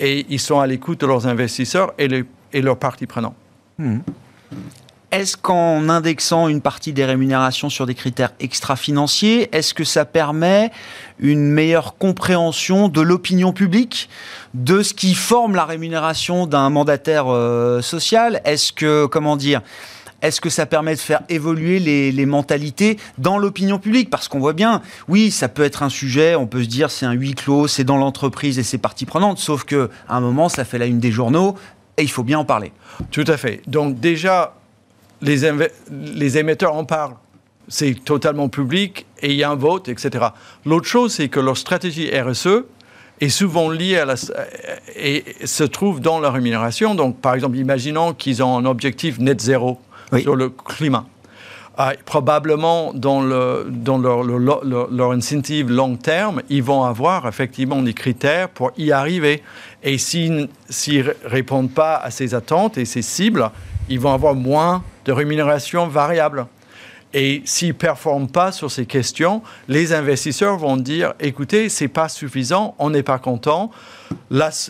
et 0.00 0.26
ils 0.28 0.40
sont 0.40 0.60
à 0.60 0.66
l'écoute 0.66 1.00
de 1.00 1.06
leurs 1.06 1.26
investisseurs 1.26 1.94
et, 1.98 2.08
les, 2.08 2.24
et 2.54 2.62
leurs 2.62 2.78
parties 2.78 3.06
prenantes. 3.06 3.34
Hmm. 3.78 3.98
Est-ce 5.14 5.36
qu'en 5.36 5.88
indexant 5.88 6.48
une 6.48 6.60
partie 6.60 6.92
des 6.92 7.04
rémunérations 7.04 7.70
sur 7.70 7.86
des 7.86 7.94
critères 7.94 8.32
extra-financiers, 8.40 9.48
est-ce 9.54 9.72
que 9.72 9.84
ça 9.84 10.04
permet 10.04 10.72
une 11.20 11.52
meilleure 11.52 11.96
compréhension 11.98 12.88
de 12.88 13.00
l'opinion 13.00 13.52
publique, 13.52 14.08
de 14.54 14.82
ce 14.82 14.92
qui 14.92 15.14
forme 15.14 15.54
la 15.54 15.66
rémunération 15.66 16.46
d'un 16.46 16.68
mandataire 16.68 17.26
euh, 17.28 17.80
social? 17.80 18.40
Est-ce 18.44 18.72
que, 18.72 19.06
comment 19.06 19.36
dire, 19.36 19.62
est-ce 20.24 20.40
que 20.40 20.48
ça 20.48 20.64
permet 20.64 20.94
de 20.94 21.00
faire 21.00 21.20
évoluer 21.28 21.78
les, 21.78 22.26
mentalités 22.26 22.98
dans 23.18 23.36
l'opinion 23.36 23.78
publique? 23.78 24.08
Parce 24.08 24.26
qu'on 24.26 24.38
voit 24.38 24.54
bien, 24.54 24.80
oui, 25.06 25.30
ça 25.30 25.48
peut 25.48 25.62
être 25.62 25.82
un 25.82 25.90
sujet, 25.90 26.34
on 26.34 26.46
peut 26.46 26.62
se 26.62 26.68
dire 26.68 26.90
c'est 26.90 27.04
un 27.04 27.12
huis 27.12 27.34
clos, 27.34 27.68
c'est 27.68 27.84
dans 27.84 27.98
l'entreprise 27.98 28.58
et 28.58 28.62
c'est 28.62 28.78
partie 28.78 29.04
prenante, 29.04 29.38
sauf 29.38 29.64
que 29.64 29.90
à 30.08 30.16
un 30.16 30.20
moment, 30.20 30.48
ça 30.48 30.64
fait 30.64 30.78
la 30.78 30.86
une 30.86 30.98
des 30.98 31.12
journaux, 31.12 31.56
et 31.96 32.02
il 32.02 32.10
faut 32.10 32.24
bien 32.24 32.38
en 32.38 32.44
parler. 32.44 32.72
Tout 33.10 33.24
à 33.26 33.36
fait. 33.36 33.62
Donc 33.66 34.00
déjà, 34.00 34.54
les, 35.22 35.50
les 35.90 36.38
émetteurs 36.38 36.74
en 36.74 36.84
parlent. 36.84 37.16
C'est 37.68 38.04
totalement 38.04 38.48
public 38.50 39.06
et 39.22 39.30
il 39.30 39.36
y 39.36 39.42
a 39.42 39.50
un 39.50 39.54
vote, 39.54 39.88
etc. 39.88 40.26
L'autre 40.66 40.86
chose, 40.86 41.14
c'est 41.14 41.28
que 41.28 41.40
leur 41.40 41.56
stratégie 41.56 42.10
RSE 42.10 42.64
est 43.20 43.28
souvent 43.28 43.70
liée 43.70 43.96
à 43.96 44.04
la, 44.04 44.14
et 44.96 45.24
se 45.44 45.64
trouve 45.64 46.00
dans 46.00 46.20
la 46.20 46.30
rémunération. 46.30 46.94
Donc, 46.94 47.20
par 47.20 47.34
exemple, 47.34 47.56
imaginons 47.56 48.12
qu'ils 48.12 48.42
ont 48.42 48.58
un 48.58 48.64
objectif 48.66 49.18
net 49.18 49.40
zéro 49.40 49.80
sur 50.20 50.36
le 50.36 50.50
climat. 50.50 51.06
Ah, 51.76 51.94
probablement, 52.04 52.92
dans, 52.94 53.20
le, 53.20 53.66
dans 53.68 53.98
leur, 53.98 54.22
leur, 54.22 54.64
leur, 54.64 55.10
incentive 55.10 55.72
long 55.72 55.96
terme, 55.96 56.40
ils 56.48 56.62
vont 56.62 56.84
avoir 56.84 57.26
effectivement 57.26 57.82
des 57.82 57.94
critères 57.94 58.48
pour 58.48 58.70
y 58.78 58.92
arriver. 58.92 59.42
Et 59.84 59.98
s'ils 59.98 60.34
ne 60.34 61.12
répondent 61.26 61.70
pas 61.70 61.96
à 61.96 62.10
ces 62.10 62.34
attentes 62.34 62.78
et 62.78 62.86
ces 62.86 63.02
cibles, 63.02 63.50
ils 63.88 64.00
vont 64.00 64.14
avoir 64.14 64.34
moins 64.34 64.82
de 65.04 65.12
rémunération 65.12 65.86
variable. 65.86 66.46
Et 67.16 67.42
s'ils 67.44 67.68
ne 67.68 67.72
performent 67.74 68.28
pas 68.28 68.50
sur 68.50 68.72
ces 68.72 68.86
questions, 68.86 69.42
les 69.68 69.92
investisseurs 69.92 70.56
vont 70.56 70.76
dire 70.76 71.14
écoutez, 71.20 71.68
ce 71.68 71.84
n'est 71.84 71.88
pas 71.88 72.08
suffisant, 72.08 72.74
on 72.80 72.90
n'est 72.90 73.04
pas 73.04 73.18
content. 73.18 73.70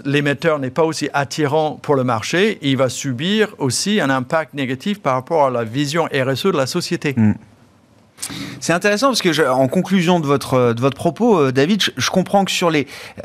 L'émetteur 0.05 0.59
n'est 0.59 0.71
pas 0.71 0.85
aussi 0.85 1.09
attirant 1.15 1.79
pour 1.81 1.95
le 1.95 2.05
marché, 2.05 2.59
il 2.61 2.77
va 2.77 2.91
subir 2.91 3.55
aussi 3.59 3.99
un 4.01 4.11
impact 4.11 4.53
négatif 4.53 5.01
par 5.01 5.15
rapport 5.15 5.47
à 5.47 5.51
la 5.51 5.65
vision 5.65 6.05
RSE 6.13 6.47
de 6.47 6.57
la 6.57 6.67
société. 6.67 7.15
Mm. 7.17 7.35
C'est 8.61 8.73
intéressant 8.73 9.09
parce 9.09 9.21
que, 9.21 9.49
en 9.49 9.69
conclusion 9.69 10.21
de 10.21 10.27
votre, 10.27 10.75
propos, 10.95 11.39
euh, 11.39 11.53
David, 11.53 11.83
je, 11.97 12.11
comprends 12.11 12.45
que 12.45 12.51
sur 12.51 12.73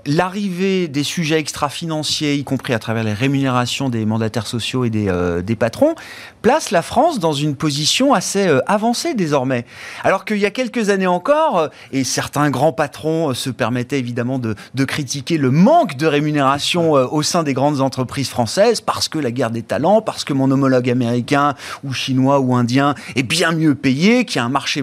l'arrivée 0.06 0.88
des 0.88 1.04
sujets 1.04 1.40
extra-financiers, 1.40 2.36
y 2.36 2.44
compris 2.44 2.74
à 2.74 2.80
travers 2.80 3.04
les 3.04 3.14
rémunérations 3.14 3.90
des 3.90 4.06
mandataires 4.06 4.48
sociaux 4.48 4.84
et 4.84 4.90
des, 4.90 5.08
euh, 5.08 5.42
des 5.42 5.56
patrons, 5.56 5.96
place 6.42 6.72
la 6.72 6.82
France 6.82 7.20
dans 7.20 7.34
une 7.34 7.56
position 7.56 8.14
assez 8.14 8.48
euh, 8.48 8.62
avancée 8.68 9.14
désormais. 9.14 9.66
Alors 10.04 10.26
qu'il 10.26 10.38
y 10.38 10.46
a 10.46 10.52
quelques 10.52 10.90
années 10.90 11.08
encore, 11.08 11.70
et 11.92 12.04
certains 12.04 12.50
grands 12.50 12.74
patrons 12.74 13.34
se 13.34 13.50
permettaient 13.50 14.00
évidemment 14.00 14.40
de, 14.40 14.56
critiquer 14.86 15.38
le 15.38 15.52
manque 15.52 15.98
de 15.98 16.08
rémunération 16.08 16.94
au 16.94 17.22
sein 17.22 17.44
des 17.44 17.54
grandes 17.54 17.82
entreprises 17.82 18.30
françaises 18.30 18.82
parce 18.82 19.08
que 19.08 19.20
la 19.20 19.32
guerre 19.32 19.52
des 19.52 19.62
talents, 19.62 20.02
parce 20.02 20.24
que 20.24 20.34
mon 20.34 20.50
homologue 20.50 20.90
américain 20.90 21.54
ou 21.84 21.94
chinois 21.94 22.40
ou 22.40 22.56
indien 22.56 22.96
est 23.16 23.24
bien 23.24 23.52
mieux 23.52 23.76
payé, 23.76 24.26
qu'il 24.26 24.38
y 24.38 24.40
a 24.40 24.46
un 24.46 24.50
marché 24.50 24.82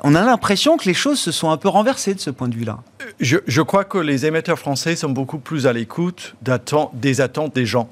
on 0.00 0.14
a 0.14 0.24
l'impression 0.24 0.76
que 0.76 0.84
les 0.84 0.94
choses 0.94 1.18
se 1.18 1.32
sont 1.32 1.50
un 1.50 1.56
peu 1.56 1.68
renversées 1.68 2.14
de 2.14 2.20
ce 2.20 2.30
point 2.30 2.48
de 2.48 2.54
vue-là. 2.54 2.78
Je, 3.20 3.62
crois 3.62 3.84
que 3.84 3.98
les 3.98 4.26
émetteurs 4.26 4.58
français 4.58 4.94
sont 4.94 5.10
beaucoup 5.10 5.38
plus 5.38 5.66
à 5.66 5.72
l'écoute 5.72 6.36
des 6.94 7.20
attentes 7.20 7.54
des 7.54 7.66
gens 7.66 7.88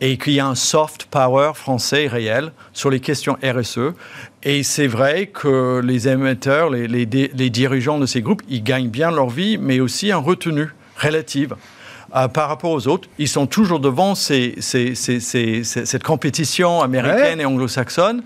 et 0.00 0.16
qu'il 0.16 0.34
y 0.34 0.40
a 0.40 0.46
un 0.46 0.54
soft 0.54 1.06
power 1.06 1.52
français 1.54 2.06
réel 2.06 2.52
sur 2.72 2.90
les 2.90 3.00
questions 3.00 3.36
RSE. 3.42 3.92
Et 4.42 4.62
c'est 4.62 4.86
vrai 4.86 5.26
que 5.26 5.80
les 5.84 6.08
émetteurs, 6.08 6.70
les, 6.70 7.06
dirigeants 7.06 7.98
de 7.98 8.06
ces 8.06 8.22
groupes, 8.22 8.42
ils 8.48 8.62
gagnent 8.62 8.88
bien 8.88 9.10
leur 9.10 9.28
vie, 9.28 9.58
mais 9.58 9.80
aussi 9.80 10.12
en 10.12 10.22
retenue 10.22 10.68
relative. 10.96 11.54
Euh, 12.16 12.28
par 12.28 12.48
rapport 12.48 12.70
aux 12.70 12.88
autres, 12.88 13.08
ils 13.18 13.28
sont 13.28 13.46
toujours 13.46 13.80
devant 13.80 14.14
cette 14.14 16.02
compétition 16.02 16.80
américaine 16.80 17.40
et 17.40 17.44
anglo-saxonne 17.44 18.22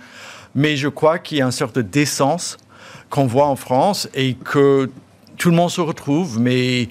mais 0.55 0.77
je 0.77 0.89
crois 0.89 1.19
qu'il 1.19 1.39
y 1.39 1.43
a 1.43 1.45
une 1.45 1.53
sorte 1.53 1.77
de 1.77 1.83
décence 1.83 2.59
qu'on 3.11 3.27
voit 3.27 3.47
en 3.47 3.57
France 3.57 4.09
et 4.15 4.35
que 4.35 4.91
tout 5.37 5.51
le 5.51 5.57
monde 5.57 5.71
se 5.71 5.81
retrouve, 5.81 6.39
mais 6.39 6.89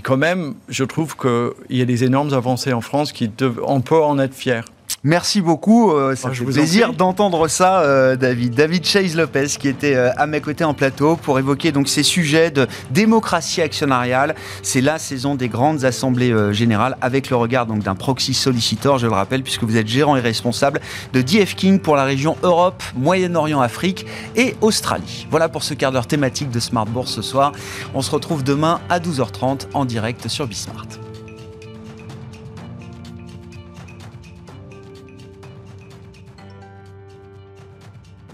quand 0.00 0.16
même, 0.16 0.54
je 0.68 0.84
trouve 0.84 1.16
qu'il 1.16 1.76
y 1.76 1.82
a 1.82 1.84
des 1.84 2.04
énormes 2.04 2.32
avancées 2.32 2.72
en 2.72 2.80
France 2.80 3.12
qui 3.12 3.30
on 3.62 3.80
peut 3.82 4.02
en 4.02 4.18
être 4.18 4.34
fier. 4.34 4.64
Merci 5.04 5.40
beaucoup. 5.40 5.90
Euh, 5.90 6.14
ça 6.14 6.30
oh, 6.30 6.44
plaisir 6.44 6.92
d'entendre 6.92 7.48
ça, 7.48 7.80
euh, 7.80 8.14
David. 8.14 8.54
David 8.54 8.84
Chase 8.84 9.16
Lopez, 9.16 9.48
qui 9.58 9.66
était 9.66 9.96
euh, 9.96 10.10
à 10.16 10.28
mes 10.28 10.40
côtés 10.40 10.62
en 10.62 10.74
plateau 10.74 11.16
pour 11.16 11.40
évoquer 11.40 11.72
donc 11.72 11.88
ces 11.88 12.04
sujets 12.04 12.52
de 12.52 12.68
démocratie 12.90 13.62
actionnariale. 13.62 14.36
C'est 14.62 14.80
la 14.80 14.98
saison 14.98 15.34
des 15.34 15.48
grandes 15.48 15.84
assemblées 15.84 16.32
générales 16.52 16.96
avec 17.00 17.30
le 17.30 17.36
regard 17.36 17.66
donc 17.66 17.82
d'un 17.82 17.96
proxy 17.96 18.32
solicitor, 18.32 18.98
je 18.98 19.06
le 19.06 19.12
rappelle, 19.12 19.42
puisque 19.42 19.64
vous 19.64 19.76
êtes 19.76 19.88
gérant 19.88 20.16
et 20.16 20.20
responsable 20.20 20.80
de 21.12 21.20
DF 21.20 21.56
King 21.56 21.80
pour 21.80 21.96
la 21.96 22.04
région 22.04 22.36
Europe, 22.44 22.82
Moyen-Orient, 22.94 23.60
Afrique 23.60 24.06
et 24.36 24.54
Australie. 24.60 25.26
Voilà 25.30 25.48
pour 25.48 25.64
ce 25.64 25.74
quart 25.74 25.90
d'heure 25.90 26.06
thématique 26.06 26.50
de 26.50 26.60
Smart 26.60 26.86
Bourse 26.86 27.12
ce 27.12 27.22
soir. 27.22 27.52
On 27.94 28.02
se 28.02 28.10
retrouve 28.10 28.44
demain 28.44 28.80
à 28.88 29.00
12h30 29.00 29.66
en 29.74 29.84
direct 29.84 30.28
sur 30.28 30.46
Bismart. 30.46 30.86